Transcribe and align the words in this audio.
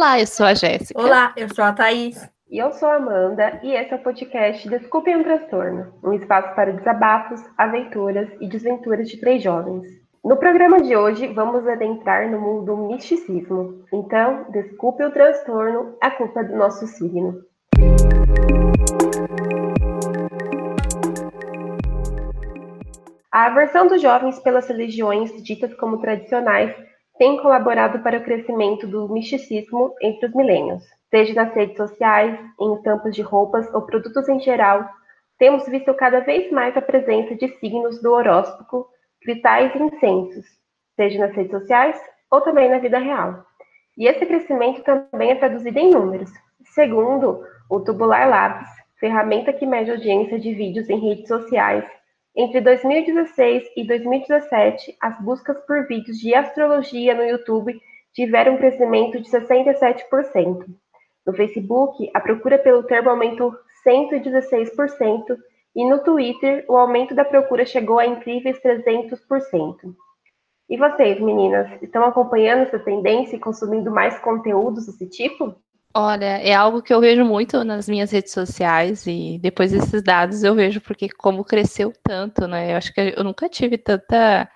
Olá, 0.00 0.18
eu 0.18 0.26
sou 0.26 0.46
a 0.46 0.54
Jéssica. 0.54 0.98
Olá, 0.98 1.34
eu 1.36 1.46
sou 1.54 1.62
a 1.62 1.74
Thaís. 1.74 2.26
E 2.50 2.56
eu 2.56 2.72
sou 2.72 2.88
a 2.88 2.94
Amanda, 2.94 3.60
e 3.62 3.74
esse 3.74 3.92
é 3.92 3.96
o 3.96 4.02
podcast 4.02 4.66
Desculpem 4.66 5.14
um 5.14 5.22
Transtorno, 5.22 5.92
um 6.02 6.14
espaço 6.14 6.54
para 6.54 6.72
desabafos, 6.72 7.38
aventuras 7.58 8.26
e 8.40 8.48
desventuras 8.48 9.10
de 9.10 9.20
três 9.20 9.42
jovens. 9.42 9.86
No 10.24 10.38
programa 10.38 10.80
de 10.80 10.96
hoje, 10.96 11.26
vamos 11.26 11.68
adentrar 11.68 12.30
no 12.30 12.40
mundo 12.40 12.64
do 12.64 12.76
misticismo. 12.88 13.84
Então, 13.92 14.46
desculpe 14.48 15.04
o 15.04 15.10
transtorno, 15.10 15.94
a 16.00 16.10
culpa 16.10 16.40
é 16.40 16.44
do 16.44 16.56
nosso 16.56 16.86
signo. 16.86 17.34
A 23.30 23.48
aversão 23.48 23.86
dos 23.86 24.00
jovens 24.00 24.38
pelas 24.38 24.66
religiões 24.66 25.30
ditas 25.42 25.74
como 25.74 25.98
tradicionais 25.98 26.74
tem 27.20 27.36
colaborado 27.36 27.98
para 27.98 28.16
o 28.16 28.24
crescimento 28.24 28.86
do 28.86 29.06
misticismo 29.06 29.94
entre 30.00 30.26
os 30.26 30.34
milênios. 30.34 30.82
Seja 31.10 31.34
nas 31.34 31.54
redes 31.54 31.76
sociais, 31.76 32.40
em 32.58 32.74
estampas 32.76 33.14
de 33.14 33.20
roupas 33.20 33.68
ou 33.74 33.82
produtos 33.82 34.26
em 34.26 34.40
geral, 34.40 34.88
temos 35.38 35.68
visto 35.68 35.92
cada 35.92 36.20
vez 36.20 36.50
mais 36.50 36.74
a 36.78 36.80
presença 36.80 37.34
de 37.34 37.48
signos 37.58 38.00
do 38.00 38.10
horóscopo, 38.10 38.86
cristais 39.20 39.70
e 39.74 39.82
incensos, 39.82 40.46
seja 40.96 41.18
nas 41.18 41.36
redes 41.36 41.50
sociais 41.50 42.00
ou 42.30 42.40
também 42.40 42.70
na 42.70 42.78
vida 42.78 42.98
real. 42.98 43.44
E 43.98 44.08
esse 44.08 44.24
crescimento 44.24 44.82
também 44.82 45.32
é 45.32 45.34
traduzido 45.34 45.78
em 45.78 45.90
números. 45.90 46.30
Segundo 46.72 47.44
o 47.68 47.80
Tubular 47.80 48.26
Labs, 48.30 48.70
ferramenta 48.98 49.52
que 49.52 49.66
mede 49.66 49.90
audiência 49.90 50.38
de 50.38 50.54
vídeos 50.54 50.88
em 50.88 50.98
redes 50.98 51.28
sociais, 51.28 51.84
entre 52.36 52.60
2016 52.60 53.64
e 53.76 53.86
2017, 53.86 54.96
as 55.00 55.20
buscas 55.20 55.58
por 55.66 55.86
vídeos 55.86 56.18
de 56.18 56.34
astrologia 56.34 57.14
no 57.14 57.24
YouTube 57.24 57.80
tiveram 58.12 58.54
um 58.54 58.58
crescimento 58.58 59.20
de 59.20 59.28
67%. 59.28 60.64
No 61.26 61.34
Facebook, 61.34 62.10
a 62.14 62.20
procura 62.20 62.58
pelo 62.58 62.82
termo 62.84 63.10
aumentou 63.10 63.52
116%, 63.86 65.36
e 65.74 65.88
no 65.88 66.02
Twitter, 66.02 66.64
o 66.68 66.76
aumento 66.76 67.14
da 67.14 67.24
procura 67.24 67.64
chegou 67.64 67.98
a 67.98 68.06
incríveis 68.06 68.60
300%. 68.60 69.94
E 70.68 70.76
vocês, 70.76 71.20
meninas, 71.20 71.82
estão 71.82 72.04
acompanhando 72.04 72.62
essa 72.62 72.78
tendência 72.78 73.36
e 73.36 73.40
consumindo 73.40 73.90
mais 73.90 74.18
conteúdos 74.18 74.86
desse 74.86 75.08
tipo? 75.08 75.54
Olha, 75.92 76.38
é 76.38 76.54
algo 76.54 76.82
que 76.82 76.94
eu 76.94 77.00
vejo 77.00 77.24
muito 77.24 77.64
nas 77.64 77.88
minhas 77.88 78.12
redes 78.12 78.32
sociais 78.32 79.06
e 79.08 79.38
depois 79.40 79.72
desses 79.72 80.02
dados 80.02 80.44
eu 80.44 80.54
vejo 80.54 80.80
porque 80.80 81.08
como 81.08 81.44
cresceu 81.44 81.92
tanto, 82.04 82.46
né? 82.46 82.72
Eu 82.72 82.76
acho 82.76 82.94
que 82.94 83.14
eu 83.16 83.24
nunca 83.24 83.48
tive 83.48 83.76
tanta 83.76 84.48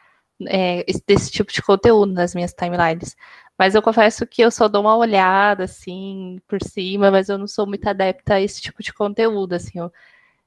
é, 0.47 0.85
desse 1.07 1.33
tipo 1.33 1.53
de 1.53 1.61
conteúdo 1.61 2.13
nas 2.13 2.35
minhas 2.37 2.53
timelines. 2.53 3.17
Mas 3.59 3.75
eu 3.75 3.83
confesso 3.83 4.27
que 4.27 4.43
eu 4.43 4.51
só 4.51 4.69
dou 4.69 4.83
uma 4.83 4.97
olhada 4.97 5.65
assim 5.65 6.39
por 6.47 6.63
cima, 6.63 7.11
mas 7.11 7.29
eu 7.29 7.37
não 7.37 7.49
sou 7.49 7.67
muito 7.67 7.87
adepta 7.89 8.35
a 8.35 8.41
esse 8.41 8.61
tipo 8.61 8.81
de 8.83 8.93
conteúdo, 8.93 9.55
assim. 9.55 9.79
Eu, 9.81 9.93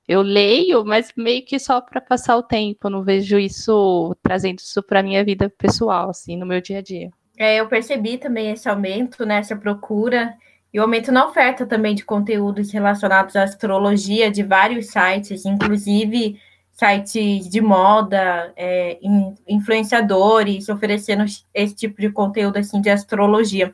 eu 0.07 0.21
leio, 0.21 0.85
mas 0.85 1.11
meio 1.17 1.43
que 1.45 1.59
só 1.59 1.81
para 1.81 1.99
passar 1.99 2.37
o 2.37 2.43
tempo. 2.43 2.87
Eu 2.87 2.91
não 2.91 3.03
vejo 3.03 3.37
isso 3.37 4.15
trazendo 4.23 4.59
isso 4.59 4.81
para 4.83 5.03
minha 5.03 5.23
vida 5.23 5.49
pessoal, 5.49 6.09
assim, 6.09 6.37
no 6.37 6.45
meu 6.45 6.61
dia 6.61 6.79
a 6.79 6.81
dia. 6.81 7.09
É, 7.37 7.57
eu 7.57 7.67
percebi 7.67 8.17
também 8.17 8.51
esse 8.51 8.67
aumento, 8.67 9.25
né, 9.25 9.37
essa 9.39 9.55
procura 9.55 10.33
e 10.73 10.79
o 10.79 10.83
aumento 10.83 11.11
na 11.11 11.25
oferta 11.25 11.65
também 11.65 11.95
de 11.95 12.03
conteúdos 12.03 12.71
relacionados 12.71 13.35
à 13.35 13.43
astrologia 13.43 14.29
de 14.29 14.43
vários 14.43 14.87
sites, 14.87 15.45
inclusive 15.45 16.39
sites 16.71 17.49
de 17.49 17.59
moda, 17.59 18.53
é, 18.55 18.99
influenciadores 19.47 20.69
oferecendo 20.69 21.25
esse 21.53 21.73
tipo 21.73 21.99
de 21.99 22.11
conteúdo 22.11 22.57
assim 22.57 22.79
de 22.79 22.89
astrologia. 22.89 23.73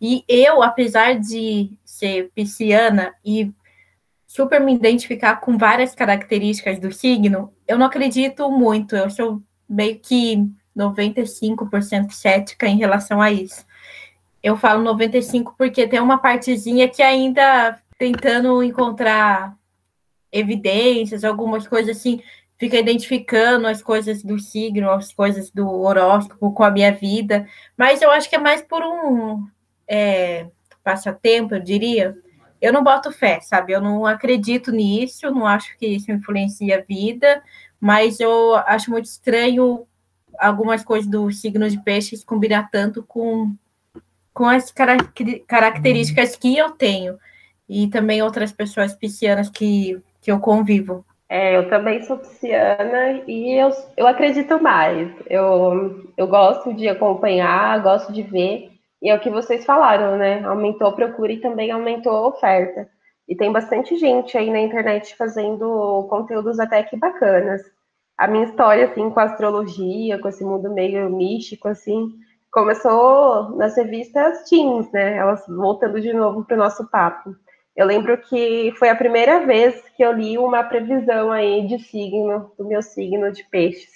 E 0.00 0.24
eu, 0.26 0.62
apesar 0.62 1.20
de 1.20 1.70
ser 1.84 2.32
pisciana 2.34 3.14
e 3.24 3.52
super 4.26 4.60
me 4.60 4.74
identificar 4.74 5.36
com 5.36 5.56
várias 5.56 5.94
características 5.94 6.80
do 6.80 6.90
signo, 6.90 7.52
eu 7.68 7.78
não 7.78 7.86
acredito 7.86 8.50
muito, 8.50 8.96
eu 8.96 9.08
sou 9.08 9.40
meio 9.68 10.00
que 10.00 10.44
95% 10.76 12.10
cética 12.10 12.66
em 12.66 12.78
relação 12.78 13.20
a 13.20 13.30
isso. 13.30 13.64
Eu 14.42 14.56
falo 14.56 14.82
95 14.82 15.54
porque 15.56 15.86
tem 15.86 16.00
uma 16.00 16.18
partezinha 16.18 16.88
que 16.88 17.02
ainda 17.02 17.78
tentando 17.96 18.62
encontrar 18.62 19.56
evidências, 20.32 21.22
algumas 21.24 21.68
coisas 21.68 21.96
assim, 21.96 22.20
fica 22.58 22.78
identificando 22.78 23.66
as 23.66 23.82
coisas 23.82 24.22
do 24.22 24.38
signo, 24.38 24.90
as 24.90 25.12
coisas 25.12 25.50
do 25.50 25.68
horóscopo 25.68 26.52
com 26.52 26.64
a 26.64 26.70
minha 26.70 26.92
vida, 26.92 27.46
mas 27.76 28.00
eu 28.02 28.10
acho 28.10 28.28
que 28.28 28.36
é 28.36 28.38
mais 28.38 28.62
por 28.62 28.82
um 28.82 29.46
é, 29.86 30.46
passatempo, 30.82 31.54
eu 31.54 31.60
diria. 31.60 32.16
Eu 32.60 32.72
não 32.72 32.82
boto 32.82 33.10
fé, 33.10 33.40
sabe? 33.40 33.72
Eu 33.72 33.80
não 33.80 34.06
acredito 34.06 34.70
nisso, 34.70 35.30
não 35.30 35.46
acho 35.46 35.76
que 35.76 35.86
isso 35.86 36.10
influencia 36.12 36.78
a 36.78 36.82
vida, 36.82 37.42
mas 37.80 38.20
eu 38.20 38.54
acho 38.54 38.90
muito 38.90 39.06
estranho 39.06 39.84
algumas 40.38 40.84
coisas 40.84 41.10
do 41.10 41.30
signo 41.30 41.68
de 41.68 41.80
peixes 41.82 42.24
combinar 42.24 42.70
tanto 42.70 43.02
com 43.02 43.54
com 44.32 44.46
as 44.46 44.72
características 45.46 46.36
que 46.36 46.56
eu 46.56 46.70
tenho 46.70 47.18
e 47.68 47.88
também 47.88 48.22
outras 48.22 48.52
pessoas 48.52 48.94
piscianas 48.94 49.48
que, 49.48 50.00
que 50.20 50.30
eu 50.30 50.38
convivo. 50.40 51.04
É, 51.28 51.56
eu 51.56 51.70
também 51.70 52.02
sou 52.02 52.18
pisciana 52.18 53.22
e 53.26 53.58
eu, 53.58 53.70
eu 53.96 54.06
acredito 54.06 54.62
mais. 54.62 55.10
Eu, 55.30 56.06
eu 56.16 56.26
gosto 56.26 56.74
de 56.74 56.88
acompanhar, 56.88 57.82
gosto 57.82 58.12
de 58.12 58.22
ver. 58.22 58.70
E 59.00 59.08
é 59.08 59.14
o 59.14 59.18
que 59.20 59.30
vocês 59.30 59.64
falaram, 59.64 60.18
né? 60.18 60.44
Aumentou 60.44 60.88
a 60.88 60.92
procura 60.92 61.32
e 61.32 61.40
também 61.40 61.70
aumentou 61.70 62.12
a 62.12 62.28
oferta. 62.28 62.86
E 63.26 63.34
tem 63.34 63.50
bastante 63.50 63.96
gente 63.96 64.36
aí 64.36 64.50
na 64.50 64.60
internet 64.60 65.16
fazendo 65.16 66.06
conteúdos 66.10 66.60
até 66.60 66.82
que 66.82 66.98
bacanas. 66.98 67.62
A 68.18 68.28
minha 68.28 68.44
história, 68.44 68.84
assim, 68.84 69.08
com 69.08 69.18
a 69.18 69.24
astrologia, 69.24 70.18
com 70.18 70.28
esse 70.28 70.44
mundo 70.44 70.70
meio 70.70 71.08
místico, 71.08 71.66
assim, 71.66 72.12
começou 72.52 73.56
nas 73.56 73.74
revistas 73.76 74.48
teens, 74.48 74.92
né? 74.92 75.16
Elas 75.16 75.42
voltando 75.48 76.00
de 76.00 76.12
novo 76.12 76.44
para 76.44 76.54
o 76.54 76.58
nosso 76.58 76.88
papo. 76.88 77.34
Eu 77.74 77.86
lembro 77.86 78.18
que 78.18 78.72
foi 78.78 78.90
a 78.90 78.94
primeira 78.94 79.46
vez 79.46 79.82
que 79.96 80.04
eu 80.04 80.12
li 80.12 80.36
uma 80.36 80.62
previsão 80.62 81.32
aí 81.32 81.66
de 81.66 81.78
signo, 81.78 82.52
do 82.58 82.66
meu 82.66 82.82
signo 82.82 83.32
de 83.32 83.42
peixes. 83.44 83.90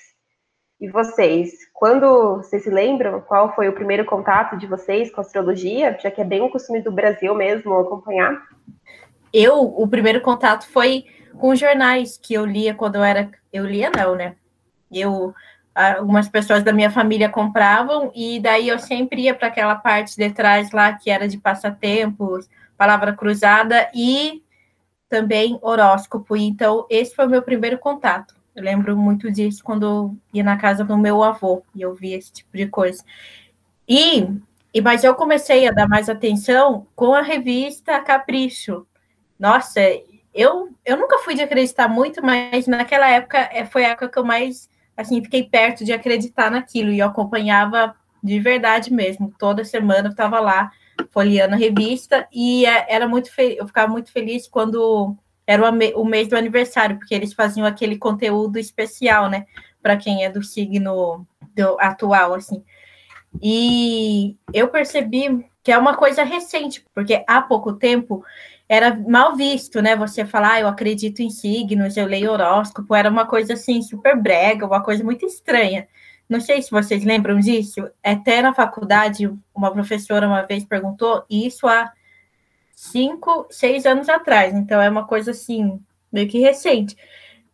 E 0.81 0.89
vocês, 0.89 1.53
quando 1.75 2.37
vocês 2.37 2.65
se 2.65 2.71
lembram 2.71 3.21
qual 3.21 3.55
foi 3.55 3.69
o 3.69 3.75
primeiro 3.75 4.05
contato 4.07 4.57
de 4.57 4.67
vocês 4.67 5.11
com 5.11 5.21
astrologia, 5.21 5.97
já 6.01 6.11
que 6.11 6.21
é 6.23 6.25
bem 6.25 6.41
um 6.41 6.51
costume 6.51 6.81
do 6.81 6.91
Brasil 6.91 7.35
mesmo 7.35 7.75
acompanhar? 7.75 8.43
Eu, 9.33 9.61
o 9.61 9.87
primeiro 9.87 10.23
contato 10.23 10.67
foi 10.69 11.05
com 11.39 11.55
jornais 11.55 12.17
que 12.17 12.33
eu 12.33 12.47
lia 12.47 12.75
quando 12.75 12.97
eu 12.97 13.05
era, 13.05 13.31
eu 13.53 13.67
lia 13.67 13.91
não, 13.91 14.15
né? 14.15 14.35
Eu 14.91 15.35
algumas 15.77 16.27
pessoas 16.27 16.63
da 16.63 16.73
minha 16.73 16.91
família 16.91 17.29
compravam, 17.29 18.11
e 18.15 18.41
daí 18.41 18.69
eu 18.69 18.79
sempre 18.79 19.23
ia 19.23 19.35
para 19.35 19.49
aquela 19.49 19.75
parte 19.75 20.17
de 20.17 20.31
trás 20.31 20.71
lá 20.71 20.95
que 20.95 21.11
era 21.11 21.29
de 21.29 21.37
passatempos, 21.37 22.49
palavra 22.79 23.13
cruzada 23.13 23.91
e 23.95 24.43
também 25.07 25.59
horóscopo. 25.61 26.35
Então, 26.35 26.87
esse 26.89 27.15
foi 27.15 27.27
o 27.27 27.31
meu 27.31 27.43
primeiro 27.43 27.79
contato. 27.79 28.35
Eu 28.55 28.65
lembro 28.65 28.97
muito 28.97 29.31
disso 29.31 29.63
quando 29.63 30.17
ia 30.33 30.43
na 30.43 30.57
casa 30.57 30.83
do 30.83 30.97
meu 30.97 31.23
avô 31.23 31.63
e 31.75 31.83
eu 31.83 31.95
via 31.95 32.17
esse 32.17 32.33
tipo 32.33 32.57
de 32.57 32.67
coisa. 32.67 33.05
E, 33.87 34.27
e 34.73 34.81
mas 34.81 35.05
eu 35.05 35.15
comecei 35.15 35.69
a 35.69 35.73
dar 35.73 35.87
mais 35.87 36.09
atenção 36.09 36.87
com 36.97 37.13
a 37.13 37.21
revista 37.21 38.01
Capricho. 38.01 38.87
Nossa, 39.39 39.81
eu, 40.33 40.71
eu 40.87 40.97
nunca 40.97 41.19
fui 41.19 41.35
de 41.35 41.43
acreditar 41.43 41.87
muito, 41.87 42.25
mas 42.25 42.67
naquela 42.67 43.11
época 43.11 43.39
é, 43.53 43.67
foi 43.67 43.85
a 43.85 43.91
época 43.91 44.09
que 44.09 44.19
eu 44.19 44.25
mais 44.25 44.71
assim, 44.97 45.23
fiquei 45.23 45.45
perto 45.45 45.85
de 45.85 45.93
acreditar 45.93 46.51
naquilo 46.51 46.91
e 46.91 46.99
eu 46.99 47.07
acompanhava 47.07 47.95
de 48.23 48.41
verdade 48.41 48.93
mesmo. 48.93 49.33
Toda 49.39 49.65
semana 49.65 50.09
eu 50.09 50.13
estava 50.13 50.41
lá 50.41 50.71
folheando 51.11 51.55
a 51.55 51.59
revista 51.59 52.27
e 52.33 52.65
é, 52.67 52.87
era 52.89 53.07
muito 53.07 53.31
eu 53.39 53.67
ficava 53.67 53.91
muito 53.93 54.11
feliz 54.11 54.49
quando 54.49 55.17
era 55.47 55.71
o, 55.71 56.05
mês 56.05 56.29
do 56.29 56.37
aniversário, 56.37 56.99
porque 56.99 57.15
eles 57.15 57.33
faziam 57.33 57.67
aquele 57.67 57.97
conteúdo 57.97 58.59
especial, 58.59 59.31
né, 59.31 59.47
para 59.81 59.97
quem 59.97 60.25
é 60.25 60.31
do 60.31 60.43
signo 60.43 61.25
do, 61.55 61.77
atual, 61.79 62.35
assim. 62.35 62.65
E 63.41 64.37
eu 64.53 64.69
percebi 64.69 65.47
que 65.63 65.71
é 65.71 65.79
uma 65.79 65.97
coisa 65.97 66.25
recente, 66.25 66.85
porque 66.93 67.25
há 67.29 67.41
pouco 67.41 67.75
tempo 67.75 68.25
era 68.69 68.95
mal 68.95 69.37
visto, 69.37 69.81
né? 69.81 69.95
Você 69.97 70.25
falar, 70.25 70.55
ah, 70.55 70.61
eu 70.61 70.69
acredito 70.69 71.21
em 71.21 71.31
signos, 71.31 71.97
eu 71.97 72.07
leio 72.07 72.33
horóscopo, 72.33 72.95
era 72.95 73.09
uma 73.09 73.27
coisa 73.27 73.55
assim 73.55 73.81
super 73.83 74.17
brega, 74.21 74.67
uma 74.67 74.83
coisa 74.83 75.05
muito 75.05 75.25
estranha. 75.25 75.87
Não 76.29 76.41
sei 76.41 76.61
se 76.61 76.71
vocês 76.71 77.05
lembram 77.05 77.39
disso. 77.39 77.89
Até 78.03 78.43
na 78.43 78.53
faculdade, 78.53 79.33
uma 79.55 79.71
professora 79.71 80.27
uma 80.27 80.43
vez 80.43 80.65
perguntou, 80.65 81.25
isso 81.31 81.69
há 81.69 81.93
cinco, 82.75 83.47
seis 83.51 83.87
anos 83.87 84.09
atrás. 84.09 84.53
Então 84.55 84.81
é 84.81 84.89
uma 84.91 85.07
coisa 85.07 85.31
assim, 85.31 85.81
meio 86.13 86.29
que 86.29 86.41
recente. 86.41 86.97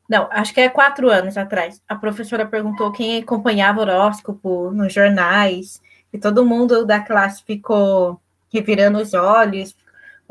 Não, 0.08 0.28
acho 0.30 0.52
que 0.52 0.60
é 0.60 0.68
quatro 0.68 1.10
anos 1.10 1.36
atrás. 1.36 1.82
A 1.88 1.94
professora 1.94 2.46
perguntou 2.46 2.92
quem 2.92 3.22
acompanhava 3.22 3.80
horóscopo 3.80 4.70
nos 4.70 4.92
jornais, 4.92 5.80
e 6.12 6.18
todo 6.18 6.44
mundo 6.44 6.84
da 6.84 7.00
classe 7.00 7.42
ficou 7.44 8.20
revirando 8.52 8.98
os 8.98 9.14
olhos, 9.14 9.74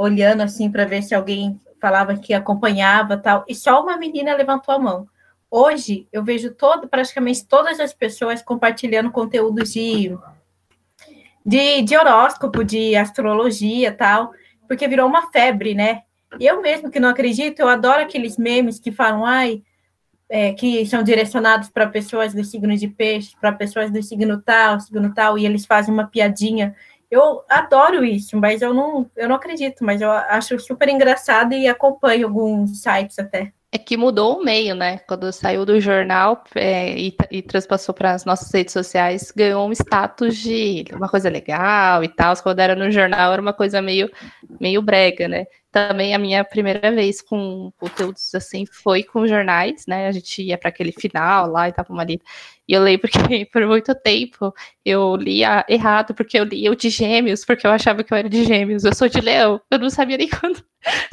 olhando 0.01 0.42
assim 0.42 0.71
para 0.71 0.86
ver 0.86 1.03
se 1.03 1.13
alguém 1.13 1.59
falava 1.80 2.18
que 2.18 2.33
acompanhava 2.33 3.18
tal, 3.18 3.45
e 3.48 3.53
só 3.53 3.81
uma 3.81 3.98
menina 3.98 4.36
levantou 4.36 4.74
a 4.74 4.80
mão. 4.80 5.07
Hoje 5.50 6.07
eu 6.12 6.24
vejo 6.24 6.51
todo, 6.51 6.88
praticamente 6.88 7.45
todas 7.45 7.80
as 7.80 7.94
pessoas 7.94 8.42
compartilhando 8.42 9.12
conteúdos 9.12 9.74
de, 9.74 10.18
de, 11.45 11.81
de 11.81 11.98
horóscopo, 11.98 12.63
de 12.63 12.95
astrologia 12.95 13.92
tal, 13.92 14.31
porque 14.68 14.88
virou 14.88 15.07
uma 15.07 15.31
febre, 15.31 15.75
né? 15.75 16.03
Eu 16.39 16.62
mesmo 16.62 16.89
que 16.89 17.00
não 17.00 17.09
acredito, 17.09 17.59
eu 17.59 17.68
adoro 17.68 18.01
aqueles 18.01 18.38
memes 18.38 18.80
que 18.80 18.92
falam, 18.92 19.25
ai, 19.25 19.62
é, 20.30 20.53
que 20.53 20.86
são 20.86 21.03
direcionados 21.03 21.69
para 21.69 21.86
pessoas 21.88 22.33
do 22.33 22.44
signo 22.44 22.75
de 22.77 22.88
peixe, 22.88 23.36
para 23.39 23.51
pessoas 23.51 23.92
do 23.92 24.01
signo 24.01 24.42
tal, 24.42 24.80
signo 24.80 25.13
tal, 25.13 25.38
e 25.38 25.45
eles 25.45 25.65
fazem 25.65 25.94
uma 25.94 26.07
piadinha. 26.07 26.74
Eu 27.12 27.44
adoro 27.50 28.06
isso, 28.06 28.38
mas 28.38 28.62
eu 28.62 28.74
não, 28.74 29.06
eu 29.18 29.28
não 29.28 29.36
acredito, 29.36 29.84
mas 29.84 30.02
eu 30.02 30.10
acho 30.10 30.58
super 30.60 30.88
engraçado 30.88 31.54
e 31.54 31.68
acompanho 31.68 32.25
alguns 32.25 32.81
sites 32.81 33.19
até. 33.19 33.52
É 33.74 33.78
que 33.78 33.96
mudou 33.98 34.38
o 34.38 34.44
meio, 34.44 34.75
né? 34.75 34.98
Quando 35.00 35.31
saiu 35.31 35.66
do 35.66 35.80
jornal 35.80 36.44
é, 36.56 36.98
e, 36.98 37.16
e 37.30 37.42
transpassou 37.42 37.94
para 37.94 38.12
as 38.12 38.25
nossas 38.25 38.52
redes 38.54 38.74
sociais, 38.74 39.31
ganhou 39.34 39.68
um 39.68 39.72
status 39.72 40.38
de 40.38 40.86
uma 40.94 41.08
coisa 41.08 41.30
legal 41.30 42.04
e 42.04 42.08
tal. 42.10 42.36
Quando 42.44 42.60
era 42.60 42.75
no 42.75 42.92
jornal, 42.92 43.31
era 43.31 43.42
uma 43.42 43.54
coisa 43.54 43.81
meio, 43.81 44.10
meio 44.60 44.81
brega, 44.81 45.28
né? 45.28 45.48
Também 45.72 46.14
a 46.14 46.20
minha 46.20 46.44
primeira 46.44 46.92
vez 46.92 47.22
com 47.22 47.72
conteúdos 47.78 48.36
assim 48.36 48.66
foi 48.66 49.04
com 49.04 49.26
jornais, 49.26 49.86
né? 49.88 50.08
A 50.08 50.12
gente 50.12 50.42
ia 50.44 50.58
para 50.58 50.68
aquele 50.68 50.92
final 50.92 51.50
lá 51.50 51.70
e 51.70 51.72
tava 51.72 51.94
uma 51.94 52.04
lida. 52.04 52.24
E 52.68 52.74
eu 52.74 52.84
lembro 52.84 53.08
que 53.40 53.46
por 53.46 53.66
muito 53.66 53.96
tempo 53.96 54.54
eu 54.84 55.16
lia 55.16 55.66
errado, 55.70 56.14
porque 56.14 56.38
eu 56.38 56.44
lia 56.44 56.72
o 56.72 56.76
de 56.76 56.90
gêmeos, 56.90 57.46
porque 57.46 57.66
eu 57.66 57.72
achava 57.72 58.04
que 58.04 58.14
eu 58.14 58.18
era 58.18 58.30
de 58.30 58.44
gêmeos. 58.44 58.84
Eu 58.84 58.94
sou 58.94 59.08
de 59.08 59.22
leão, 59.22 59.62
eu 59.72 59.80
não 59.80 59.90
sabia 59.90 60.18
nem 60.18 60.28
quando, 60.30 60.62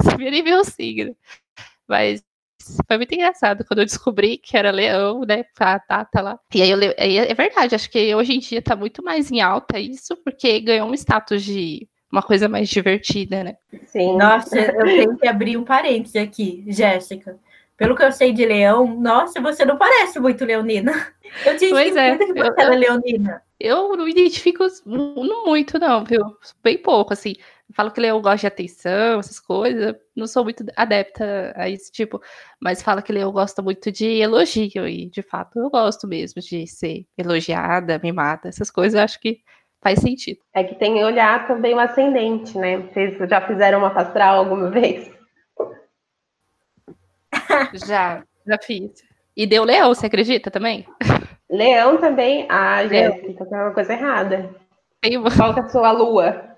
sabia 0.03 0.29
nem 0.29 0.43
meu 0.43 0.63
signo. 0.65 1.15
Mas 1.87 2.21
foi 2.87 2.97
muito 2.97 3.13
engraçado 3.13 3.65
quando 3.65 3.79
eu 3.79 3.85
descobri 3.85 4.37
que 4.37 4.57
era 4.57 4.71
leão, 4.71 5.21
né? 5.21 5.45
A 5.59 5.77
data 5.77 6.21
lá. 6.21 6.39
E 6.53 6.61
aí 6.61 6.69
eu 6.69 6.77
aí 6.97 7.17
é 7.17 7.33
verdade, 7.33 7.75
acho 7.75 7.89
que 7.89 8.13
hoje 8.13 8.33
em 8.33 8.39
dia 8.39 8.61
tá 8.61 8.75
muito 8.75 9.01
mais 9.03 9.31
em 9.31 9.41
alta 9.41 9.79
isso, 9.79 10.17
porque 10.17 10.59
ganhou 10.59 10.89
um 10.89 10.93
status 10.93 11.43
de 11.43 11.87
uma 12.11 12.21
coisa 12.21 12.49
mais 12.49 12.69
divertida, 12.69 13.43
né? 13.43 13.57
Sim. 13.85 14.17
Nossa, 14.17 14.59
eu 14.59 14.83
tenho 14.83 15.17
que 15.17 15.27
abrir 15.27 15.57
um 15.57 15.63
parêntese 15.63 16.17
aqui, 16.17 16.63
Jéssica. 16.67 17.37
Pelo 17.77 17.95
que 17.95 18.03
eu 18.03 18.11
sei 18.11 18.33
de 18.33 18.45
leão, 18.45 18.99
nossa, 18.99 19.39
você 19.39 19.63
não 19.63 19.77
parece 19.77 20.19
muito 20.19 20.43
leonina. 20.43 20.91
Eu 21.45 21.55
tinha 21.55 21.69
pois 21.69 21.95
é, 21.95 22.17
que 22.17 22.25
você 22.25 22.39
eu, 22.39 22.53
era 22.57 22.75
leonina. 22.75 23.41
Eu 23.57 23.95
não 23.95 24.07
identifico 24.07 24.65
não 24.85 25.45
muito, 25.45 25.79
não, 25.79 26.03
viu? 26.03 26.21
Bem 26.61 26.77
pouco, 26.77 27.13
assim. 27.13 27.35
Falo 27.73 27.91
que 27.91 28.01
leão 28.01 28.21
gosta 28.21 28.39
de 28.39 28.47
atenção, 28.47 29.19
essas 29.19 29.39
coisas. 29.39 29.95
Não 30.15 30.25
sou 30.27 30.43
muito 30.43 30.65
adepta 30.75 31.53
a 31.55 31.69
esse 31.69 31.91
tipo, 31.91 32.19
mas 32.59 32.81
fala 32.81 33.01
que 33.01 33.13
leão 33.13 33.31
gosta 33.31 33.61
muito 33.61 33.91
de 33.91 34.07
elogio, 34.07 34.87
e 34.87 35.05
de 35.05 35.21
fato 35.21 35.59
eu 35.59 35.69
gosto 35.69 36.07
mesmo 36.07 36.41
de 36.41 36.65
ser 36.67 37.05
elogiada, 37.17 37.99
mimada, 38.03 38.49
essas 38.49 38.71
coisas, 38.71 38.99
acho 38.99 39.19
que 39.21 39.39
faz 39.81 39.99
sentido. 39.99 40.39
É 40.53 40.63
que 40.63 40.75
tem 40.75 40.95
que 40.95 41.03
olhar 41.03 41.47
também 41.47 41.73
o 41.73 41.79
ascendente, 41.79 42.57
né? 42.57 42.77
Vocês 42.77 43.17
já 43.29 43.41
fizeram 43.41 43.79
uma 43.79 43.91
pastral 43.91 44.37
alguma 44.37 44.69
vez? 44.69 45.11
já, 47.87 48.23
já 48.45 48.57
fiz. 48.61 49.03
E 49.35 49.45
deu 49.47 49.63
leão, 49.63 49.93
você 49.93 50.07
acredita 50.07 50.51
também? 50.51 50.85
Leão 51.49 51.97
também? 51.97 52.45
Ah, 52.49 52.85
Jéssica, 52.85 53.45
tem 53.45 53.57
uma 53.57 53.71
coisa 53.71 53.93
errada. 53.93 54.53
Tem... 55.01 55.21
Qual 55.21 55.53
que 55.53 55.59
é 55.59 55.63
a 55.63 55.69
sua 55.69 55.91
lua? 55.91 56.57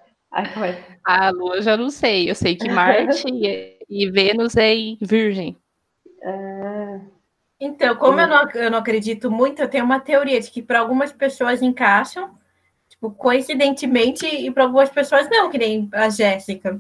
A 1.06 1.30
lua 1.30 1.58
eu 1.58 1.62
já 1.62 1.78
não 1.78 1.90
sei. 1.90 2.30
Eu 2.30 2.36
sei 2.36 2.56
que 2.56 2.70
Marte 2.70 3.24
e, 3.30 3.78
e, 3.90 4.10
Vênus 4.10 4.56
é 4.56 4.74
em 4.74 4.98
Virgem. 5.02 5.58
Ah. 6.24 7.00
Então, 7.60 7.96
como 7.96 8.20
eu 8.20 8.28
não, 8.28 8.50
eu 8.52 8.72
não 8.72 8.80
acredito 8.80 9.30
muito, 9.30 9.62
eu 9.62 9.70
tenho 9.70 9.86
uma 9.86 10.00
teoria 10.00 10.42
de 10.42 10.50
que 10.50 10.64
para 10.64 10.80
algumas 10.80 11.12
pessoas 11.12 11.62
encaixam, 11.62 12.36
tipo, 13.02 13.12
coincidentemente, 13.12 14.28
e 14.28 14.52
para 14.52 14.64
algumas 14.64 14.90
pessoas 14.90 15.28
não, 15.30 15.50
que 15.50 15.58
nem 15.58 15.90
a 15.92 16.10
Jéssica. 16.10 16.80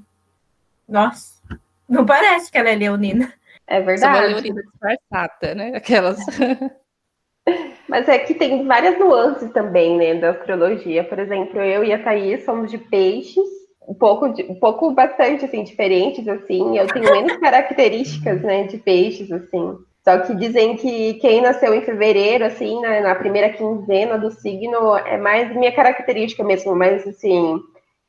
Nossa, 0.88 1.42
não 1.90 2.06
parece 2.06 2.52
que 2.52 2.58
ela 2.58 2.70
é 2.70 2.76
leonina. 2.76 3.34
É 3.66 3.82
verdade. 3.82 4.18
Sou 4.18 4.26
uma 4.26 4.34
leonina 4.34 4.62
disfarçada, 4.62 5.56
né? 5.56 5.72
Aquelas. 5.76 6.20
Mas 7.90 8.08
é 8.08 8.20
que 8.20 8.36
tem 8.36 8.66
várias 8.68 9.00
nuances 9.00 9.52
também, 9.52 9.98
né, 9.98 10.16
da 10.16 10.30
astrologia. 10.30 11.04
Por 11.04 11.18
exemplo, 11.18 11.60
eu 11.60 11.84
e 11.84 11.92
a 11.92 12.02
Thaís 12.02 12.46
somos 12.46 12.70
de 12.70 12.78
peixes, 12.78 13.44
um 13.86 13.94
pouco, 13.94 14.30
de, 14.30 14.44
um 14.44 14.56
pouco 14.56 14.92
bastante, 14.92 15.46
assim, 15.46 15.64
diferentes, 15.64 16.28
assim. 16.28 16.78
Eu 16.78 16.88
tenho 16.88 17.12
menos 17.12 17.38
características, 17.38 18.42
né, 18.44 18.68
de 18.68 18.78
peixes, 18.78 19.32
assim. 19.32 19.78
Só 20.04 20.18
que 20.20 20.36
dizem 20.36 20.76
que 20.78 21.16
quem 21.16 21.42
nasceu 21.42 21.74
em 21.76 21.84
fevereiro, 21.84 22.46
assim, 22.46 22.82
na, 22.82 23.02
na 23.02 23.16
primeira 23.16 23.50
quinzena 23.50 24.18
do 24.18 24.32
signo, 24.32 24.96
é 24.98 25.18
mais 25.18 25.56
minha 25.56 25.72
característica 25.72 26.44
mesmo, 26.44 26.76
mais, 26.76 27.08
assim, 27.08 27.60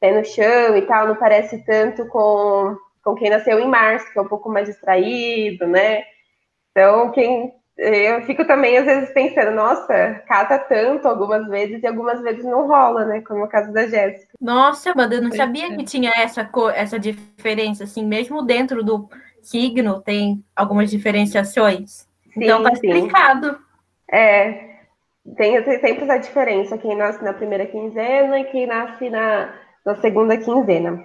pé 0.01 0.19
no 0.19 0.25
chão 0.25 0.77
e 0.77 0.83
tal, 0.83 1.07
não 1.07 1.17
parece 1.17 1.65
tanto 1.65 2.07
com, 2.07 2.75
com 3.05 3.15
quem 3.15 3.29
nasceu 3.29 3.59
em 3.59 3.69
março, 3.69 4.11
que 4.11 4.19
é 4.19 4.23
um 4.23 4.29
pouco 4.29 4.49
mais 4.49 4.69
distraído, 4.69 5.67
né? 5.67 6.03
Então, 6.71 7.11
quem 7.11 7.53
eu 7.77 8.23
fico 8.23 8.45
também, 8.45 8.77
às 8.77 8.85
vezes, 8.85 9.13
pensando, 9.13 9.51
nossa, 9.53 10.23
casa 10.29 10.59
tanto 10.59 11.09
algumas 11.09 11.49
vezes 11.49 11.83
e 11.83 11.87
algumas 11.87 12.21
vezes 12.21 12.45
não 12.45 12.67
rola, 12.67 13.05
né? 13.07 13.23
Como 13.23 13.45
o 13.45 13.49
caso 13.49 13.73
da 13.73 13.87
Jéssica. 13.87 14.29
Nossa, 14.41 14.93
Amanda, 14.93 15.17
eu 15.17 15.23
não 15.23 15.33
sabia 15.33 15.67
é. 15.67 15.77
que 15.77 15.85
tinha 15.85 16.13
essa, 16.17 16.49
essa 16.75 16.99
diferença, 16.99 17.85
assim, 17.85 18.05
mesmo 18.05 18.43
dentro 18.43 18.85
do 18.85 19.09
signo 19.43 20.01
tem 20.01 20.45
algumas 20.55 20.91
diferenciações. 20.91 22.07
Sim, 22.33 22.45
então 22.45 22.63
tá 22.63 22.73
explicado. 22.73 23.59
É, 24.11 24.77
tem, 25.37 25.63
tem 25.63 25.81
sempre 25.81 26.05
essa 26.05 26.19
diferença, 26.19 26.79
quem 26.79 26.97
nasce 26.97 27.23
na 27.23 27.33
primeira 27.33 27.67
quinzena 27.67 28.39
e 28.41 28.45
quem 28.45 28.67
nasce 28.67 29.11
na, 29.11 29.55
na 29.85 29.97
segunda 29.97 30.37
quinzena. 30.37 31.05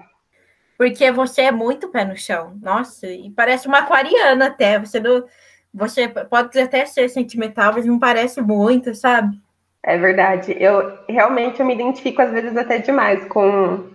Porque 0.77 1.11
você 1.11 1.43
é 1.43 1.51
muito 1.51 1.89
pé 1.89 2.05
no 2.05 2.15
chão, 2.15 2.55
nossa, 2.61 3.07
e 3.07 3.31
parece 3.31 3.67
uma 3.67 3.79
aquariana 3.79 4.47
até, 4.47 4.79
você 4.79 4.99
não 4.99 5.25
você 5.73 6.07
pode 6.07 6.59
até 6.59 6.85
ser 6.85 7.07
sentimental, 7.07 7.73
mas 7.73 7.85
não 7.85 7.99
parece 7.99 8.41
muito, 8.41 8.95
sabe? 8.95 9.39
É 9.83 9.97
verdade. 9.97 10.55
Eu 10.59 10.97
realmente 11.07 11.59
eu 11.59 11.65
me 11.65 11.75
identifico 11.75 12.21
às 12.21 12.31
vezes 12.31 12.57
até 12.57 12.79
demais 12.79 13.23
com, 13.25 13.85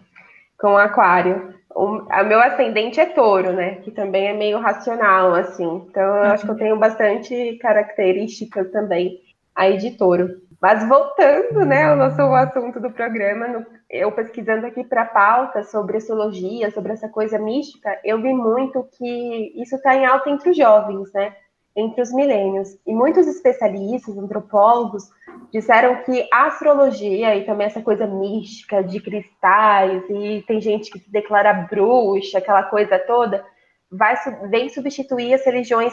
com 0.58 0.74
o 0.74 0.78
aquário. 0.78 1.54
O 1.74 2.04
a 2.10 2.22
meu 2.22 2.40
ascendente 2.40 3.00
é 3.00 3.06
touro, 3.06 3.52
né? 3.52 3.76
Que 3.76 3.90
também 3.90 4.28
é 4.28 4.32
meio 4.32 4.58
racional, 4.58 5.34
assim. 5.34 5.86
Então 5.88 6.02
eu 6.02 6.22
uhum. 6.24 6.30
acho 6.32 6.44
que 6.44 6.50
eu 6.50 6.56
tenho 6.56 6.78
bastante 6.78 7.56
características 7.60 8.70
também 8.70 9.20
aí 9.54 9.76
de 9.76 9.92
touro. 9.92 10.40
Mas 10.60 10.88
voltando, 10.88 11.64
né, 11.64 11.86
ao 11.86 11.96
nosso 11.96 12.22
assunto 12.22 12.78
do 12.78 12.88
programa, 12.92 13.48
no, 13.48 13.66
eu 13.90 14.12
pesquisando 14.12 14.64
aqui 14.64 14.84
para 14.84 15.02
a 15.02 15.06
pauta 15.06 15.64
sobre 15.64 15.96
astrologia, 15.96 16.70
sobre 16.70 16.92
essa 16.92 17.08
coisa 17.08 17.36
mística, 17.36 17.98
eu 18.04 18.22
vi 18.22 18.32
muito 18.32 18.88
que 18.96 19.60
isso 19.60 19.74
está 19.74 19.96
em 19.96 20.06
alta 20.06 20.30
entre 20.30 20.50
os 20.50 20.56
jovens, 20.56 21.12
né? 21.12 21.34
Entre 21.76 22.02
os 22.02 22.12
milênios. 22.12 22.76
E 22.86 22.94
muitos 22.94 23.26
especialistas, 23.26 24.16
antropólogos, 24.16 25.10
disseram 25.52 26.02
que 26.02 26.28
a 26.32 26.46
astrologia 26.46 27.36
e 27.36 27.44
também 27.44 27.66
essa 27.66 27.82
coisa 27.82 28.06
mística 28.06 28.82
de 28.82 29.00
cristais, 29.00 30.02
e 30.08 30.42
tem 30.46 30.60
gente 30.60 30.90
que 30.90 30.98
se 30.98 31.10
declara 31.10 31.52
bruxa, 31.52 32.38
aquela 32.38 32.62
coisa 32.64 32.98
toda, 32.98 33.44
vai, 33.90 34.14
vem 34.48 34.68
substituir 34.68 35.34
as 35.34 35.44
religiões 35.44 35.92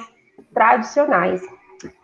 tradicionais. 0.54 1.42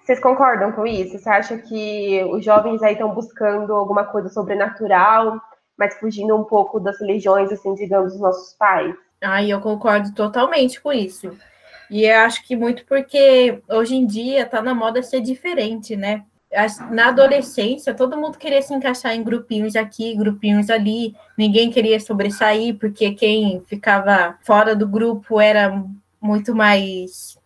Vocês 0.01 0.20
concordam 0.20 0.72
com 0.72 0.86
isso? 0.86 1.17
Você 1.17 1.29
acha 1.29 1.58
que 1.58 2.24
os 2.32 2.44
jovens 2.44 2.82
aí 2.82 2.94
estão 2.94 3.13
buscando 3.13 3.74
alguma 3.74 4.05
coisa 4.05 4.29
sobrenatural, 4.29 5.39
mas 5.77 5.98
fugindo 5.98 6.36
um 6.36 6.44
pouco 6.44 6.79
das 6.79 7.00
religiões, 7.00 7.51
assim, 7.51 7.74
digamos, 7.74 8.13
dos 8.13 8.22
nossos 8.22 8.53
pais? 8.58 8.96
Ai, 9.22 9.51
eu 9.51 9.60
concordo 9.60 10.13
totalmente 10.13 10.79
com 10.79 10.94
isso. 10.94 11.36
E 11.89 12.05
eu 12.05 12.19
acho 12.19 12.45
que 12.45 12.55
muito 12.55 12.85
porque 12.85 13.61
hoje 13.69 13.95
em 13.95 14.05
dia 14.05 14.43
está 14.43 14.61
na 14.61 14.73
moda 14.73 15.03
ser 15.03 15.21
diferente, 15.21 15.95
né? 15.95 16.23
Na 16.91 17.09
adolescência, 17.09 17.93
todo 17.93 18.17
mundo 18.17 18.37
queria 18.37 18.61
se 18.61 18.73
encaixar 18.73 19.13
em 19.13 19.23
grupinhos 19.23 19.75
aqui, 19.75 20.15
grupinhos 20.15 20.69
ali, 20.69 21.13
ninguém 21.37 21.69
queria 21.69 21.99
sobressair, 21.99 22.77
porque 22.77 23.11
quem 23.11 23.61
ficava 23.67 24.37
fora 24.41 24.73
do 24.73 24.87
grupo 24.87 25.41
era 25.41 25.83
muito 26.21 26.55
mais, 26.55 27.37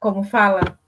como 0.00 0.22
fala, 0.22 0.78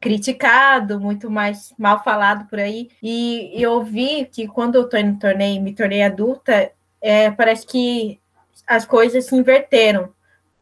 criticado, 0.00 1.00
muito 1.00 1.28
mais 1.28 1.74
mal 1.76 2.04
falado 2.04 2.46
por 2.46 2.60
aí. 2.60 2.88
E 3.02 3.50
eu 3.54 3.82
vi 3.82 4.26
que 4.26 4.46
quando 4.46 4.76
eu 4.76 4.88
tornei, 4.88 5.58
me 5.58 5.74
tornei 5.74 6.02
adulta, 6.02 6.70
é, 7.00 7.30
parece 7.30 7.66
que 7.66 8.20
as 8.66 8.84
coisas 8.84 9.26
se 9.26 9.34
inverteram. 9.34 10.10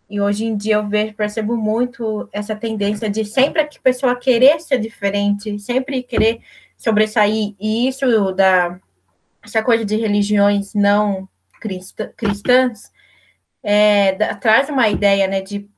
E 0.08 0.20
hoje 0.20 0.44
em 0.44 0.56
dia 0.56 0.76
eu 0.76 0.88
vejo, 0.88 1.14
percebo 1.14 1.56
muito 1.56 2.28
essa 2.32 2.54
tendência 2.54 3.10
de 3.10 3.24
sempre 3.24 3.62
a 3.62 3.68
pessoa 3.82 4.14
querer 4.14 4.60
ser 4.60 4.78
diferente, 4.78 5.58
sempre 5.58 6.02
querer 6.02 6.40
sobressair. 6.76 7.54
E 7.58 7.88
isso 7.88 8.32
da 8.32 8.78
essa 9.42 9.62
coisa 9.62 9.84
de 9.84 9.96
religiões 9.96 10.74
não 10.74 11.28
cristãs, 12.16 12.92
é, 13.62 14.12
traz 14.36 14.68
uma 14.68 14.88
ideia 14.88 15.26
né, 15.26 15.40
de, 15.40 15.68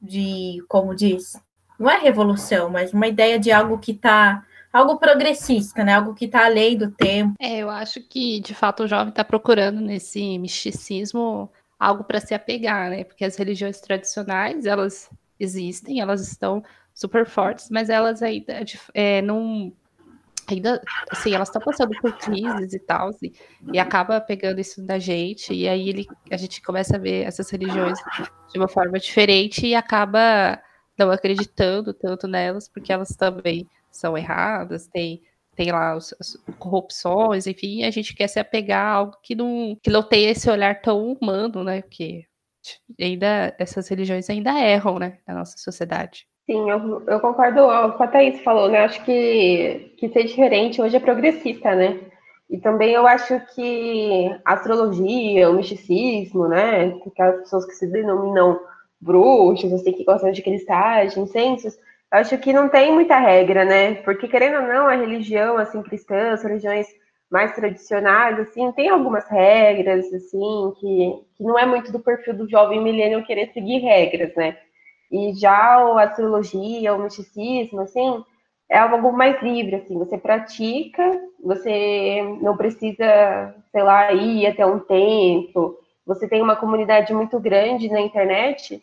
de, 0.00 0.62
como 0.68 0.94
diz, 0.94 1.40
não 1.78 1.90
é 1.90 1.98
revolução, 1.98 2.70
mas 2.70 2.92
uma 2.92 3.06
ideia 3.08 3.38
de 3.38 3.50
algo 3.50 3.78
que 3.78 3.92
está 3.92 4.44
algo 4.72 4.96
progressista, 4.98 5.84
né? 5.84 5.94
Algo 5.94 6.14
que 6.14 6.24
está 6.24 6.44
além 6.44 6.76
do 6.76 6.90
tempo. 6.90 7.34
É, 7.40 7.58
eu 7.58 7.70
acho 7.70 8.00
que 8.00 8.40
de 8.40 8.54
fato 8.54 8.82
o 8.82 8.88
jovem 8.88 9.10
está 9.10 9.24
procurando 9.24 9.80
nesse 9.80 10.36
misticismo 10.38 11.48
algo 11.84 12.02
para 12.02 12.20
se 12.20 12.34
apegar, 12.34 12.88
né? 12.88 13.04
Porque 13.04 13.24
as 13.24 13.36
religiões 13.36 13.80
tradicionais 13.80 14.64
elas 14.64 15.10
existem, 15.38 16.00
elas 16.00 16.26
estão 16.26 16.62
super 16.94 17.26
fortes, 17.26 17.68
mas 17.70 17.90
elas 17.90 18.22
ainda 18.22 18.64
é, 18.94 19.20
não 19.20 19.72
ainda 20.46 20.80
assim, 21.10 21.34
elas 21.34 21.48
estão 21.48 21.60
passando 21.60 21.90
por 22.00 22.12
crises 22.18 22.74
e 22.74 22.78
tal, 22.78 23.08
assim, 23.08 23.32
e 23.72 23.78
acaba 23.78 24.20
pegando 24.20 24.60
isso 24.60 24.82
da 24.82 24.98
gente, 24.98 25.54
e 25.54 25.66
aí 25.66 25.88
ele, 25.88 26.06
a 26.30 26.36
gente 26.36 26.60
começa 26.60 26.96
a 26.96 26.98
ver 26.98 27.26
essas 27.26 27.48
religiões 27.48 27.98
de 28.52 28.58
uma 28.58 28.68
forma 28.68 28.98
diferente 28.98 29.66
e 29.66 29.74
acaba 29.74 30.60
não 30.98 31.10
acreditando 31.10 31.94
tanto 31.94 32.28
nelas, 32.28 32.68
porque 32.68 32.92
elas 32.92 33.16
também 33.16 33.66
são 33.90 34.18
erradas, 34.18 34.86
tem, 34.86 35.22
tem 35.54 35.70
lá 35.72 35.92
as, 35.92 36.14
as 36.20 36.36
corrupções, 36.58 37.46
enfim, 37.46 37.84
a 37.84 37.90
gente 37.90 38.14
quer 38.14 38.28
se 38.28 38.38
apegar 38.38 38.86
a 38.86 38.90
algo 38.90 39.16
que 39.22 39.34
não, 39.34 39.76
que 39.82 39.90
não 39.90 40.02
tem 40.02 40.26
esse 40.26 40.50
olhar 40.50 40.80
tão 40.80 41.12
humano, 41.12 41.62
né? 41.62 41.82
Porque 41.82 42.24
ainda 43.00 43.54
essas 43.58 43.88
religiões 43.88 44.28
ainda 44.30 44.58
erram, 44.58 44.98
né, 44.98 45.18
na 45.26 45.34
nossa 45.34 45.56
sociedade. 45.58 46.26
Sim, 46.46 46.70
eu, 46.70 47.02
eu 47.06 47.20
concordo 47.20 47.60
com 47.96 48.02
a 48.02 48.06
Thaís 48.06 48.40
falou, 48.42 48.68
né? 48.68 48.84
Acho 48.84 49.02
que, 49.04 49.94
que 49.96 50.10
ser 50.10 50.24
diferente 50.24 50.80
hoje 50.80 50.96
é 50.96 51.00
progressista, 51.00 51.74
né? 51.74 51.98
E 52.50 52.58
também 52.58 52.92
eu 52.92 53.06
acho 53.06 53.40
que 53.54 54.30
a 54.44 54.52
astrologia, 54.52 55.48
o 55.48 55.54
misticismo, 55.54 56.46
né? 56.46 56.94
Aquelas 57.06 57.40
pessoas 57.40 57.64
que 57.64 57.72
se 57.72 57.86
denominam 57.86 58.60
bruxos, 59.00 59.72
assim, 59.72 59.92
que 59.92 60.04
gostam 60.04 60.30
de 60.32 60.42
cristais, 60.42 61.14
de 61.14 61.20
incensos, 61.20 61.78
acho 62.14 62.38
que 62.38 62.52
não 62.52 62.68
tem 62.68 62.92
muita 62.92 63.18
regra, 63.18 63.64
né? 63.64 63.96
Porque, 63.96 64.28
querendo 64.28 64.62
ou 64.62 64.62
não, 64.62 64.86
a 64.86 64.94
religião, 64.94 65.56
assim, 65.56 65.82
cristã, 65.82 66.32
as 66.32 66.42
religiões 66.42 66.86
mais 67.30 67.54
tradicionais, 67.54 68.38
assim, 68.38 68.70
tem 68.72 68.88
algumas 68.88 69.28
regras, 69.28 70.06
assim, 70.12 70.72
que, 70.78 71.24
que 71.36 71.42
não 71.42 71.58
é 71.58 71.66
muito 71.66 71.90
do 71.90 71.98
perfil 71.98 72.34
do 72.34 72.48
jovem 72.48 72.80
milênio 72.82 73.24
querer 73.24 73.52
seguir 73.52 73.78
regras, 73.78 74.34
né? 74.36 74.56
E 75.10 75.32
já 75.34 75.52
a 75.52 76.02
astrologia, 76.02 76.94
o 76.94 77.02
misticismo, 77.02 77.80
assim, 77.80 78.22
é 78.70 78.78
algo 78.78 79.12
mais 79.12 79.40
livre, 79.42 79.76
assim, 79.76 79.98
você 79.98 80.16
pratica, 80.16 81.02
você 81.42 82.22
não 82.40 82.56
precisa, 82.56 83.54
sei 83.72 83.82
lá, 83.82 84.12
ir 84.12 84.46
até 84.46 84.64
um 84.64 84.78
templo, 84.78 85.76
você 86.06 86.28
tem 86.28 86.40
uma 86.40 86.56
comunidade 86.56 87.12
muito 87.12 87.40
grande 87.40 87.90
na 87.90 88.00
internet, 88.00 88.80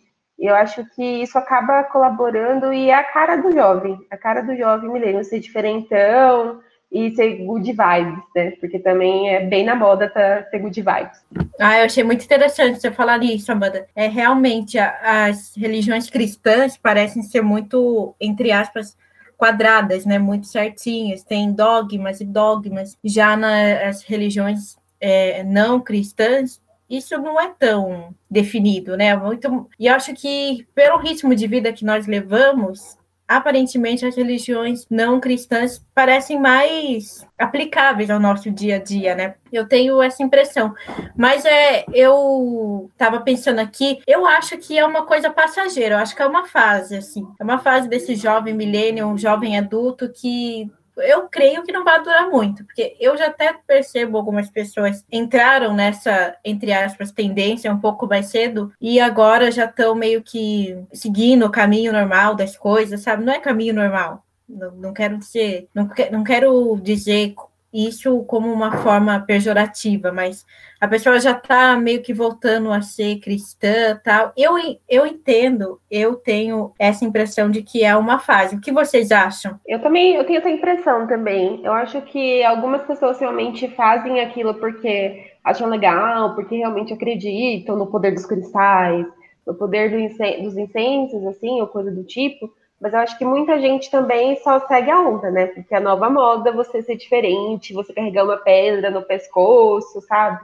eu 0.47 0.55
acho 0.55 0.83
que 0.95 1.03
isso 1.03 1.37
acaba 1.37 1.83
colaborando 1.83 2.73
e 2.73 2.89
é 2.89 2.95
a 2.95 3.03
cara 3.03 3.35
do 3.35 3.51
jovem, 3.51 3.99
a 4.09 4.17
cara 4.17 4.41
do 4.41 4.55
jovem 4.55 4.89
milênio, 4.89 5.23
ser 5.23 5.39
diferentão 5.39 6.59
e 6.91 7.15
ser 7.15 7.45
good 7.45 7.71
vibes, 7.71 8.23
né? 8.35 8.51
Porque 8.59 8.79
também 8.79 9.29
é 9.29 9.45
bem 9.45 9.63
na 9.63 9.75
moda 9.75 10.09
tá, 10.09 10.45
good 10.57 10.81
vibes. 10.81 11.23
Ah, 11.59 11.79
eu 11.79 11.85
achei 11.85 12.03
muito 12.03 12.25
interessante 12.25 12.81
você 12.81 12.91
falar 12.91 13.23
isso, 13.23 13.51
Amanda. 13.51 13.87
É 13.95 14.07
realmente 14.07 14.77
a, 14.79 15.27
as 15.27 15.55
religiões 15.55 16.09
cristãs 16.09 16.75
parecem 16.75 17.21
ser 17.21 17.41
muito, 17.41 18.15
entre 18.19 18.51
aspas, 18.51 18.97
quadradas, 19.37 20.05
né? 20.05 20.17
Muito 20.17 20.47
certinhas, 20.47 21.23
tem 21.23 21.53
dogmas 21.53 22.19
e 22.19 22.25
dogmas. 22.25 22.97
Já 23.03 23.37
nas 23.37 24.03
religiões 24.03 24.75
é, 24.99 25.43
não 25.43 25.79
cristãs, 25.79 26.59
isso 26.91 27.17
não 27.17 27.39
é 27.39 27.53
tão 27.57 28.13
definido, 28.29 28.97
né? 28.97 29.15
Muito, 29.15 29.69
e 29.79 29.87
acho 29.87 30.13
que 30.13 30.67
pelo 30.75 30.97
ritmo 30.97 31.33
de 31.33 31.47
vida 31.47 31.71
que 31.71 31.85
nós 31.85 32.05
levamos, 32.05 32.97
aparentemente 33.27 34.05
as 34.05 34.15
religiões 34.15 34.85
não 34.89 35.19
cristãs 35.19 35.81
parecem 35.95 36.37
mais 36.37 37.25
aplicáveis 37.39 38.09
ao 38.09 38.19
nosso 38.19 38.51
dia 38.51 38.75
a 38.75 38.79
dia, 38.79 39.15
né? 39.15 39.35
Eu 39.53 39.65
tenho 39.65 40.01
essa 40.01 40.21
impressão. 40.21 40.75
Mas 41.15 41.45
é, 41.45 41.85
eu 41.93 42.89
estava 42.91 43.21
pensando 43.21 43.59
aqui, 43.59 44.01
eu 44.05 44.25
acho 44.25 44.57
que 44.57 44.77
é 44.77 44.85
uma 44.85 45.05
coisa 45.05 45.29
passageira, 45.29 45.95
eu 45.95 45.99
acho 45.99 46.13
que 46.13 46.21
é 46.21 46.27
uma 46.27 46.45
fase, 46.45 46.97
assim. 46.97 47.25
É 47.39 47.43
uma 47.43 47.57
fase 47.57 47.87
desse 47.87 48.15
jovem 48.15 48.53
milênio, 48.53 49.07
um 49.07 49.17
jovem 49.17 49.57
adulto 49.57 50.11
que 50.11 50.69
eu 51.01 51.27
creio 51.27 51.63
que 51.63 51.71
não 51.71 51.83
vai 51.83 52.01
durar 52.01 52.29
muito, 52.29 52.63
porque 52.65 52.95
eu 52.99 53.17
já 53.17 53.27
até 53.27 53.53
percebo 53.53 54.17
algumas 54.17 54.49
pessoas 54.49 55.05
entraram 55.11 55.73
nessa, 55.73 56.35
entre 56.43 56.71
aspas, 56.71 57.11
tendência 57.11 57.71
um 57.71 57.79
pouco 57.79 58.07
mais 58.07 58.27
cedo 58.27 58.71
e 58.79 58.99
agora 58.99 59.51
já 59.51 59.65
estão 59.65 59.95
meio 59.95 60.21
que 60.21 60.77
seguindo 60.93 61.45
o 61.45 61.51
caminho 61.51 61.93
normal 61.93 62.35
das 62.35 62.57
coisas, 62.57 63.01
sabe? 63.01 63.23
Não 63.23 63.33
é 63.33 63.39
caminho 63.39 63.73
normal. 63.73 64.23
Não, 64.47 64.71
não 64.71 64.93
quero 64.93 65.17
dizer, 65.17 65.67
não, 65.73 65.89
não 66.11 66.23
quero 66.23 66.77
dizer 66.81 67.33
isso 67.73 68.23
como 68.23 68.51
uma 68.51 68.71
forma 68.77 69.19
pejorativa, 69.19 70.11
mas 70.11 70.45
a 70.79 70.87
pessoa 70.87 71.19
já 71.19 71.31
está 71.31 71.77
meio 71.77 72.01
que 72.01 72.13
voltando 72.13 72.71
a 72.71 72.81
ser 72.81 73.19
cristã 73.19 73.99
tal. 74.03 74.33
Eu, 74.35 74.55
eu 74.89 75.05
entendo, 75.05 75.79
eu 75.89 76.15
tenho 76.15 76.73
essa 76.77 77.05
impressão 77.05 77.49
de 77.49 77.61
que 77.61 77.83
é 77.83 77.95
uma 77.95 78.19
fase. 78.19 78.55
O 78.55 78.61
que 78.61 78.71
vocês 78.71 79.11
acham? 79.11 79.59
Eu 79.67 79.81
também 79.81 80.15
eu 80.15 80.25
tenho 80.25 80.39
essa 80.39 80.49
impressão 80.49 81.07
também. 81.07 81.61
Eu 81.63 81.73
acho 81.73 82.01
que 82.01 82.43
algumas 82.43 82.81
pessoas 82.83 83.19
realmente 83.19 83.67
fazem 83.69 84.19
aquilo 84.19 84.53
porque 84.55 85.31
acham 85.43 85.69
legal, 85.69 86.35
porque 86.35 86.57
realmente 86.57 86.93
acreditam 86.93 87.75
no 87.75 87.87
poder 87.87 88.11
dos 88.11 88.25
cristais, 88.25 89.05
no 89.45 89.53
poder 89.53 89.89
do 89.91 89.99
incêndio, 89.99 90.43
dos 90.43 90.57
incêndios, 90.57 91.25
assim, 91.25 91.61
ou 91.61 91.67
coisa 91.67 91.91
do 91.91 92.03
tipo. 92.03 92.51
Mas 92.81 92.93
eu 92.93 92.99
acho 92.99 93.15
que 93.15 93.23
muita 93.23 93.61
gente 93.61 93.91
também 93.91 94.35
só 94.37 94.59
segue 94.67 94.89
a 94.89 94.99
onda, 94.99 95.29
né? 95.29 95.45
Porque 95.45 95.75
a 95.75 95.79
nova 95.79 96.09
moda 96.09 96.51
você 96.51 96.81
ser 96.81 96.97
diferente, 96.97 97.75
você 97.75 97.93
carregar 97.93 98.23
uma 98.25 98.37
pedra 98.37 98.89
no 98.89 99.03
pescoço, 99.03 100.01
sabe? 100.01 100.43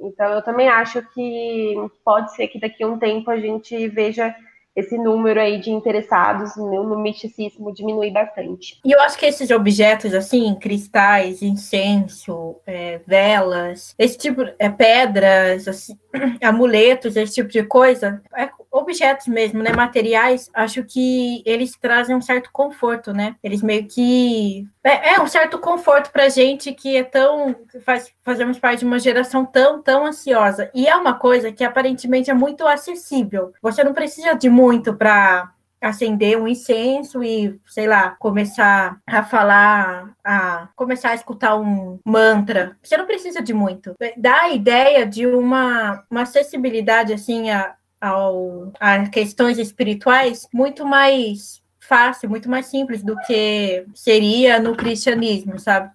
Então 0.00 0.26
eu 0.32 0.42
também 0.42 0.68
acho 0.68 1.00
que 1.14 1.76
pode 2.04 2.34
ser 2.34 2.48
que 2.48 2.58
daqui 2.58 2.82
a 2.82 2.88
um 2.88 2.98
tempo 2.98 3.30
a 3.30 3.38
gente 3.38 3.86
veja 3.86 4.34
esse 4.78 4.96
número 4.96 5.40
aí 5.40 5.60
de 5.60 5.70
interessados 5.70 6.56
no, 6.56 6.84
no 6.84 6.98
misticismo 7.00 7.74
diminuir 7.74 8.12
bastante. 8.12 8.78
E 8.84 8.92
eu 8.92 9.00
acho 9.00 9.18
que 9.18 9.26
esses 9.26 9.50
objetos, 9.50 10.14
assim, 10.14 10.54
cristais, 10.54 11.42
incenso, 11.42 12.56
é, 12.64 13.00
velas, 13.04 13.94
esse 13.98 14.16
tipo, 14.16 14.42
é, 14.56 14.68
pedras, 14.68 15.66
assim, 15.66 15.98
amuletos, 16.42 17.16
esse 17.16 17.34
tipo 17.34 17.48
de 17.48 17.64
coisa, 17.64 18.22
é, 18.36 18.48
objetos 18.88 19.26
mesmo, 19.26 19.62
né, 19.62 19.70
materiais, 19.72 20.50
acho 20.54 20.82
que 20.82 21.42
eles 21.44 21.76
trazem 21.76 22.16
um 22.16 22.22
certo 22.22 22.50
conforto, 22.50 23.12
né? 23.12 23.36
Eles 23.44 23.62
meio 23.62 23.86
que 23.86 24.66
é, 24.82 25.14
é 25.14 25.20
um 25.20 25.26
certo 25.26 25.58
conforto 25.58 26.10
para 26.10 26.30
gente 26.30 26.72
que 26.72 26.96
é 26.96 27.04
tão 27.04 27.54
faz, 27.84 28.10
fazemos 28.24 28.58
parte 28.58 28.80
de 28.80 28.86
uma 28.86 28.98
geração 28.98 29.44
tão 29.44 29.82
tão 29.82 30.06
ansiosa 30.06 30.70
e 30.74 30.88
é 30.88 30.96
uma 30.96 31.14
coisa 31.14 31.52
que 31.52 31.62
aparentemente 31.62 32.30
é 32.30 32.34
muito 32.34 32.66
acessível. 32.66 33.52
Você 33.60 33.84
não 33.84 33.92
precisa 33.92 34.34
de 34.34 34.48
muito 34.48 34.94
para 34.94 35.52
acender 35.80 36.36
um 36.36 36.48
incenso 36.48 37.22
e, 37.22 37.58
sei 37.66 37.86
lá, 37.86 38.16
começar 38.18 38.98
a 39.06 39.22
falar, 39.22 40.12
a 40.24 40.68
começar 40.74 41.10
a 41.10 41.14
escutar 41.14 41.56
um 41.56 42.00
mantra. 42.04 42.76
Você 42.82 42.96
não 42.96 43.06
precisa 43.06 43.40
de 43.40 43.54
muito. 43.54 43.94
Dá 44.16 44.42
a 44.42 44.50
ideia 44.50 45.06
de 45.06 45.26
uma, 45.26 46.04
uma 46.10 46.22
acessibilidade 46.22 47.12
assim 47.12 47.50
a, 47.50 47.74
ao, 48.00 48.72
a 48.78 49.08
questões 49.08 49.58
espirituais 49.58 50.48
muito 50.52 50.86
mais 50.86 51.62
fácil, 51.80 52.28
muito 52.28 52.50
mais 52.50 52.66
simples 52.66 53.02
do 53.02 53.16
que 53.26 53.84
seria 53.94 54.60
no 54.60 54.76
cristianismo, 54.76 55.58
sabe? 55.58 55.90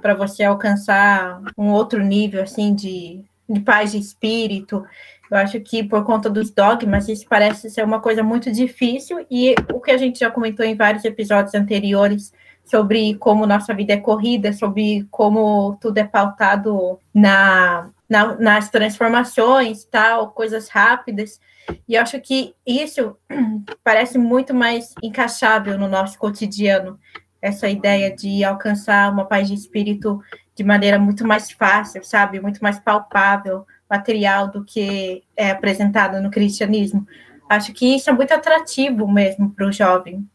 Para 0.00 0.14
você 0.14 0.44
alcançar 0.44 1.40
um 1.56 1.70
outro 1.70 2.02
nível 2.02 2.42
assim 2.42 2.74
de, 2.74 3.22
de 3.48 3.60
paz 3.60 3.92
de 3.92 3.98
espírito. 3.98 4.84
Eu 5.30 5.36
acho 5.36 5.60
que 5.60 5.82
por 5.82 6.04
conta 6.04 6.30
dos 6.30 6.50
dogmas, 6.50 7.08
isso 7.08 7.26
parece 7.28 7.68
ser 7.68 7.84
uma 7.84 8.00
coisa 8.00 8.22
muito 8.22 8.50
difícil, 8.50 9.26
e 9.30 9.54
o 9.72 9.80
que 9.80 9.90
a 9.90 9.96
gente 9.96 10.20
já 10.20 10.30
comentou 10.30 10.64
em 10.64 10.76
vários 10.76 11.04
episódios 11.04 11.54
anteriores 11.54 12.32
sobre 12.64 13.14
como 13.16 13.46
nossa 13.46 13.74
vida 13.74 13.92
é 13.92 13.96
corrida, 13.96 14.52
sobre 14.52 15.06
como 15.10 15.76
tudo 15.80 15.98
é 15.98 16.04
pautado 16.04 16.98
na, 17.14 17.90
na 18.08 18.36
nas 18.36 18.70
transformações, 18.70 19.84
tal, 19.84 20.30
coisas 20.30 20.68
rápidas. 20.68 21.40
E 21.88 21.94
eu 21.94 22.02
acho 22.02 22.20
que 22.20 22.54
isso 22.66 23.16
parece 23.82 24.18
muito 24.18 24.54
mais 24.54 24.94
encaixável 25.02 25.78
no 25.78 25.88
nosso 25.88 26.18
cotidiano, 26.18 26.98
essa 27.40 27.68
ideia 27.68 28.14
de 28.14 28.42
alcançar 28.44 29.12
uma 29.12 29.24
paz 29.24 29.48
de 29.48 29.54
espírito 29.54 30.20
de 30.54 30.64
maneira 30.64 30.98
muito 30.98 31.26
mais 31.26 31.50
fácil, 31.50 32.02
sabe? 32.02 32.40
Muito 32.40 32.60
mais 32.60 32.78
palpável, 32.78 33.66
material 33.88 34.48
do 34.48 34.64
que 34.64 35.22
é 35.36 35.50
apresentado 35.50 36.20
no 36.20 36.30
cristianismo. 36.30 37.06
Acho 37.48 37.72
que 37.72 37.94
isso 37.94 38.10
é 38.10 38.12
muito 38.12 38.32
atrativo 38.32 39.06
mesmo 39.06 39.50
para 39.50 39.66
o 39.66 39.72
jovem. 39.72 40.28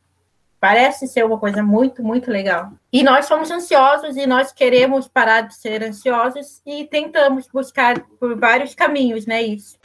Parece 0.61 1.07
ser 1.07 1.25
uma 1.25 1.39
coisa 1.39 1.63
muito, 1.63 2.03
muito 2.03 2.29
legal. 2.29 2.69
E 2.93 3.01
nós 3.01 3.25
somos 3.25 3.49
ansiosos 3.49 4.15
e 4.15 4.27
nós 4.27 4.51
queremos 4.51 5.07
parar 5.07 5.41
de 5.41 5.55
ser 5.55 5.81
ansiosos 5.81 6.61
e 6.63 6.85
tentamos 6.85 7.47
buscar 7.51 7.99
por 8.19 8.39
vários 8.39 8.75
caminhos, 8.75 9.25
né? 9.25 9.41
Isso. 9.41 9.75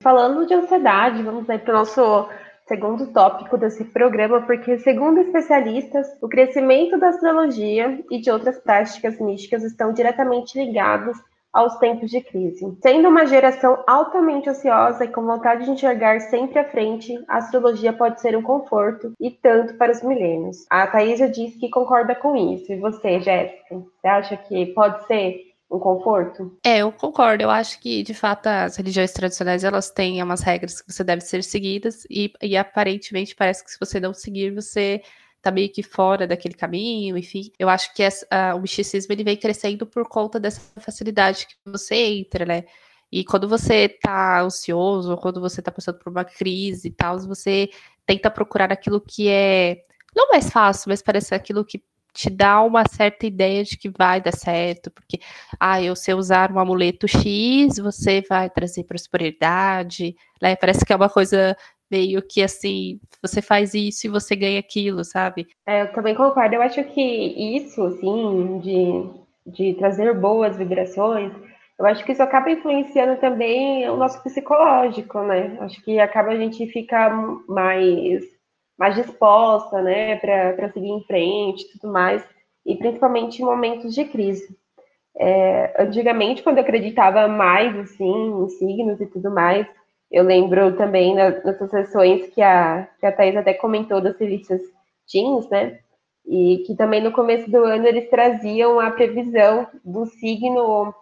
Falando 0.00 0.46
de 0.46 0.54
ansiedade, 0.54 1.20
vamos 1.24 1.50
aí 1.50 1.58
para 1.58 1.74
o 1.74 1.78
nosso 1.78 2.28
segundo 2.68 3.08
tópico 3.08 3.58
desse 3.58 3.82
programa, 3.82 4.42
porque, 4.42 4.78
segundo 4.78 5.18
especialistas, 5.18 6.06
o 6.22 6.28
crescimento 6.28 7.00
da 7.00 7.08
astrologia 7.08 8.00
e 8.12 8.20
de 8.20 8.30
outras 8.30 8.60
práticas 8.60 9.18
místicas 9.18 9.64
estão 9.64 9.92
diretamente 9.92 10.56
ligados 10.56 11.18
aos 11.56 11.78
tempos 11.78 12.10
de 12.10 12.20
crise. 12.20 12.76
Sendo 12.82 13.08
uma 13.08 13.26
geração 13.26 13.82
altamente 13.86 14.50
ansiosa 14.50 15.06
e 15.06 15.08
com 15.08 15.24
vontade 15.24 15.64
de 15.64 15.70
enxergar 15.70 16.20
sempre 16.20 16.58
à 16.58 16.64
frente, 16.64 17.18
a 17.26 17.38
astrologia 17.38 17.94
pode 17.94 18.20
ser 18.20 18.36
um 18.36 18.42
conforto 18.42 19.12
e 19.18 19.30
tanto 19.30 19.74
para 19.74 19.90
os 19.90 20.02
milênios. 20.02 20.66
A 20.68 20.86
Thaís 20.86 21.18
já 21.18 21.26
disse 21.26 21.58
que 21.58 21.70
concorda 21.70 22.14
com 22.14 22.36
isso. 22.36 22.70
E 22.70 22.76
você, 22.76 23.18
Jéssica? 23.20 23.74
Você 23.74 24.06
acha 24.06 24.36
que 24.36 24.66
pode 24.66 25.06
ser 25.06 25.46
um 25.70 25.78
conforto? 25.78 26.56
É, 26.62 26.78
eu 26.78 26.92
concordo. 26.92 27.42
Eu 27.42 27.50
acho 27.50 27.80
que, 27.80 28.02
de 28.02 28.12
fato, 28.12 28.48
as 28.48 28.76
religiões 28.76 29.12
tradicionais 29.12 29.64
elas 29.64 29.90
têm 29.90 30.22
umas 30.22 30.42
regras 30.42 30.82
que 30.82 30.92
você 30.92 31.02
deve 31.02 31.22
ser 31.22 31.42
seguidas 31.42 32.06
e, 32.10 32.32
e 32.42 32.54
aparentemente 32.54 33.34
parece 33.34 33.64
que 33.64 33.70
se 33.70 33.80
você 33.80 33.98
não 33.98 34.12
seguir, 34.12 34.54
você 34.54 35.00
tá 35.46 35.52
meio 35.52 35.70
que 35.70 35.82
fora 35.82 36.26
daquele 36.26 36.54
caminho, 36.54 37.16
enfim. 37.16 37.50
Eu 37.58 37.68
acho 37.68 37.94
que 37.94 38.02
essa, 38.02 38.26
o 38.54 38.60
misticismo 38.60 39.12
ele 39.12 39.24
vem 39.24 39.36
crescendo 39.36 39.86
por 39.86 40.08
conta 40.08 40.40
dessa 40.40 40.60
facilidade 40.80 41.46
que 41.46 41.54
você 41.64 41.94
entra, 41.94 42.44
né? 42.44 42.64
E 43.10 43.24
quando 43.24 43.48
você 43.48 43.88
tá 43.88 44.40
ansioso, 44.40 45.16
quando 45.16 45.40
você 45.40 45.62
tá 45.62 45.70
passando 45.70 45.98
por 45.98 46.10
uma 46.10 46.24
crise 46.24 46.88
e 46.88 46.90
tal, 46.90 47.18
você 47.20 47.70
tenta 48.04 48.30
procurar 48.30 48.72
aquilo 48.72 49.00
que 49.00 49.28
é 49.28 49.84
não 50.14 50.28
mais 50.30 50.50
fácil, 50.50 50.88
mas 50.88 51.02
parece 51.02 51.34
aquilo 51.34 51.64
que 51.64 51.82
te 52.12 52.30
dá 52.30 52.62
uma 52.62 52.82
certa 52.88 53.26
ideia 53.26 53.62
de 53.62 53.76
que 53.76 53.90
vai 53.90 54.22
dar 54.22 54.32
certo, 54.32 54.90
porque 54.90 55.20
ah, 55.60 55.82
eu 55.82 55.94
sei 55.94 56.14
usar 56.14 56.50
um 56.50 56.58
amuleto 56.58 57.06
X, 57.06 57.78
você 57.78 58.22
vai 58.28 58.48
trazer 58.48 58.84
prosperidade, 58.84 60.16
né? 60.40 60.56
Parece 60.56 60.84
que 60.84 60.92
é 60.92 60.96
uma 60.96 61.10
coisa 61.10 61.54
meio 61.90 62.22
que 62.22 62.42
assim, 62.42 63.00
você 63.22 63.40
faz 63.40 63.74
isso 63.74 64.06
e 64.06 64.10
você 64.10 64.34
ganha 64.34 64.58
aquilo, 64.58 65.04
sabe? 65.04 65.46
É, 65.66 65.82
eu 65.82 65.92
também 65.92 66.14
concordo. 66.14 66.54
Eu 66.54 66.62
acho 66.62 66.82
que 66.84 67.00
isso, 67.56 67.82
assim, 67.84 68.58
de, 68.60 69.52
de 69.52 69.74
trazer 69.74 70.14
boas 70.14 70.56
vibrações, 70.56 71.32
eu 71.78 71.84
acho 71.84 72.04
que 72.04 72.12
isso 72.12 72.22
acaba 72.22 72.50
influenciando 72.50 73.20
também 73.20 73.88
o 73.88 73.96
nosso 73.96 74.22
psicológico, 74.22 75.20
né? 75.22 75.58
Acho 75.60 75.82
que 75.82 75.98
acaba 75.98 76.30
a 76.30 76.36
gente 76.36 76.66
ficar 76.68 77.10
mais, 77.46 78.24
mais 78.78 78.94
disposta, 78.94 79.82
né, 79.82 80.16
para 80.16 80.72
seguir 80.72 80.88
em 80.88 81.02
frente 81.04 81.64
e 81.64 81.78
tudo 81.78 81.92
mais, 81.92 82.24
e 82.64 82.76
principalmente 82.76 83.42
em 83.42 83.44
momentos 83.44 83.94
de 83.94 84.04
crise. 84.06 84.56
É, 85.18 85.82
antigamente, 85.82 86.42
quando 86.42 86.58
eu 86.58 86.62
acreditava 86.62 87.28
mais, 87.28 87.76
assim, 87.78 88.44
em 88.44 88.48
signos 88.48 89.00
e 89.00 89.06
tudo 89.06 89.30
mais, 89.30 89.66
eu 90.10 90.24
lembro 90.24 90.76
também 90.76 91.14
nas, 91.14 91.42
nas 91.44 91.58
sessões 91.70 92.28
que 92.28 92.40
a, 92.42 92.88
que 92.98 93.06
a 93.06 93.12
Thais 93.12 93.36
até 93.36 93.54
comentou 93.54 94.00
das 94.00 94.18
revistas 94.18 94.60
Teens, 95.10 95.48
né? 95.48 95.80
E 96.26 96.64
que 96.66 96.74
também 96.74 97.00
no 97.00 97.12
começo 97.12 97.50
do 97.50 97.64
ano 97.64 97.86
eles 97.86 98.10
traziam 98.10 98.80
a 98.80 98.90
previsão 98.90 99.68
do 99.84 100.06
signo 100.06 100.92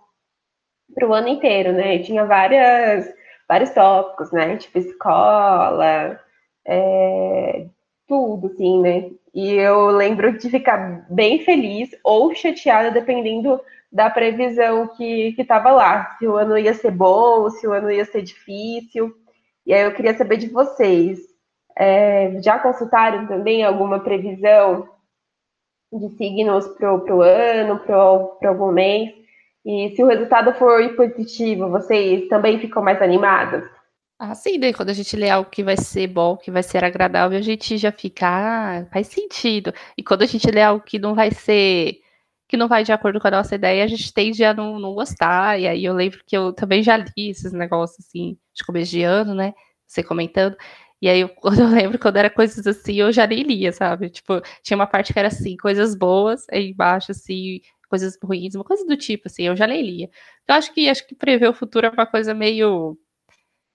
para 0.95 1.09
o 1.09 1.15
ano 1.15 1.29
inteiro, 1.29 1.73
né? 1.73 1.97
E 1.97 2.03
tinha 2.03 2.25
várias, 2.25 3.13
vários 3.49 3.71
tópicos, 3.71 4.31
né? 4.33 4.57
Tipo 4.57 4.79
escola, 4.79 6.21
é, 6.67 7.67
tudo, 8.07 8.49
assim, 8.49 8.81
né? 8.81 9.11
E 9.35 9.53
eu 9.55 9.89
lembro 9.89 10.37
de 10.39 10.49
ficar 10.49 11.07
bem 11.11 11.41
feliz 11.41 11.91
ou 12.05 12.35
chateada, 12.35 12.91
dependendo 12.91 13.61
da 13.95 14.11
previsão 14.11 14.89
que 14.89 15.37
estava 15.39 15.71
lá, 15.71 16.17
se 16.19 16.27
o 16.27 16.37
ano 16.37 16.59
ia 16.59 16.75
ser 16.75 16.91
bom, 16.91 17.49
se 17.49 17.65
o 17.65 17.73
ano 17.73 17.89
ia 17.89 18.05
ser 18.05 18.23
difícil. 18.23 19.15
E 19.65 19.73
aí 19.73 19.83
eu 19.83 19.95
queria 19.95 20.13
saber 20.19 20.37
de 20.37 20.49
vocês, 20.49 21.21
é, 21.79 22.43
já 22.43 22.59
consultaram 22.59 23.29
também 23.29 23.63
alguma 23.63 24.01
previsão 24.01 24.89
de 25.93 26.09
signos 26.17 26.67
para 26.77 26.93
o 26.93 27.23
ano, 27.23 27.79
para 27.79 28.49
algum 28.49 28.73
mês? 28.73 29.15
E 29.65 29.95
se 29.95 30.03
o 30.03 30.09
resultado 30.09 30.53
for 30.55 30.97
positivo, 30.97 31.71
vocês 31.71 32.29
também 32.29 32.59
ficam 32.59 32.83
mais 32.83 33.01
animadas? 33.01 33.65
Ah, 34.19 34.35
sim, 34.35 34.59
né? 34.59 34.73
Quando 34.73 34.91
a 34.91 34.93
gente 34.93 35.17
lê 35.17 35.31
algo 35.31 35.49
que 35.49 35.63
vai 35.63 35.77
ser 35.77 36.09
bom, 36.09 36.37
que 36.37 36.51
vai 36.51 36.65
ser 36.65 36.85
agradável, 36.85 37.39
a 37.39 37.43
gente 37.43 37.79
já 37.79 37.93
fica, 37.93 38.27
ah, 38.27 38.87
faz 38.93 39.07
sentido. 39.07 39.73
E 39.97 40.03
quando 40.03 40.23
a 40.23 40.27
gente 40.27 40.51
lê 40.51 40.63
algo 40.63 40.85
que 40.85 40.99
não 40.99 41.15
vai 41.15 41.31
ser 41.31 42.04
que 42.55 42.57
não 42.57 42.69
vai 42.69 42.85
de 42.85 42.93
acordo 42.93 43.19
com 43.21 43.27
a 43.27 43.31
nossa 43.33 43.57
ideia, 43.57 43.83
a 43.83 43.87
gente 43.89 44.13
tende 44.15 44.45
a 44.45 44.55
não, 44.55 44.79
não 44.79 44.95
gostar. 44.95 45.61
E 45.61 45.67
aí 45.67 45.85
eu 45.85 45.93
lembro 45.93 46.21
que 46.25 46.37
eu 46.37 46.53
também 46.53 46.83
já 46.85 46.97
li 46.97 47.31
esses 47.31 47.53
negócios 47.53 48.07
assim, 48.07 48.39
de 48.55 48.65
começo 48.65 48.93
de 48.93 49.03
ano, 49.03 49.35
né? 49.35 49.55
Você 49.87 50.05
comentando. 50.05 50.57
E 51.03 51.09
aí, 51.09 51.21
eu, 51.21 51.31
eu 51.59 51.69
lembro, 51.69 51.99
quando 51.99 52.17
era 52.17 52.31
coisas 52.31 52.65
assim, 52.67 52.95
eu 52.95 53.13
já 53.13 53.27
nem 53.27 53.43
lia, 53.43 53.73
sabe? 53.73 54.09
Tipo, 54.09 54.41
tinha 54.63 54.77
uma 54.77 54.87
parte 54.87 55.13
que 55.13 55.19
era 55.19 55.29
assim, 55.29 55.57
coisas 55.57 55.97
boas, 55.97 56.47
aí 56.51 56.71
embaixo, 56.71 57.11
assim, 57.13 57.61
coisas 57.89 58.17
ruins, 58.23 58.55
uma 58.55 58.65
coisa 58.65 58.87
do 58.87 58.97
tipo, 58.97 59.29
assim, 59.29 59.45
eu 59.45 59.57
já 59.57 59.67
nem 59.67 59.83
lia. 59.83 60.09
Eu 60.49 60.55
acho 60.55 60.73
que 60.73 60.89
acho 60.89 61.07
que 61.07 61.15
prever 61.15 61.49
o 61.49 61.55
futuro 61.55 61.87
é 61.87 61.91
uma 61.91 62.07
coisa 62.07 62.33
meio. 62.35 62.97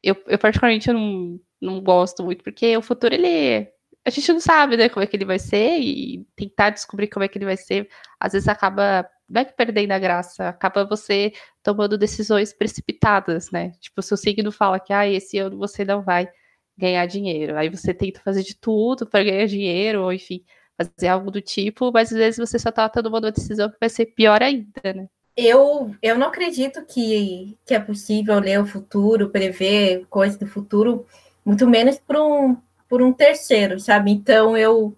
Eu, 0.04 0.16
eu 0.28 0.40
particularmente 0.40 0.92
não, 0.94 1.40
não 1.62 1.82
gosto 1.82 2.24
muito, 2.24 2.44
porque 2.44 2.78
o 2.78 2.82
futuro, 2.82 3.14
ele 3.14 3.70
a 4.10 4.12
gente 4.12 4.34
não 4.34 4.40
sabe, 4.40 4.76
né, 4.78 4.90
como 4.90 5.04
é 5.04 5.08
que 5.08 5.16
ele 5.16 5.26
vai 5.26 5.40
ser 5.40 5.80
e 5.80 6.26
tentar 6.36 6.72
descobrir 6.72 7.08
como 7.08 7.24
é 7.24 7.28
que 7.28 7.38
ele 7.38 7.46
vai 7.46 7.58
ser, 7.58 7.88
às 8.20 8.34
vezes 8.34 8.48
acaba 8.48 9.08
não 9.30 9.42
é 9.42 9.46
que 9.46 9.54
perdendo 9.54 9.92
a 9.92 10.00
graça, 10.00 10.50
acaba 10.50 10.84
você 10.84 11.32
tomando 11.62 11.98
decisões 11.98 12.52
precipitadas, 12.52 13.52
né? 13.52 13.72
Tipo, 13.80 14.02
se 14.02 14.14
o 14.14 14.18
signo 14.18 14.52
fala 14.52 14.80
que 14.80 14.92
ah, 14.92 15.08
esse 15.08 15.38
ano 15.38 15.58
você 15.58 15.86
não 15.86 16.02
vai 16.02 16.28
ganhar 16.76 17.06
dinheiro, 17.06 17.56
aí 17.56 17.70
você 17.70 17.94
tenta 17.94 18.22
fazer 18.22 18.42
de 18.42 18.56
tudo 18.56 19.06
para 19.06 19.24
ganhar 19.24 19.46
dinheiro, 19.46 20.04
ou 20.04 20.12
enfim, 20.12 20.44
fazer 20.76 21.10
algo 21.10 21.30
do 21.30 21.42
tipo, 21.42 21.92
mas 21.92 22.12
às 22.12 22.18
vezes 22.18 22.40
você 22.40 22.58
só 22.58 22.72
tá 22.72 22.90
tomando 22.90 23.26
uma 23.26 23.32
decisão 23.32 23.70
que 23.70 23.78
vai 23.80 23.90
ser 23.90 24.08
pior 24.08 24.42
ainda, 24.42 24.94
né? 24.96 25.08
Eu, 25.38 25.96
eu 26.02 26.18
não 26.18 26.28
acredito 26.28 26.84
que, 26.86 27.58
que 27.66 27.74
é 27.74 27.80
possível 27.80 28.40
ler 28.40 28.60
o 28.60 28.66
futuro, 28.66 29.30
prever 29.30 30.06
coisas 30.10 30.38
do 30.38 30.48
futuro, 30.48 31.06
muito 31.46 31.68
menos 31.68 31.98
para 31.98 32.22
um, 32.22 32.58
por 32.90 33.02
um 33.02 33.14
terceiro, 33.14 33.80
sabe? 33.80 34.12
Então 34.12 34.58
eu 34.58 34.98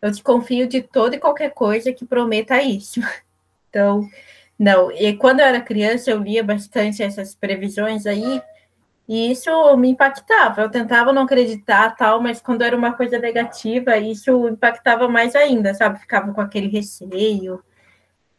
eu 0.00 0.10
desconfio 0.10 0.68
de 0.68 0.82
toda 0.82 1.16
e 1.16 1.20
qualquer 1.20 1.50
coisa 1.50 1.92
que 1.92 2.04
prometa 2.04 2.60
isso. 2.62 3.00
Então, 3.70 4.08
não. 4.58 4.90
E 4.90 5.12
quando 5.14 5.40
eu 5.40 5.46
era 5.46 5.60
criança, 5.60 6.10
eu 6.10 6.18
lia 6.18 6.42
bastante 6.42 7.02
essas 7.02 7.34
previsões 7.34 8.06
aí, 8.06 8.42
e 9.06 9.30
isso 9.30 9.76
me 9.76 9.90
impactava. 9.90 10.62
Eu 10.62 10.70
tentava 10.70 11.12
não 11.12 11.22
acreditar, 11.22 11.94
tal, 11.94 12.20
mas 12.20 12.40
quando 12.40 12.62
era 12.62 12.74
uma 12.74 12.94
coisa 12.94 13.18
negativa, 13.18 13.98
isso 13.98 14.48
impactava 14.48 15.06
mais 15.06 15.36
ainda, 15.36 15.74
sabe? 15.74 16.00
Ficava 16.00 16.32
com 16.32 16.40
aquele 16.40 16.68
receio. 16.68 17.62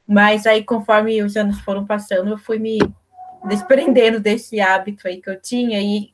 Mas 0.07 0.47
aí, 0.47 0.63
conforme 0.63 1.21
os 1.21 1.37
anos 1.37 1.59
foram 1.61 1.85
passando, 1.85 2.31
eu 2.31 2.37
fui 2.39 2.57
me 2.57 2.79
desprendendo 3.45 4.19
desse 4.19 4.59
hábito 4.59 5.07
aí 5.07 5.21
que 5.21 5.29
eu 5.29 5.39
tinha 5.39 5.79
e 5.79 6.11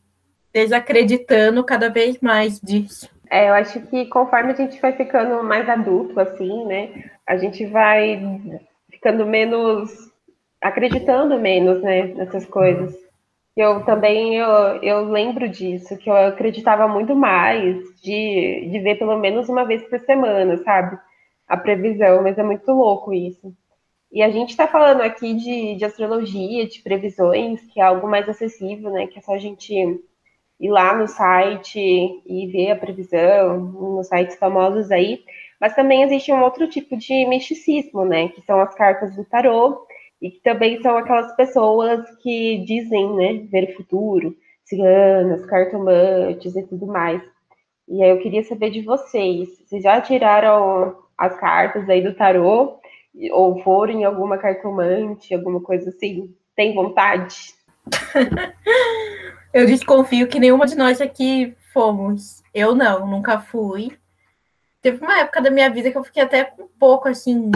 desacreditando 0.55 1.65
cada 1.65 1.89
vez 1.89 2.17
mais 2.21 2.61
disso. 2.61 3.09
É, 3.29 3.49
eu 3.49 3.53
acho 3.55 3.81
que 3.87 4.05
conforme 4.05 4.53
a 4.53 4.55
gente 4.55 4.79
vai 4.79 4.93
ficando 4.93 5.43
mais 5.43 5.67
adulto, 5.67 6.17
assim, 6.17 6.65
né, 6.65 7.11
a 7.27 7.35
gente 7.35 7.65
vai 7.65 8.39
ficando 8.89 9.25
menos, 9.25 9.91
acreditando 10.61 11.37
menos, 11.37 11.81
né, 11.81 12.03
nessas 12.13 12.45
coisas. 12.45 12.95
Eu 13.53 13.83
também, 13.83 14.37
eu, 14.37 14.47
eu 14.81 15.09
lembro 15.09 15.49
disso, 15.49 15.97
que 15.97 16.09
eu 16.09 16.15
acreditava 16.15 16.87
muito 16.87 17.13
mais 17.13 17.77
de, 18.01 18.69
de 18.71 18.79
ver 18.79 18.95
pelo 18.97 19.17
menos 19.19 19.49
uma 19.49 19.65
vez 19.65 19.83
por 19.83 19.99
semana, 19.99 20.57
sabe, 20.63 20.97
a 21.49 21.57
previsão, 21.57 22.23
mas 22.23 22.37
é 22.37 22.43
muito 22.43 22.71
louco 22.71 23.13
isso. 23.13 23.53
E 24.09 24.23
a 24.23 24.29
gente 24.29 24.51
está 24.51 24.67
falando 24.67 25.01
aqui 25.01 25.33
de, 25.33 25.75
de 25.75 25.83
astrologia, 25.83 26.65
de 26.65 26.81
previsões, 26.81 27.61
que 27.65 27.81
é 27.81 27.83
algo 27.83 28.07
mais 28.07 28.29
acessível, 28.29 28.89
né, 28.91 29.07
que 29.07 29.19
é 29.19 29.21
só 29.21 29.33
a 29.33 29.37
gente 29.37 29.99
ir 30.59 30.69
lá 30.69 30.95
no 30.95 31.07
site 31.07 31.79
e 32.25 32.47
ver 32.47 32.71
a 32.71 32.75
previsão, 32.75 33.59
nos 33.59 34.07
sites 34.07 34.37
famosos 34.37 34.91
aí, 34.91 35.23
mas 35.59 35.75
também 35.75 36.03
existe 36.03 36.31
um 36.31 36.41
outro 36.41 36.67
tipo 36.67 36.97
de 36.97 37.25
misticismo, 37.25 38.05
né, 38.05 38.29
que 38.29 38.41
são 38.41 38.59
as 38.59 38.73
cartas 38.75 39.15
do 39.15 39.25
tarô, 39.25 39.85
e 40.21 40.31
que 40.31 40.39
também 40.41 40.81
são 40.81 40.97
aquelas 40.97 41.35
pessoas 41.35 42.03
que 42.21 42.63
dizem, 42.65 43.13
né, 43.15 43.33
ver 43.51 43.69
o 43.69 43.75
futuro, 43.75 44.35
ciganas, 44.63 45.45
cartomantes 45.45 46.55
e 46.55 46.63
tudo 46.63 46.87
mais. 46.87 47.21
E 47.87 48.01
aí 48.01 48.09
eu 48.09 48.19
queria 48.19 48.43
saber 48.43 48.71
de 48.71 48.81
vocês, 48.81 49.49
vocês 49.59 49.83
já 49.83 50.01
tiraram 50.01 50.97
as 51.17 51.37
cartas 51.39 51.87
aí 51.89 52.01
do 52.01 52.15
tarô, 52.15 52.79
ou 53.31 53.61
foram 53.61 53.93
em 53.93 54.03
alguma 54.03 54.37
cartomante, 54.37 55.33
alguma 55.33 55.61
coisa 55.61 55.89
assim? 55.89 56.33
Tem 56.55 56.73
vontade? 56.73 57.53
eu 59.53 59.65
desconfio 59.65 60.27
que 60.27 60.39
nenhuma 60.39 60.65
de 60.65 60.75
nós 60.75 61.01
aqui 61.01 61.55
fomos. 61.73 62.43
Eu 62.53 62.73
não, 62.75 63.05
nunca 63.07 63.39
fui. 63.39 63.97
Teve 64.81 65.03
uma 65.03 65.19
época 65.19 65.41
da 65.41 65.49
minha 65.49 65.69
vida 65.69 65.91
que 65.91 65.97
eu 65.97 66.03
fiquei 66.03 66.23
até 66.23 66.53
um 66.59 66.67
pouco 66.79 67.07
assim 67.07 67.51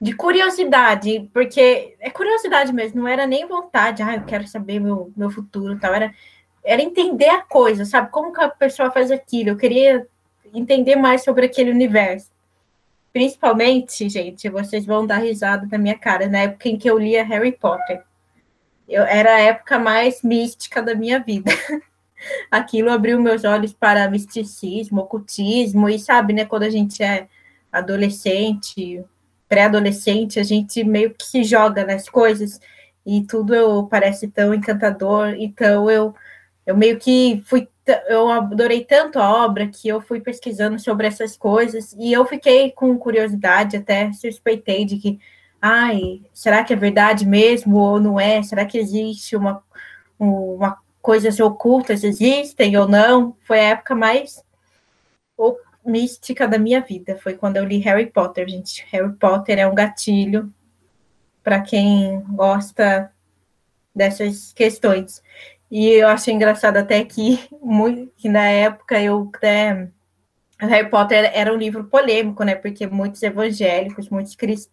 de 0.00 0.12
curiosidade, 0.14 1.30
porque 1.32 1.96
é 1.98 2.10
curiosidade 2.10 2.72
mesmo, 2.72 3.00
não 3.00 3.08
era 3.08 3.26
nem 3.26 3.46
vontade, 3.46 4.02
ah, 4.02 4.14
eu 4.14 4.24
quero 4.24 4.46
saber 4.46 4.78
meu, 4.78 5.10
meu 5.16 5.30
futuro 5.30 5.78
tal, 5.78 5.94
era, 5.94 6.12
era 6.62 6.82
entender 6.82 7.30
a 7.30 7.40
coisa, 7.40 7.84
sabe? 7.84 8.10
Como 8.10 8.32
que 8.32 8.40
a 8.42 8.48
pessoa 8.48 8.90
faz 8.90 9.10
aquilo, 9.10 9.50
eu 9.50 9.56
queria 9.56 10.06
entender 10.52 10.96
mais 10.96 11.24
sobre 11.24 11.46
aquele 11.46 11.70
universo. 11.70 12.30
Principalmente, 13.12 14.08
gente, 14.10 14.50
vocês 14.50 14.84
vão 14.84 15.06
dar 15.06 15.18
risada 15.18 15.66
da 15.66 15.78
minha 15.78 15.98
cara, 15.98 16.28
na 16.28 16.40
época 16.40 16.68
em 16.68 16.76
que 16.76 16.88
eu 16.88 16.98
lia 16.98 17.24
Harry 17.24 17.52
Potter. 17.52 18.02
Eu, 18.88 19.02
era 19.02 19.36
a 19.36 19.40
época 19.40 19.78
mais 19.78 20.22
mística 20.22 20.82
da 20.82 20.94
minha 20.94 21.18
vida. 21.18 21.50
Aquilo 22.50 22.90
abriu 22.90 23.20
meus 23.20 23.44
olhos 23.44 23.72
para 23.72 24.10
misticismo, 24.10 25.02
ocultismo, 25.02 25.88
e 25.88 25.98
sabe, 25.98 26.32
né, 26.32 26.44
quando 26.44 26.62
a 26.62 26.70
gente 26.70 27.02
é 27.02 27.28
adolescente, 27.70 29.04
pré-adolescente, 29.48 30.40
a 30.40 30.42
gente 30.42 30.82
meio 30.84 31.14
que 31.14 31.24
se 31.24 31.44
joga 31.44 31.84
nas 31.84 32.08
coisas 32.08 32.60
e 33.04 33.22
tudo 33.22 33.54
eu, 33.54 33.86
parece 33.86 34.28
tão 34.28 34.52
encantador. 34.52 35.34
Então 35.38 35.90
eu, 35.90 36.14
eu 36.66 36.76
meio 36.76 36.98
que 36.98 37.42
fui, 37.46 37.68
eu 38.08 38.28
adorei 38.28 38.84
tanto 38.84 39.18
a 39.18 39.44
obra 39.44 39.68
que 39.68 39.88
eu 39.88 40.00
fui 40.00 40.20
pesquisando 40.20 40.78
sobre 40.78 41.06
essas 41.06 41.36
coisas 41.36 41.94
e 41.98 42.12
eu 42.12 42.24
fiquei 42.26 42.72
com 42.72 42.98
curiosidade, 42.98 43.76
até 43.76 44.12
suspeitei 44.12 44.84
de 44.84 44.96
que, 44.96 45.20
ai, 45.60 46.22
será 46.32 46.64
que 46.64 46.72
é 46.72 46.76
verdade 46.76 47.26
mesmo 47.26 47.76
ou 47.76 48.00
não 48.00 48.20
é? 48.20 48.42
Será 48.42 48.64
que 48.64 48.78
existe 48.78 49.36
uma, 49.36 49.62
uma 50.18 50.78
coisas 51.02 51.38
ocultas 51.40 52.04
existem 52.04 52.76
ou 52.76 52.88
não? 52.88 53.36
Foi 53.46 53.60
a 53.60 53.70
época 53.70 53.94
mais 53.94 54.44
mística 55.86 56.48
da 56.48 56.58
minha 56.58 56.80
vida. 56.80 57.16
Foi 57.16 57.34
quando 57.34 57.56
eu 57.56 57.64
li 57.64 57.78
Harry 57.78 58.06
Potter, 58.06 58.48
gente. 58.48 58.84
Harry 58.90 59.12
Potter 59.14 59.58
é 59.58 59.66
um 59.66 59.74
gatilho 59.74 60.52
para 61.42 61.60
quem 61.60 62.20
gosta 62.28 63.12
dessas 63.94 64.52
questões. 64.52 65.22
E 65.70 65.88
eu 65.88 66.08
achei 66.08 66.34
engraçado 66.34 66.76
até 66.76 67.04
que, 67.04 67.40
muito, 67.62 68.12
que 68.16 68.28
na 68.28 68.46
época 68.48 69.00
eu 69.00 69.30
até. 69.34 69.88
Harry 70.58 70.88
Potter 70.88 71.30
era 71.34 71.52
um 71.52 71.56
livro 71.56 71.84
polêmico, 71.84 72.42
né? 72.42 72.54
Porque 72.54 72.86
muitos 72.86 73.22
evangélicos, 73.22 74.08
muitas 74.08 74.34
crist... 74.34 74.70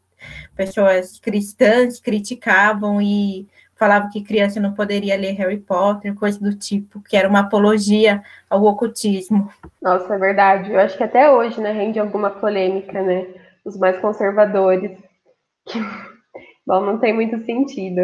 pessoas 0.55 1.19
cristãs 1.19 1.99
criticavam 1.99 3.01
e 3.01 3.47
falava 3.75 4.09
que 4.09 4.23
criança 4.23 4.59
não 4.59 4.73
poderia 4.73 5.17
ler 5.17 5.33
Harry 5.33 5.59
Potter, 5.59 6.15
coisa 6.15 6.39
do 6.39 6.55
tipo, 6.55 7.01
que 7.01 7.17
era 7.17 7.27
uma 7.27 7.41
apologia 7.41 8.23
ao 8.49 8.63
ocultismo. 8.63 9.49
Nossa, 9.81 10.15
é 10.15 10.17
verdade. 10.17 10.71
Eu 10.71 10.79
acho 10.79 10.97
que 10.97 11.03
até 11.03 11.29
hoje, 11.29 11.59
né, 11.59 11.71
rende 11.71 11.99
alguma 11.99 12.29
polêmica, 12.29 13.01
né? 13.01 13.27
Os 13.65 13.77
mais 13.77 13.97
conservadores. 13.99 14.91
Bom, 16.65 16.81
não 16.81 16.97
tem 16.97 17.13
muito 17.13 17.43
sentido. 17.45 18.01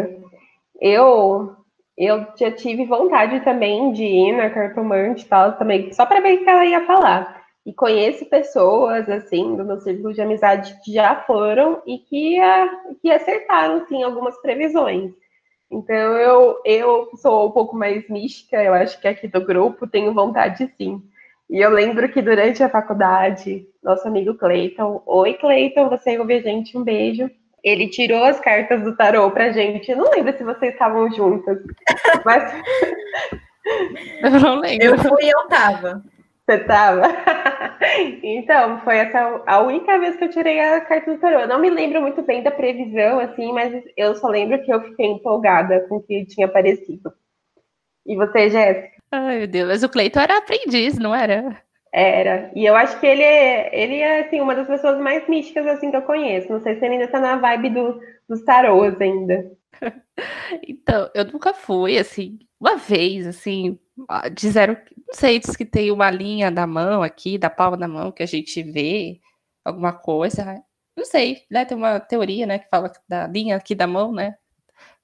Eu 0.80 1.56
eu 2.00 2.26
já 2.38 2.50
tive 2.50 2.86
vontade 2.86 3.40
também 3.40 3.92
de 3.92 4.02
ir 4.02 4.32
na 4.32 4.48
cartomante 4.48 5.26
e 5.26 5.28
tal, 5.28 5.52
também, 5.58 5.92
só 5.92 6.06
para 6.06 6.20
ver 6.20 6.36
o 6.36 6.44
que 6.44 6.48
ela 6.48 6.64
ia 6.64 6.86
falar. 6.86 7.39
E 7.64 7.72
conheço 7.72 8.24
pessoas, 8.26 9.08
assim, 9.08 9.54
do 9.54 9.64
meu 9.64 9.78
círculo 9.80 10.14
de 10.14 10.22
amizade 10.22 10.78
que 10.82 10.92
já 10.94 11.16
foram 11.22 11.82
e 11.86 11.98
que, 11.98 12.38
que 13.02 13.10
acertaram, 13.10 13.86
sim, 13.86 14.02
algumas 14.02 14.40
previsões. 14.40 15.12
Então 15.70 15.94
eu, 15.94 16.60
eu 16.64 17.10
sou 17.16 17.46
um 17.46 17.50
pouco 17.52 17.76
mais 17.76 18.08
mística, 18.08 18.60
eu 18.62 18.74
acho 18.74 19.00
que 19.00 19.06
aqui 19.06 19.28
do 19.28 19.44
grupo 19.44 19.86
tenho 19.86 20.12
vontade 20.12 20.72
sim. 20.76 21.00
E 21.48 21.60
eu 21.60 21.70
lembro 21.70 22.08
que 22.08 22.22
durante 22.22 22.62
a 22.62 22.68
faculdade, 22.68 23.66
nosso 23.82 24.06
amigo 24.06 24.34
Cleiton, 24.34 25.02
oi 25.06 25.34
Cleiton, 25.34 25.88
você 25.88 26.18
ouve 26.18 26.34
a 26.34 26.40
gente, 26.40 26.78
um 26.78 26.82
beijo. 26.82 27.30
Ele 27.62 27.88
tirou 27.88 28.24
as 28.24 28.40
cartas 28.40 28.82
do 28.82 28.96
tarô 28.96 29.30
pra 29.30 29.50
gente. 29.50 29.90
Eu 29.90 29.98
não 29.98 30.10
lembro 30.10 30.36
se 30.36 30.44
vocês 30.44 30.72
estavam 30.72 31.12
juntas, 31.12 31.58
mas. 32.24 32.52
Eu 34.22 34.30
não 34.30 34.60
lembro. 34.60 34.86
Eu 34.86 34.98
fui 34.98 35.24
e 35.24 35.30
eu 35.30 35.48
tava. 35.48 36.02
Você 36.46 36.58
tava? 36.60 37.02
Então, 38.22 38.80
foi 38.80 38.98
essa 38.98 39.42
a 39.46 39.60
única 39.60 39.98
vez 39.98 40.16
que 40.16 40.24
eu 40.24 40.30
tirei 40.30 40.60
a 40.60 40.80
carta 40.80 41.12
do 41.12 41.20
tarô. 41.20 41.40
Eu 41.40 41.48
não 41.48 41.60
me 41.60 41.70
lembro 41.70 42.00
muito 42.00 42.22
bem 42.22 42.42
da 42.42 42.50
previsão, 42.50 43.20
assim, 43.20 43.52
mas 43.52 43.84
eu 43.96 44.14
só 44.14 44.28
lembro 44.28 44.62
que 44.62 44.72
eu 44.72 44.80
fiquei 44.82 45.06
empolgada 45.06 45.86
com 45.88 45.96
o 45.96 46.02
que 46.02 46.24
tinha 46.26 46.46
aparecido. 46.46 47.12
E 48.06 48.16
você, 48.16 48.48
Jéssica? 48.48 48.96
Ai, 49.12 49.38
meu 49.38 49.46
Deus, 49.46 49.68
mas 49.68 49.82
o 49.82 49.88
Cleiton 49.88 50.20
era 50.20 50.38
aprendiz, 50.38 50.98
não 50.98 51.14
era? 51.14 51.62
Era. 51.92 52.50
E 52.54 52.64
eu 52.64 52.76
acho 52.76 52.98
que 53.00 53.06
ele 53.06 53.22
é, 53.22 53.70
ele 53.78 53.96
é 53.96 54.20
assim, 54.20 54.40
uma 54.40 54.54
das 54.54 54.66
pessoas 54.66 54.98
mais 55.00 55.28
místicas 55.28 55.66
assim 55.66 55.90
que 55.90 55.96
eu 55.96 56.02
conheço. 56.02 56.50
Não 56.50 56.62
sei 56.62 56.78
se 56.78 56.84
ele 56.84 56.94
ainda 56.94 57.08
tá 57.08 57.20
na 57.20 57.36
vibe 57.36 57.70
do, 57.70 58.00
dos 58.28 58.42
tarôs 58.44 58.98
ainda. 59.00 59.50
então, 60.66 61.10
eu 61.14 61.24
nunca 61.24 61.52
fui, 61.52 61.98
assim, 61.98 62.38
uma 62.60 62.76
vez, 62.76 63.26
assim, 63.26 63.78
disseram, 64.34 64.74
não 65.08 65.14
sei, 65.14 65.38
diz 65.40 65.56
que 65.56 65.64
tem 65.64 65.90
uma 65.90 66.10
linha 66.10 66.50
da 66.50 66.66
mão 66.66 67.02
aqui, 67.02 67.38
da 67.38 67.50
palma 67.50 67.76
da 67.76 67.88
mão, 67.88 68.12
que 68.12 68.22
a 68.22 68.26
gente 68.26 68.62
vê 68.62 69.20
alguma 69.64 69.92
coisa. 69.92 70.62
Não 70.96 71.04
sei, 71.04 71.44
né? 71.50 71.64
Tem 71.64 71.76
uma 71.76 72.00
teoria, 72.00 72.46
né, 72.46 72.58
que 72.58 72.68
fala 72.68 72.92
da 73.08 73.26
linha 73.26 73.56
aqui 73.56 73.74
da 73.74 73.86
mão, 73.86 74.12
né? 74.12 74.36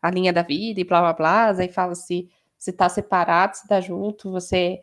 A 0.02 0.10
linha 0.10 0.32
da 0.32 0.42
vida 0.42 0.80
e 0.80 0.84
blá 0.84 1.00
blá 1.00 1.12
blá. 1.14 1.50
Aí 1.60 1.68
fala 1.68 1.94
se 1.94 2.30
se 2.58 2.72
tá 2.72 2.88
separado, 2.88 3.56
se 3.56 3.68
tá 3.68 3.80
junto, 3.80 4.30
você 4.32 4.82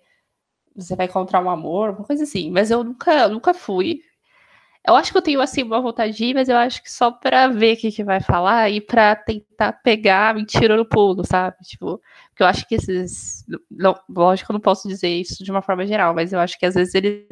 você 0.75 0.95
vai 0.95 1.05
encontrar 1.07 1.41
um 1.43 1.49
amor, 1.49 1.91
uma 1.91 2.03
coisa 2.05 2.23
assim. 2.23 2.51
Mas 2.51 2.71
eu 2.71 2.83
nunca, 2.83 3.27
nunca 3.29 3.53
fui. 3.53 4.01
Eu 4.85 4.95
acho 4.95 5.13
que 5.13 5.17
eu 5.17 5.21
tenho 5.21 5.39
assim 5.39 5.63
uma 5.63 5.79
vontade 5.79 6.13
de 6.13 6.25
ir, 6.25 6.33
mas 6.33 6.49
eu 6.49 6.57
acho 6.57 6.83
que 6.83 6.91
só 6.91 7.09
para 7.09 7.47
ver 7.47 7.75
o 7.75 7.77
que, 7.77 7.89
que 7.91 8.03
vai 8.03 8.19
falar 8.19 8.69
e 8.69 8.81
para 8.81 9.15
tentar 9.15 9.71
pegar 9.81 10.31
a 10.31 10.33
mentira 10.33 10.75
no 10.75 10.85
pulo, 10.85 11.25
sabe? 11.25 11.55
Tipo, 11.63 12.01
porque 12.29 12.43
eu 12.43 12.47
acho 12.47 12.67
que 12.67 12.75
esses. 12.75 13.45
Não, 13.71 13.95
lógico 14.09 14.51
eu 14.51 14.55
não 14.55 14.59
posso 14.59 14.85
dizer 14.87 15.07
isso 15.07 15.41
de 15.41 15.51
uma 15.51 15.61
forma 15.61 15.85
geral, 15.87 16.13
mas 16.13 16.33
eu 16.33 16.39
acho 16.39 16.59
que 16.59 16.65
às 16.65 16.75
vezes 16.75 16.93
eles 16.95 17.25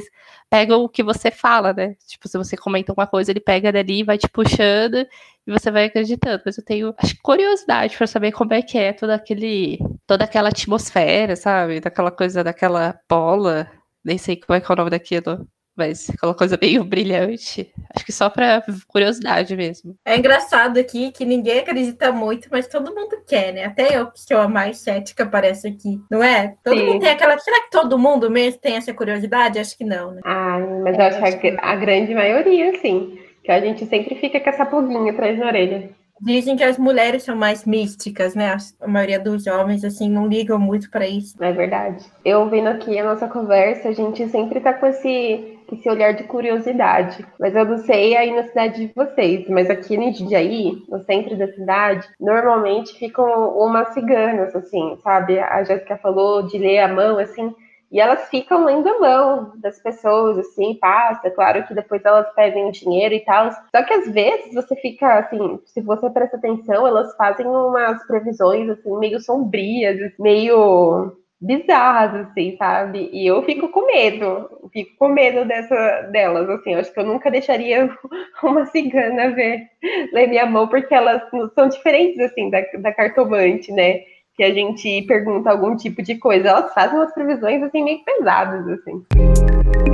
pegam 0.50 0.82
o 0.82 0.88
que 0.88 1.04
você 1.04 1.30
fala, 1.30 1.74
né? 1.74 1.96
Tipo, 2.08 2.28
se 2.30 2.38
você 2.38 2.56
comenta 2.56 2.94
uma 2.94 3.06
coisa, 3.06 3.32
ele 3.32 3.42
pega 3.42 3.72
dali 3.72 4.00
e 4.00 4.04
vai 4.04 4.18
te 4.18 4.30
puxando 4.30 5.06
e 5.46 5.52
você 5.52 5.70
vai 5.70 5.86
acreditando. 5.86 6.42
Mas 6.46 6.58
eu 6.58 6.64
tenho, 6.64 6.94
acho 6.98 7.18
curiosidade 7.22 7.98
para 7.98 8.08
saber 8.08 8.32
como 8.32 8.54
é 8.54 8.62
que 8.62 8.78
é 8.78 8.94
todo 8.94 9.10
aquele. 9.10 9.78
toda 10.08 10.24
aquela 10.24 10.50
atmosfera, 10.50 11.36
sabe? 11.36 11.82
Daquela 11.82 12.12
coisa, 12.12 12.44
daquela 12.46 12.98
bola. 13.10 13.70
Nem 14.04 14.18
sei 14.18 14.38
como 14.38 14.56
é 14.58 14.62
que 14.62 14.72
é 14.72 14.74
o 14.74 14.78
nome 14.78 14.90
daquilo 14.90 15.48
mas 15.76 16.10
aquela 16.10 16.34
coisa 16.34 16.58
meio 16.62 16.84
brilhante. 16.84 17.72
Acho 17.94 18.06
que 18.06 18.12
só 18.12 18.30
para 18.30 18.64
curiosidade 18.88 19.56
mesmo. 19.56 19.96
É 20.06 20.18
engraçado 20.18 20.80
aqui 20.80 21.12
que 21.12 21.26
ninguém 21.26 21.60
acredita 21.60 22.12
muito, 22.12 22.48
mas 22.52 22.68
todo 22.68 22.94
mundo 22.94 23.18
quer, 23.28 23.54
né? 23.54 23.66
Até 23.66 23.98
eu, 23.98 24.12
que 24.12 24.20
sou 24.20 24.38
a 24.38 24.48
mais 24.48 24.78
cética, 24.78 25.24
aparece 25.24 25.68
aqui. 25.68 26.00
Não 26.10 26.24
é? 26.24 26.56
Todo 26.64 26.78
Sim. 26.78 26.86
mundo 26.86 27.02
tem 27.02 27.10
aquela. 27.10 27.38
Será 27.40 27.62
que 27.64 27.72
todo 27.72 28.00
mundo 28.00 28.30
mesmo 28.30 28.60
tem 28.60 28.76
essa 28.76 28.94
curiosidade? 28.94 29.60
Acho 29.60 29.78
que 29.78 29.86
não, 29.86 30.12
né? 30.12 30.22
Ah, 30.26 30.60
mas 30.84 30.98
é, 30.98 31.02
eu 31.02 31.06
acho, 31.08 31.24
acho 31.24 31.40
que 31.40 31.50
a, 31.50 31.72
a 31.72 31.76
grande 31.76 32.14
maioria, 32.14 32.80
sim. 32.80 33.18
Que 33.44 33.52
a 33.52 33.60
gente 33.60 33.86
sempre 33.88 34.16
fica 34.16 34.40
com 34.40 34.50
essa 34.50 34.66
pulguinha 34.66 35.12
atrás 35.12 35.40
da 35.40 35.48
orelha. 35.48 35.90
Dizem 36.24 36.56
que 36.56 36.64
as 36.64 36.78
mulheres 36.78 37.24
são 37.24 37.36
mais 37.36 37.66
místicas, 37.66 38.36
né? 38.36 38.56
A 38.80 38.88
maioria 38.88 39.20
dos 39.20 39.48
homens, 39.48 39.84
assim, 39.84 40.08
não 40.08 40.28
ligam 40.28 40.60
muito 40.60 40.90
para 40.92 41.08
isso. 41.08 41.36
É 41.44 41.52
verdade. 41.52 42.06
Eu 42.24 42.48
vendo 42.48 42.68
aqui 42.68 42.98
a 43.00 43.04
nossa 43.04 43.28
conversa, 43.28 43.90
a 43.90 43.92
gente 43.92 44.30
sempre 44.30 44.60
tá 44.60 44.72
com 44.72 44.86
esse, 44.86 45.58
esse 45.72 45.90
olhar 45.90 46.14
de 46.14 46.24
curiosidade. 46.24 47.26
Mas 47.40 47.56
eu 47.56 47.66
não 47.66 47.78
sei 47.78 48.16
aí 48.16 48.36
na 48.36 48.44
cidade 48.44 48.88
de 48.88 48.94
vocês, 48.94 49.48
mas 49.50 49.70
aqui 49.70 49.98
no 49.98 50.14
Jundiaí, 50.14 50.84
no 50.90 51.00
centro 51.04 51.38
da 51.38 51.48
cidade, 51.48 52.08
normalmente 52.20 52.98
ficam 52.98 53.58
umas 53.58 53.90
ciganas, 53.94 54.56
assim, 54.56 54.98
sabe? 55.04 55.40
A 55.40 55.64
Jéssica 55.64 55.98
falou 55.98 56.44
de 56.44 56.58
ler 56.58 56.80
a 56.80 56.88
mão, 56.88 57.18
assim, 57.18 57.54
e 57.92 58.00
elas 58.00 58.30
ficam 58.30 58.64
lendo 58.64 58.88
a 58.88 59.00
mão 59.00 59.52
das 59.58 59.78
pessoas, 59.80 60.38
assim, 60.38 60.76
passa. 60.76 61.30
Claro 61.30 61.68
que 61.68 61.74
depois 61.74 62.04
elas 62.06 62.34
pedem 62.34 62.70
o 62.70 62.72
dinheiro 62.72 63.14
e 63.14 63.20
tal. 63.20 63.52
Só 63.52 63.84
que 63.84 63.94
às 63.94 64.10
vezes 64.10 64.54
você 64.54 64.76
fica, 64.78 65.20
assim, 65.20 65.60
se 65.66 65.82
você 65.82 66.10
presta 66.10 66.38
atenção, 66.38 66.88
elas 66.88 67.14
fazem 67.18 67.46
umas 67.46 68.02
previsões, 68.08 68.70
assim, 68.70 68.98
meio 68.98 69.20
sombrias, 69.20 70.14
meio 70.18 71.18
bizarras, 71.42 72.28
assim, 72.28 72.56
sabe? 72.58 73.10
E 73.12 73.26
eu 73.26 73.42
fico 73.44 73.70
com 73.70 73.88
medo, 73.88 74.70
fico 74.72 74.96
com 74.98 75.10
medo 75.10 75.46
dessa, 75.46 76.02
delas, 76.12 76.50
assim. 76.50 76.76
Acho 76.76 76.94
que 76.94 77.00
eu 77.00 77.06
nunca 77.06 77.32
deixaria 77.32 77.90
uma 78.44 78.66
cigana 78.68 79.32
ver, 79.32 79.68
ler 80.14 80.28
minha 80.28 80.46
mão, 80.46 80.68
porque 80.68 80.94
elas 80.94 81.24
são 81.56 81.68
diferentes, 81.68 82.20
assim, 82.20 82.50
da, 82.50 82.62
da 82.80 82.94
cartomante, 82.94 83.72
né? 83.72 84.02
que 84.34 84.44
a 84.44 84.54
gente 84.54 85.04
pergunta 85.04 85.52
algum 85.52 85.76
tipo 85.76 86.02
de 86.02 86.16
coisa, 86.16 86.50
elas 86.50 86.74
fazem 86.74 86.98
umas 86.98 87.14
previsões 87.14 87.62
assim 87.62 87.84
meio 87.84 88.00
pesadas 88.04 88.66
assim. 88.68 89.91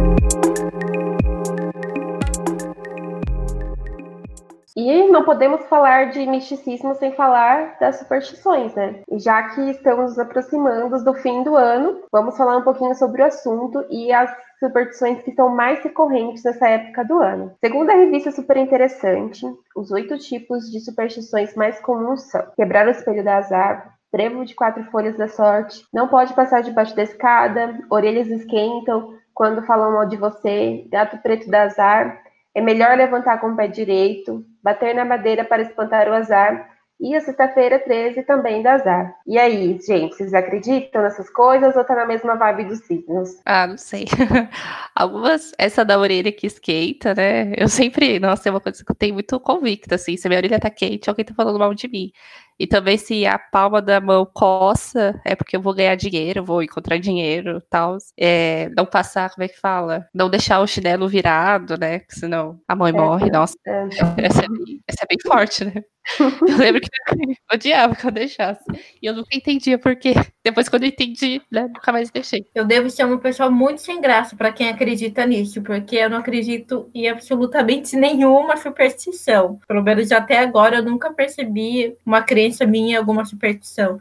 E 4.77 5.07
não 5.07 5.25
podemos 5.25 5.65
falar 5.65 6.11
de 6.11 6.23
misticismo 6.27 6.93
sem 6.93 7.11
falar 7.13 7.79
das 7.79 7.95
superstições, 7.95 8.75
né? 8.75 8.99
Já 9.13 9.41
que 9.49 9.71
estamos 9.71 10.11
nos 10.11 10.19
aproximando 10.19 11.03
do 11.03 11.15
fim 11.15 11.41
do 11.41 11.55
ano, 11.55 12.03
vamos 12.11 12.37
falar 12.37 12.57
um 12.57 12.61
pouquinho 12.61 12.93
sobre 12.93 13.23
o 13.23 13.25
assunto 13.25 13.83
e 13.89 14.13
as 14.13 14.31
superstições 14.59 15.23
que 15.23 15.31
são 15.31 15.49
mais 15.49 15.83
recorrentes 15.83 16.43
nessa 16.43 16.67
época 16.67 17.03
do 17.03 17.17
ano. 17.17 17.55
Segundo 17.59 17.89
a 17.89 17.95
revista 17.95 18.29
Super 18.29 18.57
Interessante, 18.57 19.47
os 19.75 19.89
oito 19.89 20.15
tipos 20.19 20.69
de 20.69 20.79
superstições 20.79 21.55
mais 21.55 21.79
comuns 21.79 22.29
são 22.29 22.45
quebrar 22.55 22.85
o 22.85 22.91
espelho 22.91 23.23
da 23.23 23.37
azar, 23.37 23.95
trevo 24.11 24.45
de 24.45 24.53
quatro 24.53 24.83
folhas 24.91 25.17
da 25.17 25.27
sorte, 25.27 25.87
não 25.91 26.07
pode 26.07 26.35
passar 26.35 26.61
debaixo 26.61 26.95
da 26.95 27.01
escada, 27.01 27.79
orelhas 27.89 28.27
esquentam 28.27 29.15
quando 29.33 29.65
falam 29.65 29.91
mal 29.93 30.05
de 30.05 30.17
você, 30.17 30.87
gato 30.91 31.17
preto 31.17 31.49
da 31.49 31.63
azar, 31.63 32.26
é 32.57 32.61
melhor 32.61 32.97
levantar 32.97 33.39
com 33.39 33.51
o 33.51 33.55
pé 33.55 33.67
direito, 33.67 34.43
bater 34.63 34.95
na 34.95 35.05
madeira 35.05 35.45
para 35.45 35.61
espantar 35.61 36.09
o 36.09 36.13
azar, 36.13 36.67
e 36.99 37.15
a 37.15 37.21
sexta-feira 37.21 37.77
13 37.77 38.23
também 38.23 38.63
dá 38.63 38.73
azar. 38.73 39.13
E 39.27 39.37
aí, 39.37 39.79
gente, 39.79 40.15
vocês 40.15 40.33
acreditam 40.33 41.03
nessas 41.03 41.29
coisas 41.29 41.75
ou 41.75 41.83
tá 41.83 41.93
na 41.93 42.07
mesma 42.07 42.33
vibe 42.33 42.65
dos 42.65 42.79
signos? 42.79 43.29
Ah, 43.45 43.67
não 43.67 43.77
sei. 43.77 44.05
Algumas, 44.95 45.51
essa 45.59 45.85
da 45.85 45.99
orelha 45.99 46.31
que 46.31 46.47
esquenta, 46.47 47.13
né? 47.13 47.53
Eu 47.55 47.67
sempre, 47.67 48.17
nossa, 48.17 48.49
é 48.49 48.51
uma 48.51 48.59
coisa 48.59 48.83
que 48.83 48.91
eu 48.91 48.95
tenho 48.95 49.13
muito 49.13 49.39
convicta, 49.39 49.93
assim, 49.93 50.17
se 50.17 50.27
minha 50.27 50.39
orelha 50.39 50.59
tá 50.59 50.71
quente, 50.71 51.07
alguém 51.07 51.25
tá 51.25 51.35
falando 51.35 51.59
mal 51.59 51.75
de 51.75 51.87
mim. 51.87 52.11
E 52.59 52.65
também 52.65 52.97
se 52.97 53.25
a 53.25 53.37
palma 53.37 53.81
da 53.81 54.01
mão 54.01 54.25
coça, 54.25 55.19
é 55.23 55.35
porque 55.35 55.55
eu 55.55 55.61
vou 55.61 55.73
ganhar 55.73 55.95
dinheiro, 55.95 56.43
vou 56.43 56.63
encontrar 56.63 56.97
dinheiro 56.97 57.61
tal. 57.69 57.97
É, 58.17 58.69
não 58.75 58.85
passar, 58.85 59.29
como 59.29 59.43
é 59.43 59.47
que 59.47 59.59
fala? 59.59 60.07
Não 60.13 60.29
deixar 60.29 60.59
o 60.59 60.67
chinelo 60.67 61.07
virado, 61.07 61.77
né? 61.77 61.99
Porque 61.99 62.19
senão 62.19 62.59
a 62.67 62.75
mãe 62.75 62.91
é, 62.91 62.95
morre. 62.95 63.29
Nossa, 63.29 63.55
é. 63.65 63.87
Essa, 64.17 64.45
é 64.45 64.47
bem, 64.47 64.81
essa 64.87 65.03
é 65.03 65.07
bem 65.07 65.17
forte, 65.23 65.65
né? 65.65 65.83
Eu 66.19 66.57
lembro 66.57 66.81
que 66.81 66.89
eu 67.19 67.35
odiava 67.53 67.95
que 67.95 68.07
eu 68.07 68.11
deixasse. 68.11 68.63
E 69.01 69.05
eu 69.05 69.13
nunca 69.13 69.35
entendia 69.35 69.77
por 69.77 69.95
quê. 69.95 70.13
Depois, 70.43 70.69
quando 70.69 70.83
eu 70.83 70.89
entendi, 70.89 71.41
né, 71.51 71.63
nunca 71.63 71.91
mais 71.91 72.09
deixei. 72.09 72.45
Eu 72.55 72.65
devo 72.65 72.89
ser 72.89 73.05
uma 73.05 73.19
pessoa 73.19 73.49
muito 73.49 73.81
sem 73.81 73.99
graça 73.99 74.35
para 74.35 74.51
quem 74.51 74.69
acredita 74.69 75.25
nisso, 75.25 75.61
porque 75.61 75.97
eu 75.97 76.09
não 76.09 76.19
acredito 76.19 76.89
em 76.93 77.09
absolutamente 77.09 77.95
nenhuma 77.95 78.55
superstição. 78.55 79.59
Pelo 79.67 79.83
menos 79.83 80.11
até 80.11 80.39
agora 80.39 80.77
eu 80.77 80.83
nunca 80.83 81.11
percebi 81.11 81.95
uma 82.05 82.21
crença 82.21 82.46
minha 82.65 82.95
em 82.95 82.97
alguma 82.97 83.25
superstição. 83.25 83.99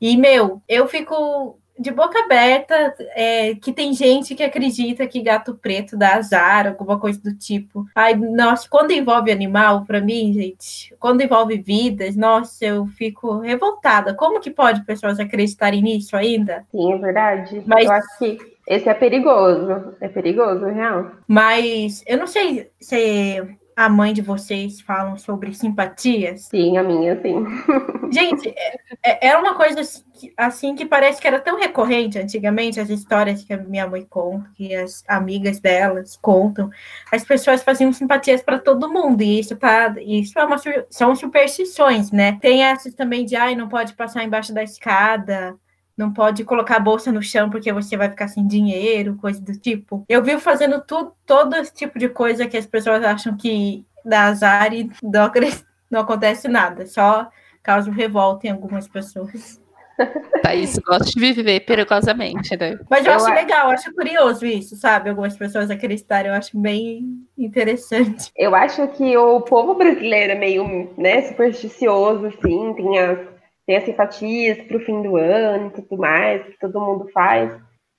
E, 0.00 0.16
meu, 0.16 0.62
eu 0.68 0.86
fico 0.88 1.58
de 1.78 1.90
boca 1.90 2.18
aberta 2.20 2.94
é, 3.16 3.54
que 3.56 3.72
tem 3.72 3.92
gente 3.92 4.34
que 4.34 4.42
acredita 4.42 5.06
que 5.06 5.20
gato 5.20 5.54
preto 5.54 5.96
dá 5.96 6.14
azar, 6.14 6.68
alguma 6.68 6.98
coisa 6.98 7.20
do 7.20 7.34
tipo. 7.34 7.84
Ai, 7.94 8.14
nossa, 8.14 8.68
quando 8.68 8.92
envolve 8.92 9.32
animal, 9.32 9.84
para 9.84 10.00
mim, 10.00 10.32
gente, 10.32 10.94
quando 11.00 11.22
envolve 11.22 11.56
vidas, 11.58 12.14
nossa, 12.14 12.64
eu 12.64 12.86
fico 12.86 13.40
revoltada. 13.40 14.14
Como 14.14 14.40
que 14.40 14.50
pode 14.50 14.84
pessoas 14.84 15.18
acreditarem 15.18 15.82
nisso 15.82 16.16
ainda? 16.16 16.64
Sim, 16.70 16.92
é 16.92 16.98
verdade. 16.98 17.62
Mas 17.66 17.86
eu 17.86 17.92
acho 17.92 18.18
que 18.18 18.38
esse 18.68 18.88
é 18.88 18.94
perigoso, 18.94 19.94
é 20.00 20.08
perigoso, 20.08 20.64
real. 20.66 21.10
Mas 21.26 22.02
eu 22.06 22.16
não 22.16 22.26
sei 22.26 22.70
se 22.80 23.42
a 23.76 23.88
mãe 23.88 24.12
de 24.12 24.22
vocês 24.22 24.80
falam 24.80 25.16
sobre 25.16 25.52
simpatias? 25.52 26.42
Sim, 26.42 26.76
a 26.76 26.82
minha, 26.82 27.20
sim. 27.20 27.44
Gente, 28.10 28.54
é, 29.02 29.28
é, 29.28 29.36
uma 29.36 29.54
coisa 29.54 29.80
assim 30.36 30.74
que 30.74 30.86
parece 30.86 31.20
que 31.20 31.26
era 31.26 31.40
tão 31.40 31.58
recorrente 31.58 32.18
antigamente, 32.18 32.78
as 32.78 32.88
histórias 32.88 33.42
que 33.42 33.52
a 33.52 33.58
minha 33.58 33.86
mãe 33.86 34.06
conta, 34.08 34.48
que 34.54 34.74
as 34.74 35.02
amigas 35.08 35.58
delas 35.60 36.16
contam. 36.16 36.70
As 37.12 37.24
pessoas 37.24 37.62
faziam 37.62 37.92
simpatias 37.92 38.42
para 38.42 38.58
todo 38.58 38.92
mundo, 38.92 39.22
e 39.22 39.40
isso, 39.40 39.56
tá, 39.56 39.94
isso 40.00 40.38
é 40.38 40.44
uma, 40.44 40.56
são 40.90 41.14
superstições, 41.16 42.12
né? 42.12 42.38
Tem 42.40 42.62
essas 42.62 42.94
também 42.94 43.24
de, 43.24 43.36
ai, 43.36 43.54
não 43.54 43.68
pode 43.68 43.94
passar 43.94 44.24
embaixo 44.24 44.54
da 44.54 44.62
escada, 44.62 45.58
não 45.96 46.12
pode 46.12 46.44
colocar 46.44 46.76
a 46.76 46.80
bolsa 46.80 47.12
no 47.12 47.22
chão 47.22 47.48
porque 47.48 47.72
você 47.72 47.96
vai 47.96 48.10
ficar 48.10 48.28
sem 48.28 48.46
dinheiro, 48.46 49.16
coisa 49.16 49.40
do 49.40 49.56
tipo. 49.58 50.04
Eu 50.08 50.22
vivo 50.22 50.40
fazendo 50.40 50.80
tudo, 50.80 51.12
todo 51.26 51.56
esse 51.56 51.72
tipo 51.72 51.98
de 51.98 52.08
coisa 52.08 52.46
que 52.46 52.56
as 52.56 52.66
pessoas 52.66 53.04
acham 53.04 53.36
que 53.36 53.84
dá 54.04 54.24
azar 54.24 54.72
e 54.72 54.90
não, 55.02 55.30
não 55.90 56.00
acontece 56.00 56.48
nada, 56.48 56.86
só 56.86 57.28
causa 57.62 57.90
revolta 57.90 58.46
em 58.46 58.50
algumas 58.50 58.86
pessoas. 58.86 59.60
Thaís 60.42 60.76
gosta 60.78 61.04
de 61.04 61.20
viver 61.20 61.60
perigosamente, 61.60 62.56
né? 62.56 62.78
Mas 62.90 63.06
eu, 63.06 63.12
eu 63.12 63.16
acho 63.16 63.32
legal, 63.32 63.68
eu 63.68 63.74
acho 63.74 63.94
curioso 63.94 64.44
isso, 64.44 64.76
sabe? 64.76 65.08
Algumas 65.08 65.36
pessoas 65.36 65.70
acreditarem, 65.70 66.30
eu 66.30 66.36
acho 66.36 66.58
bem 66.58 67.24
interessante. 67.38 68.30
Eu 68.36 68.54
acho 68.54 68.86
que 68.88 69.16
o 69.16 69.40
povo 69.40 69.74
brasileiro 69.74 70.32
é 70.32 70.34
meio, 70.34 70.92
né, 70.98 71.22
supersticioso, 71.22 72.26
assim, 72.26 72.74
tem 72.74 72.98
as 72.98 73.33
tem 73.66 73.76
as 73.76 73.84
simpatias 73.84 74.58
para 74.66 74.76
o 74.76 74.80
fim 74.80 75.02
do 75.02 75.16
ano 75.16 75.68
e 75.68 75.70
tudo 75.70 75.98
mais, 75.98 76.44
que 76.44 76.58
todo 76.58 76.80
mundo 76.80 77.08
faz. 77.12 77.50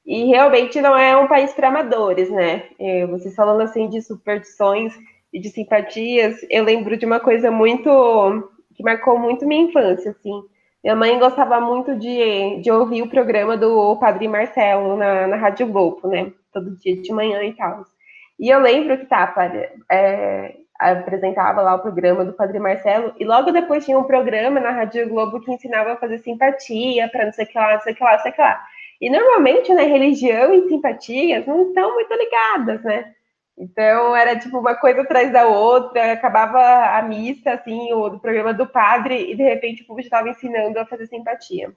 E 0.05 0.25
realmente 0.25 0.79
não 0.81 0.95
é 0.95 1.17
um 1.17 1.27
país 1.27 1.53
para 1.53 1.69
amadores, 1.69 2.29
né? 2.29 2.63
É, 2.79 3.05
vocês 3.07 3.33
falando 3.33 3.61
assim 3.61 3.89
de 3.89 4.01
superstições 4.01 4.93
e 5.33 5.39
de 5.39 5.49
simpatias, 5.49 6.45
eu 6.49 6.63
lembro 6.63 6.95
de 6.95 7.05
uma 7.05 7.19
coisa 7.19 7.49
muito 7.49 7.89
que 8.75 8.83
marcou 8.83 9.17
muito 9.17 9.47
minha 9.47 9.63
infância, 9.63 10.11
assim. 10.11 10.43
Minha 10.83 10.95
mãe 10.95 11.17
gostava 11.17 11.59
muito 11.59 11.95
de, 11.97 12.61
de 12.61 12.71
ouvir 12.71 13.01
o 13.01 13.09
programa 13.09 13.57
do 13.57 13.95
Padre 13.97 14.27
Marcelo 14.27 14.95
na, 14.95 15.25
na 15.27 15.35
Rádio 15.35 15.65
Globo, 15.67 16.07
né? 16.07 16.31
Todo 16.53 16.77
dia 16.77 17.01
de 17.01 17.11
manhã 17.11 17.43
e 17.43 17.53
tal. 17.53 17.83
E 18.39 18.49
eu 18.49 18.59
lembro 18.59 18.97
que 18.99 19.05
tá, 19.05 19.33
é, 19.91 20.55
apresentava 20.79 21.61
lá 21.61 21.75
o 21.75 21.79
programa 21.79 22.25
do 22.25 22.33
Padre 22.33 22.59
Marcelo, 22.59 23.13
e 23.19 23.25
logo 23.25 23.51
depois 23.51 23.85
tinha 23.85 23.97
um 23.97 24.03
programa 24.03 24.59
na 24.59 24.71
Rádio 24.71 25.09
Globo 25.09 25.39
que 25.41 25.51
ensinava 25.51 25.93
a 25.93 25.97
fazer 25.97 26.19
simpatia 26.19 27.07
para 27.09 27.25
não 27.25 27.33
sei 27.33 27.45
o 27.45 27.47
que 27.47 27.57
lá, 27.57 27.73
não 27.73 27.81
sei 27.81 27.93
o 27.93 27.95
que 27.95 28.03
lá, 28.03 28.11
não 28.13 28.19
sei 28.19 28.31
o 28.31 28.35
que 28.35 28.41
lá. 28.41 28.65
E 29.01 29.09
normalmente, 29.09 29.73
né, 29.73 29.83
religião 29.83 30.53
e 30.53 30.67
simpatias 30.67 31.45
não 31.45 31.67
estão 31.67 31.93
muito 31.93 32.13
ligadas, 32.13 32.81
né? 32.83 33.13
Então 33.57 34.15
era 34.15 34.37
tipo 34.37 34.57
uma 34.57 34.75
coisa 34.75 35.01
atrás 35.01 35.31
da 35.31 35.47
outra, 35.47 36.11
acabava 36.11 36.59
a 36.97 37.01
missa, 37.01 37.51
assim, 37.51 37.93
o 37.93 38.09
do 38.09 38.19
programa 38.19 38.53
do 38.53 38.67
padre, 38.67 39.31
e 39.31 39.35
de 39.35 39.43
repente 39.43 39.83
o 39.83 39.87
público 39.87 40.07
estava 40.07 40.29
ensinando 40.29 40.77
a 40.79 40.85
fazer 40.85 41.07
simpatia. 41.07 41.71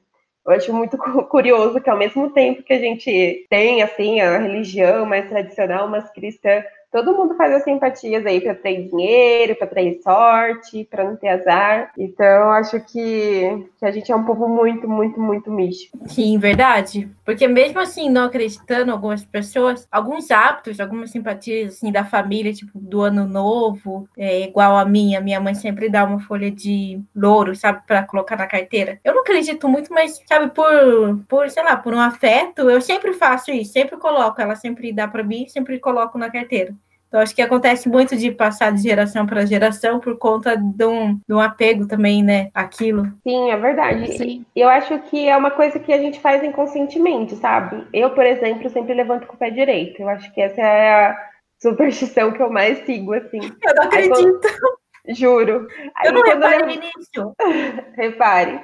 Eu 0.44 0.52
acho 0.52 0.72
muito 0.72 0.96
curioso 1.28 1.80
que 1.80 1.90
ao 1.90 1.96
mesmo 1.96 2.30
tempo 2.30 2.62
que 2.62 2.72
a 2.72 2.78
gente 2.78 3.46
tem, 3.50 3.82
assim, 3.82 4.20
a 4.20 4.38
religião 4.38 5.04
mais 5.04 5.28
tradicional, 5.28 5.88
mas 5.88 6.10
cristã, 6.10 6.64
todo 6.90 7.14
mundo 7.14 7.34
faz 7.36 7.54
as 7.54 7.64
simpatias 7.64 8.24
aí 8.24 8.40
para 8.40 8.52
atrair 8.52 8.88
dinheiro, 8.88 9.56
para 9.56 9.66
atrair 9.66 10.00
sorte, 10.02 10.86
para 10.90 11.04
não 11.04 11.16
ter 11.16 11.28
azar. 11.28 11.92
Então, 11.98 12.50
acho 12.50 12.80
que, 12.80 13.68
que 13.78 13.84
a 13.84 13.90
gente 13.90 14.10
é 14.10 14.16
um 14.16 14.24
povo 14.24 14.48
muito, 14.48 14.88
muito, 14.88 15.20
muito 15.20 15.50
místico. 15.50 15.98
Sim, 16.06 16.38
verdade. 16.38 17.08
Porque 17.24 17.46
mesmo 17.46 17.78
assim, 17.78 18.08
não 18.08 18.24
acreditando 18.24 18.90
algumas 18.90 19.24
pessoas, 19.24 19.86
alguns 19.90 20.30
hábitos, 20.30 20.80
algumas 20.80 21.10
simpatias 21.10 21.74
assim 21.74 21.92
da 21.92 22.04
família, 22.04 22.52
tipo 22.52 22.78
do 22.78 23.02
ano 23.02 23.26
novo, 23.26 24.08
é 24.16 24.42
igual 24.42 24.76
a 24.76 24.84
minha, 24.84 25.20
minha 25.20 25.40
mãe 25.40 25.54
sempre 25.54 25.90
dá 25.90 26.04
uma 26.04 26.20
folha 26.20 26.50
de 26.50 27.00
louro, 27.14 27.54
sabe, 27.54 27.82
para 27.86 28.02
colocar 28.04 28.36
na 28.36 28.46
carteira. 28.46 28.98
Eu 29.04 29.14
não 29.14 29.20
acredito 29.20 29.68
muito, 29.68 29.92
mas 29.92 30.22
sabe, 30.26 30.50
por, 30.54 31.20
por, 31.28 31.50
sei 31.50 31.62
lá, 31.62 31.76
por 31.76 31.92
um 31.92 32.00
afeto, 32.00 32.70
eu 32.70 32.80
sempre 32.80 33.12
faço 33.12 33.50
isso, 33.50 33.72
sempre 33.72 33.96
coloco, 33.98 34.40
ela 34.40 34.56
sempre 34.56 34.92
dá 34.92 35.06
para 35.06 35.22
mim, 35.22 35.46
sempre 35.48 35.78
coloco 35.78 36.16
na 36.16 36.30
carteira. 36.30 36.74
Então, 37.08 37.20
acho 37.20 37.34
que 37.34 37.40
acontece 37.40 37.88
muito 37.88 38.14
de 38.14 38.30
passar 38.30 38.70
de 38.70 38.82
geração 38.82 39.26
para 39.26 39.46
geração 39.46 39.98
por 39.98 40.18
conta 40.18 40.54
de 40.56 40.84
um, 40.84 41.14
de 41.14 41.34
um 41.34 41.40
apego 41.40 41.88
também, 41.88 42.22
né? 42.22 42.50
Aquilo. 42.52 43.04
Sim, 43.26 43.50
é 43.50 43.56
verdade. 43.56 44.12
Sim. 44.12 44.44
Eu 44.54 44.68
acho 44.68 44.98
que 45.04 45.26
é 45.26 45.34
uma 45.34 45.50
coisa 45.50 45.78
que 45.78 45.90
a 45.90 45.98
gente 45.98 46.20
faz 46.20 46.44
inconscientemente, 46.44 47.34
sabe? 47.36 47.86
Eu, 47.94 48.10
por 48.10 48.26
exemplo, 48.26 48.68
sempre 48.68 48.92
levanto 48.92 49.26
com 49.26 49.34
o 49.34 49.38
pé 49.38 49.48
direito. 49.48 50.02
Eu 50.02 50.08
acho 50.10 50.32
que 50.34 50.40
essa 50.40 50.60
é 50.60 51.06
a 51.06 51.16
superstição 51.58 52.30
que 52.30 52.42
eu 52.42 52.50
mais 52.50 52.84
sigo, 52.84 53.14
assim. 53.14 53.40
Eu 53.42 53.74
não 53.74 53.84
acredito. 53.84 54.14
Aí, 54.14 54.22
quando... 54.22 54.78
Juro. 55.08 55.66
Aí, 55.96 56.08
eu 56.08 56.12
não 56.12 56.22
reparei 56.22 56.60
eu... 56.60 56.66
nisso. 56.66 57.34
Repare. 57.96 58.60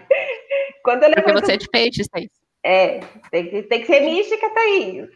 Quando 0.83 1.05
eu 1.05 1.09
levanto... 1.09 1.25
Porque 1.25 1.47
você 1.47 1.53
é 1.53 1.57
de 1.57 1.69
peixes, 1.71 2.09
Thaís. 2.09 2.44
É, 2.64 3.00
tem 3.31 3.46
que, 3.50 3.62
tem 3.64 3.81
que 3.83 3.87
ser 3.87 4.00
mística, 4.00 4.48
Thaís. 4.48 5.11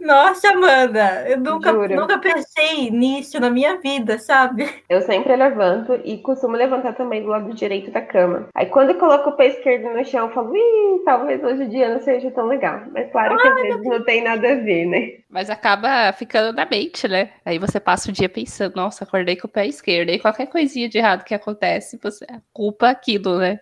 Nossa, 0.00 0.50
Amanda, 0.50 1.28
eu 1.28 1.38
nunca, 1.38 1.72
nunca 1.72 2.18
pensei 2.18 2.88
nisso 2.90 3.40
na 3.40 3.50
minha 3.50 3.80
vida, 3.80 4.18
sabe? 4.18 4.68
Eu 4.88 5.00
sempre 5.02 5.34
levanto 5.34 6.00
e 6.04 6.18
costumo 6.18 6.56
levantar 6.56 6.94
também 6.94 7.22
do 7.22 7.28
lado 7.28 7.52
direito 7.52 7.90
da 7.90 8.00
cama. 8.00 8.48
Aí 8.54 8.66
quando 8.66 8.90
eu 8.90 8.98
coloco 8.98 9.30
o 9.30 9.36
pé 9.36 9.48
esquerdo 9.48 9.92
no 9.92 10.04
chão, 10.04 10.28
eu 10.28 10.34
falo, 10.34 10.56
ih, 10.56 11.02
talvez 11.04 11.42
hoje 11.42 11.64
o 11.64 11.68
dia 11.68 11.92
não 11.92 12.00
seja 12.00 12.30
tão 12.30 12.46
legal. 12.46 12.82
Mas 12.92 13.10
claro 13.10 13.36
que 13.36 13.48
Ai, 13.48 13.54
às 13.54 13.62
vezes 13.62 13.84
não 13.84 14.04
tem 14.04 14.22
nada 14.22 14.52
a 14.52 14.54
ver, 14.56 14.86
né? 14.86 15.12
Mas 15.28 15.50
acaba 15.50 16.12
ficando 16.12 16.54
na 16.54 16.64
mente, 16.64 17.08
né? 17.08 17.30
Aí 17.44 17.58
você 17.58 17.80
passa 17.80 18.10
o 18.10 18.12
dia 18.12 18.28
pensando, 18.28 18.76
nossa, 18.76 19.04
acordei 19.04 19.36
com 19.36 19.48
o 19.48 19.50
pé 19.50 19.66
esquerdo. 19.66 20.10
E 20.10 20.18
qualquer 20.20 20.46
coisinha 20.46 20.88
de 20.88 20.98
errado 20.98 21.24
que 21.24 21.34
acontece, 21.34 21.98
você 22.00 22.24
culpa 22.52 22.88
aquilo, 22.88 23.38
né? 23.38 23.58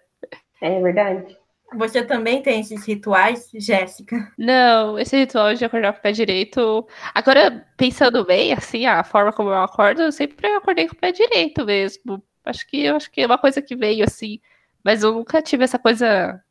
É 0.61 0.81
verdade. 0.81 1.40
Você 1.75 2.03
também 2.03 2.43
tem 2.43 2.61
esses 2.61 2.85
rituais, 2.85 3.49
Jéssica? 3.55 4.33
Não, 4.37 4.99
esse 4.99 5.17
ritual 5.17 5.55
de 5.55 5.65
acordar 5.65 5.93
com 5.93 5.99
o 5.99 6.03
pé 6.03 6.13
direito. 6.13 6.87
Agora, 7.15 7.67
pensando 7.77 8.25
bem, 8.25 8.53
assim, 8.53 8.87
a 8.87 9.05
forma 9.05 9.33
como 9.33 9.51
eu 9.51 9.63
acordo, 9.63 10.03
eu 10.03 10.13
sempre 10.13 10.47
acordei 10.49 10.89
com 10.89 10.95
o 10.95 10.99
pé 10.99 11.13
direito 11.13 11.65
mesmo. 11.65 12.23
Acho 12.45 12.67
que 12.67 12.87
acho 12.89 13.11
que 13.11 13.21
é 13.21 13.27
uma 13.27 13.39
coisa 13.39 13.63
que 13.63 13.77
veio 13.77 14.05
assim, 14.05 14.41
mas 14.83 15.03
eu 15.03 15.13
nunca 15.13 15.43
tive 15.43 15.65
essa 15.65 15.79
coisa 15.79 16.43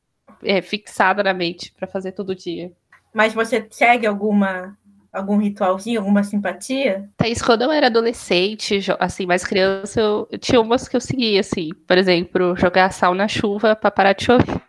é, 0.44 0.62
fixada 0.62 1.24
na 1.24 1.34
mente 1.34 1.74
para 1.74 1.88
fazer 1.88 2.12
todo 2.12 2.36
dia. 2.36 2.72
Mas 3.14 3.34
você 3.34 3.68
segue 3.72 4.06
alguma 4.06 4.78
algum 5.12 5.38
ritualzinho, 5.38 6.00
alguma 6.00 6.24
simpatia? 6.24 7.10
Thaís, 7.18 7.42
quando 7.42 7.64
eu 7.64 7.72
era 7.72 7.88
adolescente, 7.88 8.80
assim, 9.00 9.26
mais 9.26 9.44
criança, 9.44 10.00
eu, 10.00 10.28
eu 10.32 10.38
tinha 10.38 10.62
umas 10.62 10.88
que 10.88 10.96
eu 10.96 11.02
seguia, 11.02 11.40
assim, 11.40 11.70
por 11.88 11.98
exemplo, 11.98 12.56
jogar 12.56 12.92
sal 12.92 13.16
na 13.16 13.28
chuva 13.28 13.76
para 13.76 13.90
parar 13.90 14.14
de 14.14 14.26
chover. 14.26 14.62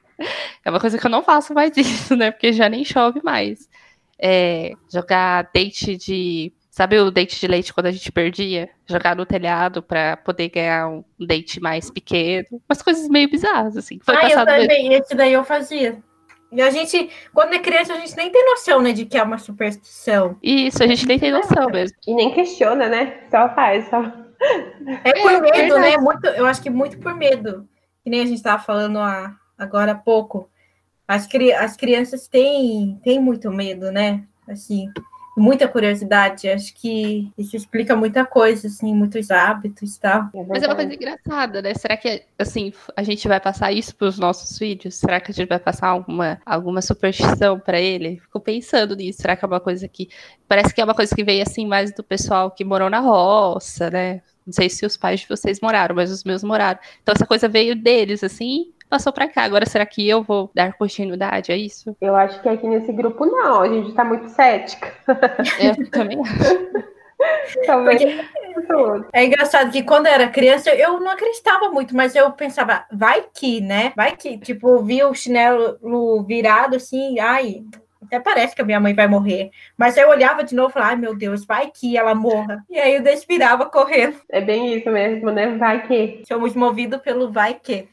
É 0.65 0.71
uma 0.71 0.81
coisa 0.81 0.99
que 0.99 1.07
eu 1.07 1.11
não 1.11 1.23
faço 1.23 1.55
mais 1.55 1.75
isso, 1.77 2.17
né? 2.17 2.31
Porque 2.31 2.53
já 2.53 2.69
nem 2.69 2.85
chove 2.85 3.21
mais. 3.23 3.69
É, 4.19 4.73
jogar 4.93 5.49
dente 5.53 5.97
de. 5.97 6.53
Sabe 6.71 6.99
o 6.99 7.11
dente 7.11 7.39
de 7.39 7.47
leite 7.47 7.75
quando 7.75 7.87
a 7.87 7.91
gente 7.91 8.13
perdia? 8.13 8.69
Jogar 8.87 9.17
no 9.17 9.27
telhado 9.27 9.83
para 9.83 10.17
poder 10.19 10.49
ganhar 10.49 10.89
um 10.89 11.05
dente 11.19 11.61
mais 11.61 11.91
pequeno. 11.91 12.47
Umas 12.69 12.81
coisas 12.81 13.09
meio 13.09 13.29
bizarras, 13.29 13.77
assim. 13.77 13.99
Foi 14.03 14.15
ah, 14.15 14.21
passado 14.21 14.51
eu 14.51 14.61
também. 14.63 14.89
Mesmo. 14.89 15.03
Esse 15.03 15.15
daí 15.15 15.33
eu 15.33 15.45
fazia. 15.45 16.01
E 16.53 16.61
a 16.61 16.71
gente, 16.71 17.11
quando 17.33 17.55
é 17.55 17.59
criança, 17.61 17.93
a 17.93 17.97
gente 17.97 18.17
nem 18.17 18.31
tem 18.31 18.45
noção, 18.45 18.83
né, 18.83 18.93
de 18.93 19.05
que 19.05 19.17
é 19.17 19.23
uma 19.23 19.39
superstição. 19.39 20.37
Isso, 20.43 20.83
a 20.83 20.87
gente 20.87 21.07
nem 21.07 21.19
tem 21.19 21.31
noção 21.31 21.69
mesmo. 21.71 21.97
E 22.07 22.15
nem 22.15 22.33
questiona, 22.33 22.89
né? 22.89 23.21
Só 23.31 23.49
faz, 23.55 23.89
só. 23.89 24.03
É 25.05 25.13
por 25.21 25.33
é, 25.33 25.41
medo, 25.41 25.77
é 25.77 25.81
né? 25.81 25.97
Muito, 25.99 26.27
eu 26.27 26.47
acho 26.47 26.61
que 26.61 26.71
muito 26.71 26.99
por 26.99 27.15
medo. 27.15 27.69
Que 28.03 28.11
nem 28.11 28.21
a 28.23 28.27
gente 28.27 28.39
estava 28.39 28.61
falando 28.61 28.99
há, 28.99 29.33
agora 29.61 29.93
há 29.93 29.95
pouco. 29.95 30.49
As, 31.07 31.27
cri 31.27 31.53
as 31.53 31.77
crianças 31.77 32.27
têm, 32.27 32.99
têm 33.05 33.21
muito 33.21 33.51
medo, 33.51 33.93
né? 33.93 34.25
Assim, 34.49 34.89
muita 35.37 35.69
curiosidade. 35.69 36.49
Acho 36.49 36.73
que 36.75 37.31
isso 37.37 37.57
explica 37.57 37.97
muita 37.97 38.25
coisa, 38.25 38.69
assim, 38.69 38.95
muitos 38.95 39.31
hábitos 39.31 39.97
e 39.97 40.01
tal. 40.01 40.31
É 40.35 40.45
Mas 40.45 40.63
é 40.63 40.67
uma 40.67 40.77
coisa 40.77 40.95
engraçada, 40.95 41.63
né? 41.63 41.75
Será 41.75 41.97
que, 41.97 42.23
assim, 42.39 42.73
a 42.97 43.03
gente 43.03 43.27
vai 43.27 43.41
passar 43.41 43.73
isso 43.73 43.95
para 43.95 44.09
os 44.09 44.19
nossos 44.19 44.57
filhos? 44.57 44.95
Será 44.95 45.21
que 45.21 45.31
a 45.31 45.35
gente 45.35 45.49
vai 45.49 45.59
passar 45.59 45.89
alguma, 45.89 46.41
alguma 46.47 46.81
superstição 46.81 47.59
para 47.59 47.81
ele? 47.81 48.21
Fico 48.21 48.41
pensando 48.41 48.95
nisso. 48.97 49.23
Será 49.23 49.37
que 49.37 49.45
é 49.45 49.49
uma 49.49 49.61
coisa 49.61 49.87
que. 49.89 50.09
Parece 50.47 50.75
que 50.75 50.81
é 50.81 50.85
uma 50.85 50.95
coisa 50.95 51.15
que 51.15 51.25
veio, 51.25 51.43
assim, 51.43 51.67
mais 51.67 51.93
do 51.93 52.05
pessoal 52.05 52.51
que 52.51 52.65
morou 52.65 52.89
na 52.89 53.01
roça, 53.01 53.91
né? 53.91 54.23
Não 54.47 54.53
sei 54.53 54.69
se 54.69 54.85
os 54.85 54.97
pais 54.97 55.21
de 55.21 55.29
vocês 55.29 55.61
moraram, 55.61 55.95
mas 55.95 56.11
os 56.11 56.25
meus 56.25 56.43
moraram. 56.43 56.79
Então 57.03 57.15
essa 57.15 57.27
coisa 57.27 57.49
veio 57.49 57.77
deles, 57.77 58.25
assim, 58.25 58.73
passou 58.91 59.13
para 59.13 59.29
cá. 59.29 59.45
Agora, 59.45 59.65
será 59.65 59.87
que 59.87 60.07
eu 60.07 60.23
vou 60.23 60.51
dar 60.55 60.75
continuidade 60.75 61.53
a 61.53 61.57
isso? 61.57 61.97
Eu 62.01 62.17
acho 62.17 62.43
que 62.43 62.49
aqui 62.49 62.67
nesse 62.67 62.93
grupo 62.93 63.25
não, 63.25 63.61
a 63.61 63.69
gente 63.69 63.93
tá 63.93 64.05
muito 64.05 64.29
cética. 64.29 64.93
Eu 65.59 65.91
também 65.91 66.19
acho. 66.27 66.91
É 69.13 69.25
engraçado 69.25 69.71
que 69.71 69.83
quando 69.83 70.07
eu 70.07 70.13
era 70.13 70.29
criança 70.29 70.75
eu 70.75 70.99
não 71.01 71.11
acreditava 71.11 71.71
muito, 71.71 71.95
mas 71.95 72.15
eu 72.15 72.31
pensava, 72.33 72.85
vai 72.91 73.25
que, 73.33 73.61
né? 73.61 73.93
Vai 73.95 74.17
que, 74.17 74.39
tipo, 74.39 74.83
via 74.83 75.09
o 75.09 75.15
chinelo 75.15 75.79
virado 76.25 76.77
assim, 76.77 77.19
ai, 77.21 77.63
até 78.03 78.19
parece 78.19 78.57
que 78.57 78.63
a 78.63 78.65
minha 78.65 78.81
mãe 78.81 78.95
vai 78.95 79.07
morrer. 79.07 79.51
Mas 79.77 79.97
eu 79.97 80.09
olhava 80.09 80.43
de 80.43 80.55
novo 80.55 80.71
e 80.71 80.73
falava, 80.73 80.93
ai 80.93 80.97
meu 80.97 81.15
Deus, 81.15 81.45
vai 81.45 81.71
que 81.71 81.97
ela 81.97 82.15
morra. 82.15 82.65
E 82.69 82.79
aí 82.79 82.97
eu 82.97 83.03
desvirava 83.03 83.67
correndo. 83.67 84.17
É 84.29 84.41
bem 84.41 84.75
isso 84.75 84.91
mesmo, 84.91 85.31
né? 85.31 85.57
Vai 85.57 85.87
que. 85.87 86.23
Somos 86.27 86.55
movidos 86.55 87.01
pelo 87.01 87.31
vai 87.31 87.55
que. 87.55 87.89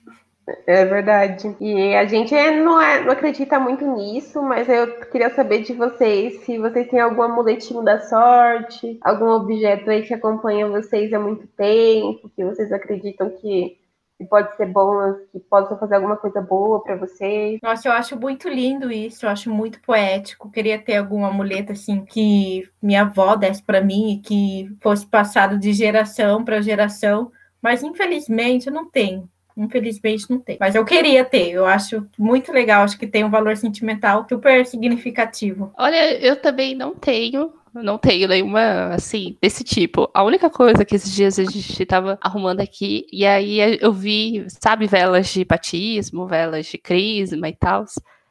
É 0.66 0.86
verdade. 0.86 1.56
E 1.60 1.94
a 1.96 2.06
gente 2.06 2.34
não, 2.34 2.82
é, 2.82 3.04
não 3.04 3.12
acredita 3.12 3.60
muito 3.60 3.86
nisso, 3.96 4.42
mas 4.42 4.70
eu 4.70 5.00
queria 5.08 5.34
saber 5.36 5.64
de 5.64 5.74
vocês 5.74 6.42
se 6.46 6.58
vocês 6.58 6.88
têm 6.88 7.02
algum 7.02 7.22
amuletinho 7.22 7.84
da 7.84 8.00
sorte, 8.00 8.98
algum 9.02 9.28
objeto 9.30 9.90
aí 9.90 10.04
que 10.04 10.14
acompanha 10.14 10.68
vocês 10.70 11.12
há 11.12 11.20
muito 11.20 11.46
tempo, 11.48 12.32
que 12.34 12.46
vocês 12.46 12.72
acreditam 12.72 13.30
que, 13.30 13.78
que 14.18 14.26
pode 14.26 14.56
ser 14.56 14.68
bom, 14.68 15.16
que 15.34 15.40
possa 15.40 15.76
fazer 15.76 15.96
alguma 15.96 16.16
coisa 16.16 16.40
boa 16.40 16.82
para 16.82 16.96
vocês. 16.96 17.60
Nossa, 17.62 17.90
eu 17.90 17.92
acho 17.92 18.18
muito 18.18 18.48
lindo 18.48 18.90
isso, 18.90 19.26
eu 19.26 19.30
acho 19.30 19.52
muito 19.52 19.82
poético. 19.82 20.50
Queria 20.50 20.80
ter 20.80 20.96
algum 20.96 21.26
amuleto 21.26 21.74
assim 21.74 22.06
que 22.06 22.70
minha 22.82 23.02
avó 23.02 23.36
desse 23.36 23.62
para 23.62 23.82
mim 23.82 24.14
e 24.14 24.20
que 24.20 24.78
fosse 24.82 25.06
passado 25.06 25.60
de 25.60 25.74
geração 25.74 26.46
para 26.46 26.62
geração, 26.62 27.34
mas 27.62 27.84
infelizmente 27.84 28.68
eu 28.68 28.74
não 28.74 28.90
tenho. 28.90 29.30
Infelizmente 29.58 30.30
não 30.30 30.40
tem. 30.40 30.58
Mas 30.60 30.76
eu 30.76 30.86
queria 30.86 31.26
ter. 31.26 31.50
Eu 31.50 31.66
acho 31.66 32.06
muito 32.18 32.52
legal. 32.52 32.84
Acho 32.84 32.98
que 32.98 33.08
tem 33.08 33.24
um 33.24 33.30
valor 33.30 33.58
sentimental 33.58 34.26
super 34.30 34.66
significativo. 34.66 35.74
Olha, 35.78 36.14
eu 36.20 36.36
também 36.36 36.76
não 36.76 36.94
tenho. 36.94 37.52
Não 37.74 37.98
tenho 37.98 38.28
nenhuma, 38.28 38.94
assim, 38.94 39.38
desse 39.42 39.64
tipo. 39.64 40.10
A 40.14 40.24
única 40.24 40.50
coisa 40.50 40.84
que 40.84 40.96
esses 40.96 41.14
dias 41.14 41.38
a 41.38 41.44
gente 41.44 41.86
tava 41.86 42.18
arrumando 42.22 42.60
aqui, 42.60 43.06
e 43.12 43.24
aí 43.24 43.78
eu 43.80 43.94
vi, 43.94 44.48
sabe, 44.50 44.88
velas 44.88 45.28
de 45.28 45.46
batismo, 45.46 46.26
velas 46.26 46.66
de 46.66 46.78
crisma 46.78 47.50
e 47.50 47.56
tal. 47.56 47.86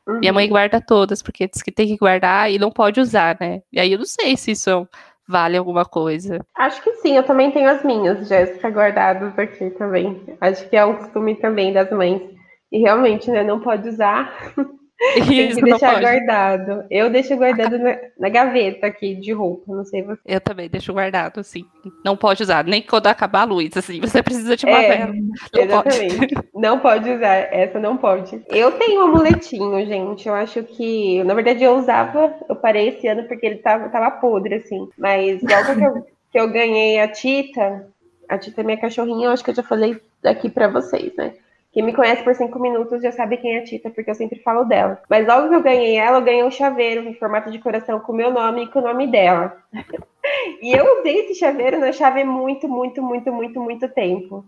Uhum. 0.07 0.19
Minha 0.19 0.33
mãe 0.33 0.49
guarda 0.49 0.81
todas, 0.81 1.23
porque 1.23 1.49
diz 1.49 1.63
que 1.63 1.71
tem 1.71 1.87
que 1.87 1.97
guardar 1.97 2.51
e 2.51 2.59
não 2.59 2.71
pode 2.71 3.01
usar, 3.01 3.37
né? 3.41 3.63
E 3.73 3.79
aí 3.79 3.93
eu 3.93 3.99
não 3.99 4.07
sei 4.07 4.37
se 4.37 4.53
isso 4.53 4.71
é 4.71 4.87
vale 5.29 5.57
alguma 5.57 5.85
coisa. 5.85 6.45
Acho 6.57 6.83
que 6.83 6.93
sim, 6.95 7.17
eu 7.17 7.23
também 7.23 7.51
tenho 7.51 7.69
as 7.69 7.83
minhas, 7.83 8.29
Jéssica, 8.29 8.71
guardadas 8.71 9.39
aqui 9.39 9.71
também. 9.71 10.23
Acho 10.41 10.69
que 10.69 10.77
é 10.77 10.85
um 10.85 10.97
costume 10.97 11.35
também 11.37 11.73
das 11.73 11.91
mães. 11.91 12.23
E 12.71 12.79
realmente, 12.79 13.31
né, 13.31 13.43
não 13.43 13.61
pode 13.61 13.89
usar. 13.89 14.33
Tem 15.15 15.55
que 15.55 15.63
deixar 15.63 16.01
guardado. 16.01 16.85
Eu 16.91 17.11
deixo 17.11 17.37
guardado 17.37 17.77
na, 17.79 17.99
na, 18.19 18.29
gaveta 18.31 18.87
aqui 18.87 19.15
de 19.15 19.31
roupa, 19.33 19.75
não 19.75 19.85
sei 19.85 20.03
você. 20.03 20.21
Eu 20.25 20.41
também 20.41 20.71
deixo 20.71 20.93
guardado, 20.93 21.41
assim. 21.41 21.67
Não 22.05 22.17
pode 22.17 22.43
usar, 22.43 22.65
nem 22.65 22.81
quando 22.81 23.07
acabar 23.07 23.43
a 23.43 23.45
luz, 23.45 23.77
assim. 23.77 24.01
Você 24.01 24.23
precisa 24.23 24.57
de 24.57 24.65
uma 24.65 24.79
é, 24.79 24.97
vela. 24.97 25.13
Não 25.13 25.63
exatamente. 25.63 26.35
Pode. 26.35 26.49
Não 26.55 26.79
pode 26.79 27.11
usar, 27.11 27.35
essa 27.35 27.79
não 27.79 27.97
pode. 27.97 28.43
Eu 28.49 28.73
tenho 28.73 29.03
um 29.03 29.09
amuletinho, 29.09 29.85
gente. 29.85 30.27
Eu 30.27 30.35
acho 30.35 30.63
que, 30.63 31.23
na 31.25 31.35
verdade, 31.35 31.63
eu 31.63 31.77
usava, 31.77 32.35
eu 32.49 32.57
parei 32.57 32.89
esse 32.89 33.07
ano 33.07 33.25
porque 33.25 33.45
ele 33.45 33.57
tava, 33.57 33.91
tava 33.91 34.11
podre, 34.13 34.55
assim. 34.55 34.89
Mas 34.97 35.43
logo 35.43 35.79
que 35.79 35.85
eu, 35.85 36.07
que 36.33 36.41
eu 36.41 36.51
ganhei 36.51 37.01
a 37.01 37.09
Tita, 37.09 37.87
a 38.29 38.39
Tita 38.39 38.63
é 38.63 38.65
minha 38.65 38.81
cachorrinha, 38.81 39.27
eu 39.27 39.31
acho 39.31 39.45
que 39.45 39.51
eu 39.51 39.55
já 39.55 39.63
falei 39.63 40.01
aqui 40.25 40.49
para 40.49 40.69
vocês, 40.69 41.15
né? 41.17 41.35
Quem 41.77 41.85
me 41.85 41.93
conhece 41.93 42.25
por 42.25 42.35
cinco 42.35 42.59
minutos 42.59 43.03
já 43.03 43.13
sabe 43.13 43.37
quem 43.37 43.55
é 43.55 43.59
a 43.59 43.63
Tita, 43.63 43.91
porque 43.91 44.11
eu 44.11 44.15
sempre 44.15 44.39
falo 44.39 44.65
dela. 44.65 44.99
Mas 45.11 45.27
logo 45.27 45.51
que 45.51 45.57
eu 45.57 45.63
ganhei 45.63 45.97
ela, 45.97 46.17
eu 46.17 46.25
ganhei 46.25 46.43
um 46.43 46.51
chaveiro 46.51 47.07
em 47.07 47.13
formato 47.13 47.51
de 47.51 47.59
coração 47.59 48.01
com 48.01 48.13
o 48.13 48.17
meu 48.17 48.31
nome 48.31 48.63
e 48.63 48.67
com 48.69 48.79
o 48.79 48.83
nome 48.83 49.07
dela. 49.07 49.59
e 50.63 50.73
eu 50.73 51.01
usei 51.01 51.19
esse 51.19 51.35
chaveiro 51.35 51.79
na 51.79 51.93
chave 51.93 52.25
muito, 52.25 52.67
muito, 52.67 53.03
muito, 53.03 53.31
muito, 53.31 53.61
muito 53.61 53.89
tempo. 53.91 54.43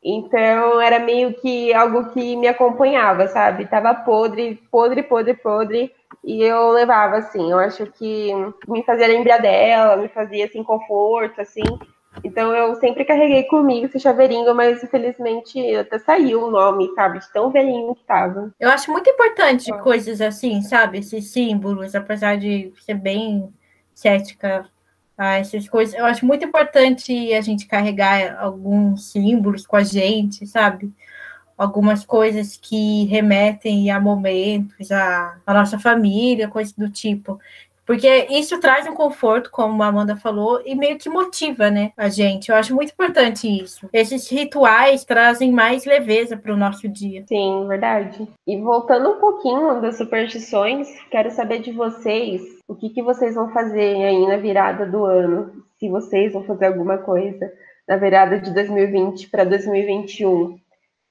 Então 0.00 0.80
era 0.80 1.00
meio 1.00 1.34
que 1.34 1.74
algo 1.74 2.10
que 2.10 2.36
me 2.36 2.46
acompanhava, 2.46 3.26
sabe? 3.26 3.66
Tava 3.66 3.92
podre, 3.92 4.62
podre, 4.70 5.02
podre, 5.02 5.34
podre. 5.34 5.92
E 6.22 6.44
eu 6.44 6.70
levava 6.70 7.16
assim, 7.16 7.50
eu 7.50 7.58
acho 7.58 7.86
que 7.86 8.30
me 8.68 8.84
fazia 8.84 9.08
lembrar 9.08 9.38
dela, 9.38 9.96
me 9.96 10.06
fazia 10.06 10.44
assim 10.44 10.62
conforto, 10.62 11.40
assim. 11.40 11.64
Então 12.24 12.54
eu 12.54 12.74
sempre 12.76 13.04
carreguei 13.04 13.44
comigo 13.44 13.86
esse 13.86 14.00
chaveirinho, 14.00 14.54
mas 14.54 14.82
infelizmente 14.82 15.74
até 15.76 15.98
saiu 15.98 16.44
o 16.44 16.50
nome, 16.50 16.90
sabe? 16.94 17.20
De 17.20 17.32
tão 17.32 17.50
velhinho 17.50 17.94
que 17.94 18.04
tava. 18.04 18.52
Eu 18.58 18.70
acho 18.70 18.90
muito 18.90 19.08
importante 19.08 19.72
ah. 19.72 19.78
coisas 19.78 20.20
assim, 20.20 20.62
sabe? 20.62 20.98
Esses 20.98 21.30
símbolos, 21.30 21.94
apesar 21.94 22.36
de 22.36 22.72
ser 22.80 22.94
bem 22.94 23.52
cética 23.94 24.68
a 25.16 25.38
essas 25.38 25.68
coisas. 25.68 25.94
Eu 25.94 26.06
acho 26.06 26.24
muito 26.24 26.44
importante 26.44 27.34
a 27.34 27.40
gente 27.40 27.66
carregar 27.66 28.38
alguns 28.38 29.10
símbolos 29.10 29.66
com 29.66 29.74
a 29.74 29.82
gente, 29.82 30.46
sabe? 30.46 30.92
Algumas 31.56 32.04
coisas 32.04 32.56
que 32.56 33.04
remetem 33.06 33.90
a 33.90 34.00
momentos, 34.00 34.92
a, 34.92 35.38
a 35.44 35.52
nossa 35.52 35.76
família, 35.76 36.46
coisas 36.46 36.72
do 36.72 36.88
tipo. 36.88 37.40
Porque 37.88 38.26
isso 38.28 38.60
traz 38.60 38.86
um 38.86 38.92
conforto, 38.92 39.50
como 39.50 39.82
a 39.82 39.86
Amanda 39.86 40.14
falou, 40.14 40.60
e 40.66 40.74
meio 40.74 40.98
que 40.98 41.08
motiva, 41.08 41.70
né, 41.70 41.90
a 41.96 42.10
gente. 42.10 42.50
Eu 42.50 42.56
acho 42.56 42.74
muito 42.74 42.92
importante 42.92 43.48
isso. 43.48 43.88
Esses 43.90 44.28
rituais 44.30 45.06
trazem 45.06 45.50
mais 45.50 45.86
leveza 45.86 46.36
para 46.36 46.52
o 46.52 46.56
nosso 46.56 46.86
dia. 46.86 47.24
Sim, 47.26 47.66
verdade. 47.66 48.28
E 48.46 48.60
voltando 48.60 49.08
um 49.08 49.18
pouquinho 49.18 49.80
das 49.80 49.96
superstições, 49.96 50.86
quero 51.10 51.30
saber 51.30 51.60
de 51.60 51.72
vocês 51.72 52.42
o 52.68 52.74
que, 52.74 52.90
que 52.90 53.02
vocês 53.02 53.34
vão 53.34 53.50
fazer 53.54 54.04
aí 54.04 54.26
na 54.26 54.36
virada 54.36 54.84
do 54.84 55.06
ano. 55.06 55.50
Se 55.80 55.88
vocês 55.88 56.34
vão 56.34 56.44
fazer 56.44 56.66
alguma 56.66 56.98
coisa 56.98 57.50
na 57.88 57.96
virada 57.96 58.38
de 58.38 58.52
2020 58.52 59.30
para 59.30 59.44
2021, 59.44 60.58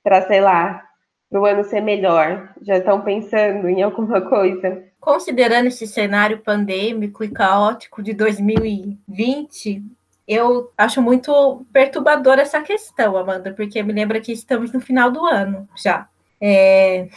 para, 0.03 0.21
sei 0.27 0.41
lá, 0.41 0.86
para 1.29 1.41
o 1.41 1.45
ano 1.45 1.63
ser 1.63 1.81
melhor. 1.81 2.53
Já 2.61 2.77
estão 2.77 3.01
pensando 3.01 3.67
em 3.67 3.81
alguma 3.81 4.21
coisa? 4.21 4.87
considerando 5.07 5.67
esse 5.67 5.87
cenário 5.87 6.39
pandêmico 6.39 7.23
e 7.23 7.31
caótico 7.31 8.03
de 8.03 8.13
2020, 8.13 9.81
eu 10.27 10.69
acho 10.77 11.01
muito 11.01 11.65
perturbadora 11.71 12.41
essa 12.41 12.61
questão, 12.61 13.15
Amanda, 13.15 13.53
porque 13.53 13.81
me 13.81 13.93
lembra 13.93 14.19
que 14.19 14.33
estamos 14.33 14.73
no 14.73 14.81
final 14.81 15.09
do 15.09 15.25
ano 15.25 15.65
já. 15.81 16.09
É, 16.41 17.07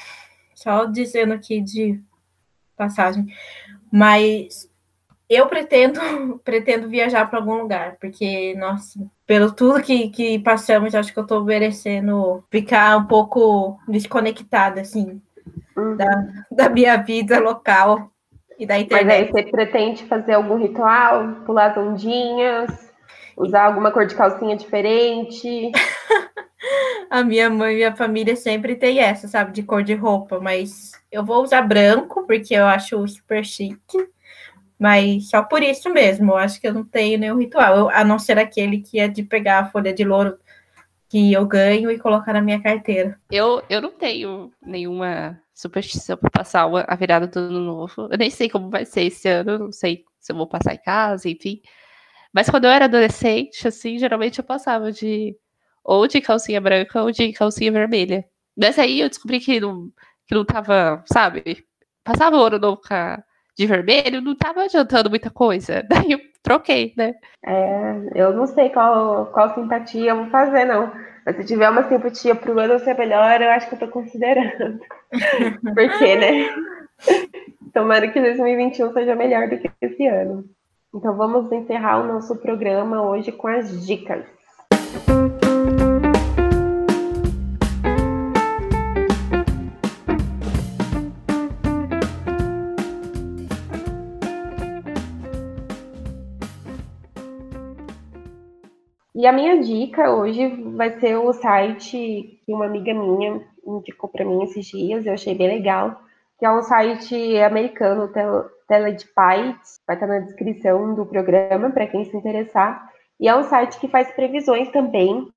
só 0.55 0.85
dizendo 0.85 1.35
aqui 1.35 1.61
de 1.61 2.01
passagem. 2.77 3.27
Mas 3.91 4.71
eu 5.29 5.49
pretendo 5.49 6.01
pretendo 6.45 6.89
viajar 6.89 7.29
para 7.29 7.41
algum 7.41 7.57
lugar, 7.57 7.97
porque, 8.01 8.55
nossa, 8.55 9.01
pelo 9.31 9.53
tudo 9.53 9.81
que, 9.81 10.09
que 10.09 10.41
passamos, 10.41 10.93
acho 10.93 11.13
que 11.13 11.19
eu 11.21 11.23
estou 11.23 11.45
merecendo 11.45 12.43
ficar 12.51 12.97
um 12.97 13.05
pouco 13.05 13.79
desconectada, 13.87 14.81
assim, 14.81 15.23
uhum. 15.77 15.97
da, 15.97 16.27
da 16.51 16.69
minha 16.69 16.97
vida 16.97 17.39
local 17.39 18.11
e 18.59 18.67
da 18.67 18.77
internet. 18.77 19.07
Mas 19.07 19.15
aí 19.15 19.31
você 19.31 19.49
pretende 19.49 20.05
fazer 20.07 20.33
algum 20.33 20.57
ritual, 20.57 21.29
pular 21.47 21.71
as 21.71 21.77
ondinhas, 21.77 22.91
usar 23.37 23.67
alguma 23.67 23.93
cor 23.93 24.05
de 24.05 24.17
calcinha 24.17 24.57
diferente? 24.57 25.71
a 27.09 27.23
minha 27.23 27.49
mãe 27.49 27.75
e 27.75 27.77
minha 27.77 27.95
família 27.95 28.35
sempre 28.35 28.75
tem 28.75 28.99
essa, 28.99 29.29
sabe, 29.29 29.53
de 29.53 29.63
cor 29.63 29.85
de 29.85 29.95
roupa, 29.95 30.41
mas 30.41 30.91
eu 31.13 31.25
vou 31.25 31.45
usar 31.45 31.63
branco, 31.63 32.27
porque 32.27 32.53
eu 32.53 32.67
acho 32.67 33.07
super 33.07 33.45
chique. 33.45 33.97
Mas 34.81 35.29
só 35.29 35.43
por 35.43 35.63
isso 35.63 35.91
mesmo, 35.91 36.33
eu 36.33 36.37
acho 36.39 36.59
que 36.59 36.67
eu 36.67 36.73
não 36.73 36.83
tenho 36.83 37.19
nenhum 37.19 37.37
ritual, 37.37 37.77
eu, 37.77 37.91
a 37.91 38.03
não 38.03 38.19
ser 38.19 38.39
aquele 38.39 38.81
que 38.81 38.99
é 38.99 39.07
de 39.07 39.23
pegar 39.23 39.59
a 39.59 39.67
folha 39.67 39.93
de 39.93 40.03
louro 40.05 40.39
que 41.07 41.35
eu 41.35 41.45
ganho 41.45 41.91
e 41.91 41.99
colocar 41.99 42.33
na 42.33 42.41
minha 42.41 42.63
carteira. 42.63 43.21
Eu, 43.31 43.63
eu 43.69 43.83
não 43.83 43.91
tenho 43.91 44.51
nenhuma 44.63 45.39
superstição 45.53 46.17
para 46.17 46.31
passar 46.31 46.67
a 46.89 46.97
virada 46.97 47.27
do 47.27 47.39
ano 47.41 47.61
novo. 47.61 48.09
Eu 48.11 48.17
nem 48.17 48.31
sei 48.31 48.49
como 48.49 48.71
vai 48.71 48.87
ser 48.87 49.03
esse 49.03 49.29
ano, 49.29 49.59
não 49.59 49.73
sei 49.73 50.03
se 50.19 50.33
eu 50.33 50.37
vou 50.37 50.47
passar 50.47 50.73
em 50.73 50.79
casa, 50.79 51.29
enfim. 51.29 51.61
Mas 52.33 52.49
quando 52.49 52.65
eu 52.65 52.71
era 52.71 52.87
adolescente, 52.87 53.69
assim, 53.69 53.99
geralmente 53.99 54.39
eu 54.39 54.45
passava 54.45 54.91
de 54.91 55.37
ou 55.85 56.07
de 56.07 56.23
calcinha 56.23 56.61
branca 56.61 57.03
ou 57.03 57.11
de 57.11 57.35
calcinha 57.35 57.71
vermelha. 57.71 58.25
Mas 58.57 58.79
aí 58.79 59.01
eu 59.01 59.11
descobri 59.11 59.41
que 59.41 59.61
não, 59.61 59.91
que 60.27 60.35
não 60.35 60.45
tava, 60.45 61.05
sabe? 61.13 61.67
Passava 62.03 62.39
o 62.39 62.45
ano 62.45 62.59
novo 62.59 62.81
com 62.81 62.95
a 62.95 63.23
de 63.57 63.67
vermelho, 63.67 64.21
não 64.21 64.35
tava 64.35 64.65
adiantando 64.65 65.11
muita 65.11 65.31
coisa. 65.31 65.85
Daí 65.89 66.13
eu 66.13 66.21
troquei, 66.43 66.93
né? 66.97 67.15
É, 67.45 67.95
eu 68.15 68.33
não 68.33 68.47
sei 68.47 68.71
qual, 68.71 69.27
qual 69.27 69.55
simpatia 69.55 70.11
eu 70.11 70.17
vou 70.17 70.31
fazer, 70.31 70.65
não. 70.65 70.93
Mas 71.25 71.37
se 71.37 71.45
tiver 71.45 71.69
uma 71.69 71.89
simpatia 71.89 72.35
pro 72.35 72.59
ano 72.59 72.79
ser 72.79 72.97
melhor, 72.97 73.41
eu 73.41 73.51
acho 73.51 73.69
que 73.69 73.75
eu 73.75 73.79
tô 73.79 73.89
considerando. 73.89 74.81
Por 75.75 75.99
quê, 75.99 76.17
né? 76.17 76.55
Tomara 77.73 78.09
que 78.09 78.21
2021 78.21 78.93
seja 78.93 79.15
melhor 79.15 79.49
do 79.49 79.59
que 79.59 79.71
esse 79.81 80.07
ano. 80.07 80.45
Então 80.95 81.17
vamos 81.17 81.53
encerrar 81.53 82.01
o 82.01 82.07
nosso 82.07 82.35
programa 82.37 83.03
hoje 83.03 83.31
com 83.31 83.47
as 83.47 83.87
dicas. 83.87 84.25
E 99.21 99.27
a 99.27 99.33
minha 99.33 99.61
dica 99.61 100.11
hoje 100.15 100.47
vai 100.75 100.99
ser 100.99 101.15
o 101.17 101.31
site 101.35 102.41
que 102.43 102.55
uma 102.55 102.65
amiga 102.65 102.95
minha 102.95 103.43
indicou 103.67 104.09
para 104.09 104.25
mim 104.25 104.43
esses 104.45 104.65
dias, 104.65 105.05
eu 105.05 105.13
achei 105.13 105.35
bem 105.35 105.47
legal, 105.47 106.01
que 106.39 106.47
é 106.47 106.51
um 106.51 106.63
site 106.63 107.37
americano, 107.37 108.11
Paz, 109.15 109.79
vai 109.87 109.95
estar 109.95 110.07
na 110.07 110.21
descrição 110.21 110.95
do 110.95 111.05
programa 111.05 111.69
para 111.69 111.87
quem 111.87 112.03
se 112.07 112.17
interessar. 112.17 112.91
E 113.21 113.29
é 113.29 113.37
um 113.37 113.43
site 113.43 113.79
que 113.79 113.89
faz 113.89 114.11
previsões 114.13 114.73
também, 114.73 115.29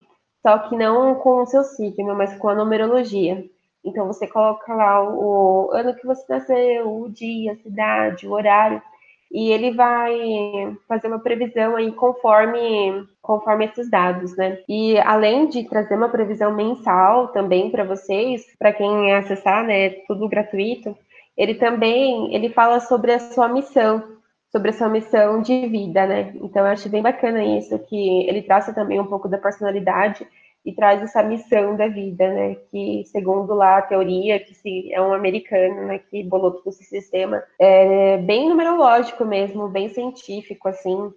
só 0.42 0.60
que 0.60 0.78
não 0.78 1.16
com 1.16 1.42
o 1.42 1.46
seu 1.46 1.66
signo, 1.66 2.16
mas 2.16 2.34
com 2.38 2.48
a 2.48 2.56
numerologia. 2.56 3.44
Então 3.84 4.08
você 4.08 4.26
coloca 4.28 4.74
lá 4.74 5.04
o 5.04 5.70
ano 5.74 5.94
que 5.94 6.08
você 6.08 6.24
nasceu, 6.30 7.02
o 7.02 7.10
dia, 7.10 7.52
a 7.52 7.58
cidade, 7.58 8.30
o 8.30 8.32
horário, 8.32 8.82
e 9.34 9.52
ele 9.52 9.72
vai 9.72 10.78
fazer 10.88 11.08
uma 11.08 11.20
previsão 11.20 11.76
aí 11.76 11.92
conforme 11.92 13.04
conforme 13.20 13.66
esses 13.66 13.90
dados, 13.90 14.36
né? 14.38 14.60
E 14.70 14.98
além 15.00 15.48
de 15.48 15.64
trazer 15.64 15.96
uma 15.96 16.10
previsão 16.10 16.54
mensal 16.54 17.30
também 17.30 17.72
para 17.72 17.84
vocês, 17.84 18.46
para 18.60 18.74
quem 18.74 19.14
acessar, 19.14 19.66
né, 19.66 19.90
tudo 20.08 20.30
gratuito, 20.30 20.96
ele 21.36 21.56
também 21.56 22.34
ele 22.36 22.50
fala 22.50 22.80
sobre 22.80 23.14
a 23.14 23.20
sua 23.20 23.48
missão, 23.48 24.04
sobre 24.52 24.70
a 24.70 24.74
sua 24.74 24.90
missão 24.90 25.42
de 25.42 25.68
vida, 25.68 26.06
né? 26.06 26.34
Então 26.36 26.64
eu 26.66 26.72
acho 26.72 26.88
bem 26.90 27.02
bacana 27.02 27.44
isso 27.44 27.80
que 27.80 28.28
ele 28.28 28.44
traça 28.44 28.74
também 28.74 29.00
um 29.00 29.08
pouco 29.08 29.28
da 29.28 29.38
personalidade 29.40 30.28
e 30.66 30.74
traz 30.74 31.02
essa 31.02 31.22
missão 31.22 31.76
da 31.76 31.88
vida, 31.88 32.28
né? 32.32 32.56
Que 32.72 33.04
segundo 33.06 33.54
lá 33.54 33.80
a 33.80 33.82
teoria, 33.82 34.40
que 34.40 34.54
se 34.56 34.94
é 34.94 35.02
um 35.02 35.14
americano, 35.14 35.88
né, 35.88 36.00
que 36.00 36.24
bolou 36.24 36.52
todo 36.52 36.70
esse 36.70 36.84
sistema, 36.86 37.44
é 37.60 38.18
bem 38.18 38.48
numerológico 38.50 39.26
mesmo, 39.26 39.68
bem 39.68 39.90
científico, 39.90 40.70
assim, 40.70 41.12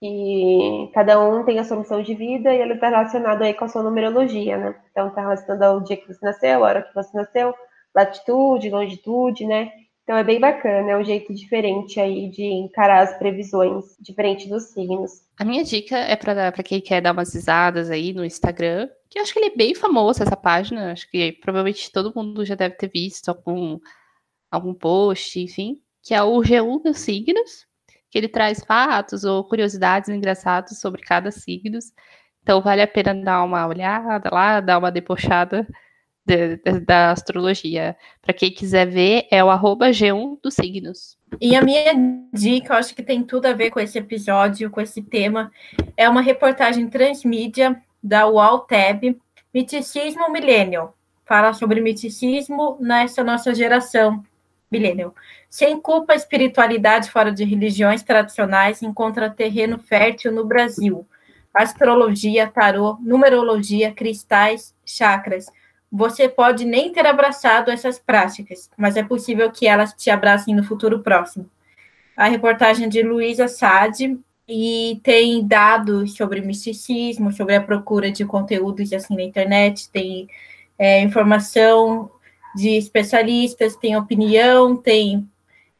que 0.00 0.90
cada 0.94 1.20
um 1.20 1.44
tem 1.44 1.58
a 1.58 1.64
sua 1.64 1.78
missão 1.78 2.02
de 2.02 2.14
vida 2.14 2.54
e 2.54 2.60
ele 2.60 2.74
está 2.74 2.88
relacionado 2.88 3.42
aí 3.42 3.54
com 3.54 3.64
a 3.64 3.68
sua 3.68 3.82
numerologia, 3.82 4.56
né? 4.56 4.74
Então 4.90 5.08
está 5.08 5.20
relacionado 5.22 5.62
ao 5.62 5.80
dia 5.80 5.96
que 5.96 6.06
você 6.06 6.24
nasceu, 6.24 6.64
a 6.64 6.68
hora 6.68 6.82
que 6.82 6.94
você 6.94 7.16
nasceu, 7.16 7.54
latitude, 7.94 8.70
longitude, 8.70 9.46
né? 9.46 9.72
Então 10.10 10.18
é 10.18 10.24
bem 10.24 10.40
bacana, 10.40 10.90
é 10.90 10.96
um 10.96 11.04
jeito 11.04 11.32
diferente 11.32 12.00
aí 12.00 12.28
de 12.30 12.42
encarar 12.42 13.04
as 13.04 13.16
previsões, 13.16 13.96
diferente 14.00 14.48
dos 14.48 14.64
signos. 14.72 15.24
A 15.38 15.44
minha 15.44 15.62
dica 15.62 15.96
é 15.96 16.16
para 16.16 16.50
quem 16.64 16.80
quer 16.80 17.00
dar 17.00 17.12
umas 17.12 17.32
risadas 17.32 17.88
aí 17.92 18.12
no 18.12 18.24
Instagram, 18.24 18.88
que 19.08 19.20
eu 19.20 19.22
acho 19.22 19.32
que 19.32 19.38
ele 19.38 19.52
é 19.52 19.56
bem 19.56 19.72
famoso, 19.72 20.20
essa 20.20 20.36
página. 20.36 20.90
Acho 20.90 21.08
que 21.08 21.30
provavelmente 21.34 21.92
todo 21.92 22.12
mundo 22.12 22.44
já 22.44 22.56
deve 22.56 22.74
ter 22.74 22.90
visto 22.92 23.28
algum, 23.28 23.78
algum 24.50 24.74
post, 24.74 25.38
enfim, 25.38 25.80
que 26.02 26.12
é 26.12 26.20
o 26.20 26.40
G1 26.40 26.82
dos 26.82 26.98
signos, 26.98 27.68
que 28.10 28.18
ele 28.18 28.26
traz 28.26 28.64
fatos 28.64 29.22
ou 29.22 29.44
curiosidades 29.44 30.08
engraçadas 30.08 30.80
sobre 30.80 31.02
cada 31.02 31.30
signo. 31.30 31.78
Então 32.42 32.60
vale 32.60 32.82
a 32.82 32.88
pena 32.88 33.14
dar 33.14 33.44
uma 33.44 33.64
olhada 33.64 34.28
lá, 34.32 34.58
dar 34.58 34.78
uma 34.78 34.90
debochada 34.90 35.68
de, 36.24 36.56
de, 36.56 36.80
da 36.80 37.10
astrologia. 37.10 37.96
Para 38.22 38.34
quem 38.34 38.50
quiser 38.50 38.86
ver, 38.86 39.26
é 39.30 39.42
o 39.42 39.50
arroba 39.50 39.90
G1 39.90 40.38
dos 40.42 40.54
signos. 40.54 41.18
E 41.40 41.56
a 41.56 41.62
minha 41.62 41.92
dica, 42.32 42.74
eu 42.74 42.78
acho 42.78 42.94
que 42.94 43.02
tem 43.02 43.22
tudo 43.22 43.46
a 43.46 43.52
ver 43.52 43.70
com 43.70 43.80
esse 43.80 43.98
episódio, 43.98 44.70
com 44.70 44.80
esse 44.80 45.02
tema, 45.02 45.50
é 45.96 46.08
uma 46.08 46.20
reportagem 46.20 46.88
transmídia 46.88 47.80
da 48.02 48.26
UALTEB, 48.26 49.18
Miticismo 49.52 50.30
Millennial. 50.30 50.96
Fala 51.24 51.52
sobre 51.52 51.80
miticismo 51.80 52.76
nessa 52.80 53.22
nossa 53.22 53.54
geração, 53.54 54.24
millennial. 54.70 55.14
Sem 55.48 55.80
culpa, 55.80 56.12
a 56.12 56.16
espiritualidade 56.16 57.10
fora 57.10 57.30
de 57.30 57.44
religiões 57.44 58.02
tradicionais 58.02 58.82
encontra 58.82 59.30
terreno 59.30 59.78
fértil 59.78 60.32
no 60.32 60.44
Brasil. 60.44 61.06
Astrologia, 61.54 62.48
tarô, 62.48 62.96
numerologia, 63.00 63.92
cristais, 63.92 64.74
chakras– 64.84 65.46
você 65.90 66.28
pode 66.28 66.64
nem 66.64 66.92
ter 66.92 67.06
abraçado 67.06 67.70
essas 67.70 67.98
práticas, 67.98 68.70
mas 68.76 68.96
é 68.96 69.02
possível 69.02 69.50
que 69.50 69.66
elas 69.66 69.92
te 69.92 70.10
abracem 70.10 70.54
no 70.54 70.62
futuro 70.62 71.00
próximo. 71.00 71.50
A 72.16 72.26
reportagem 72.26 72.88
de 72.88 73.02
Luísa 73.02 73.48
Sade 73.48 74.18
e 74.46 75.00
tem 75.02 75.46
dados 75.46 76.14
sobre 76.14 76.40
misticismo, 76.40 77.32
sobre 77.32 77.54
a 77.54 77.62
procura 77.62 78.10
de 78.10 78.24
conteúdos 78.24 78.92
assim 78.92 79.16
na 79.16 79.22
internet, 79.22 79.90
tem 79.90 80.28
é, 80.78 81.00
informação 81.02 82.10
de 82.54 82.70
especialistas, 82.70 83.76
tem 83.76 83.96
opinião, 83.96 84.76
tem 84.76 85.28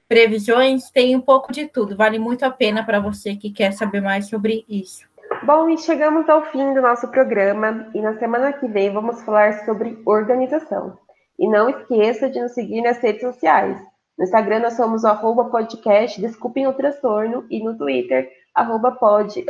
previsões, 0.08 0.90
tem 0.90 1.16
um 1.16 1.20
pouco 1.20 1.52
de 1.52 1.66
tudo. 1.66 1.96
Vale 1.96 2.18
muito 2.18 2.44
a 2.44 2.50
pena 2.50 2.84
para 2.84 3.00
você 3.00 3.36
que 3.36 3.50
quer 3.50 3.72
saber 3.72 4.00
mais 4.00 4.28
sobre 4.28 4.64
isso. 4.68 5.09
Bom, 5.42 5.70
e 5.70 5.78
chegamos 5.78 6.28
ao 6.28 6.44
fim 6.46 6.74
do 6.74 6.82
nosso 6.82 7.08
programa 7.08 7.88
e 7.94 8.00
na 8.02 8.18
semana 8.18 8.52
que 8.52 8.68
vem 8.68 8.92
vamos 8.92 9.22
falar 9.22 9.64
sobre 9.64 9.98
organização. 10.04 10.98
E 11.38 11.48
não 11.48 11.70
esqueça 11.70 12.28
de 12.28 12.40
nos 12.40 12.52
seguir 12.52 12.82
nas 12.82 12.98
redes 12.98 13.22
sociais. 13.22 13.80
No 14.18 14.24
Instagram 14.24 14.60
nós 14.60 14.74
somos 14.74 15.02
o 15.02 15.50
podcast 15.50 16.20
Desculpem 16.20 16.66
o 16.66 16.74
Transtorno 16.74 17.46
e 17.50 17.64
no 17.64 17.76
Twitter 17.76 18.28
arroba 18.54 18.92
pod 18.92 19.42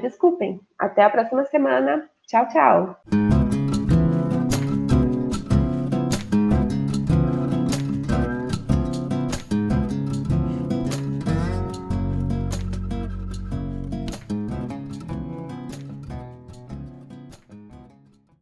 desculpem. 0.00 0.60
Até 0.78 1.02
a 1.02 1.10
próxima 1.10 1.44
semana. 1.44 2.08
Tchau, 2.26 2.48
tchau. 2.48 3.23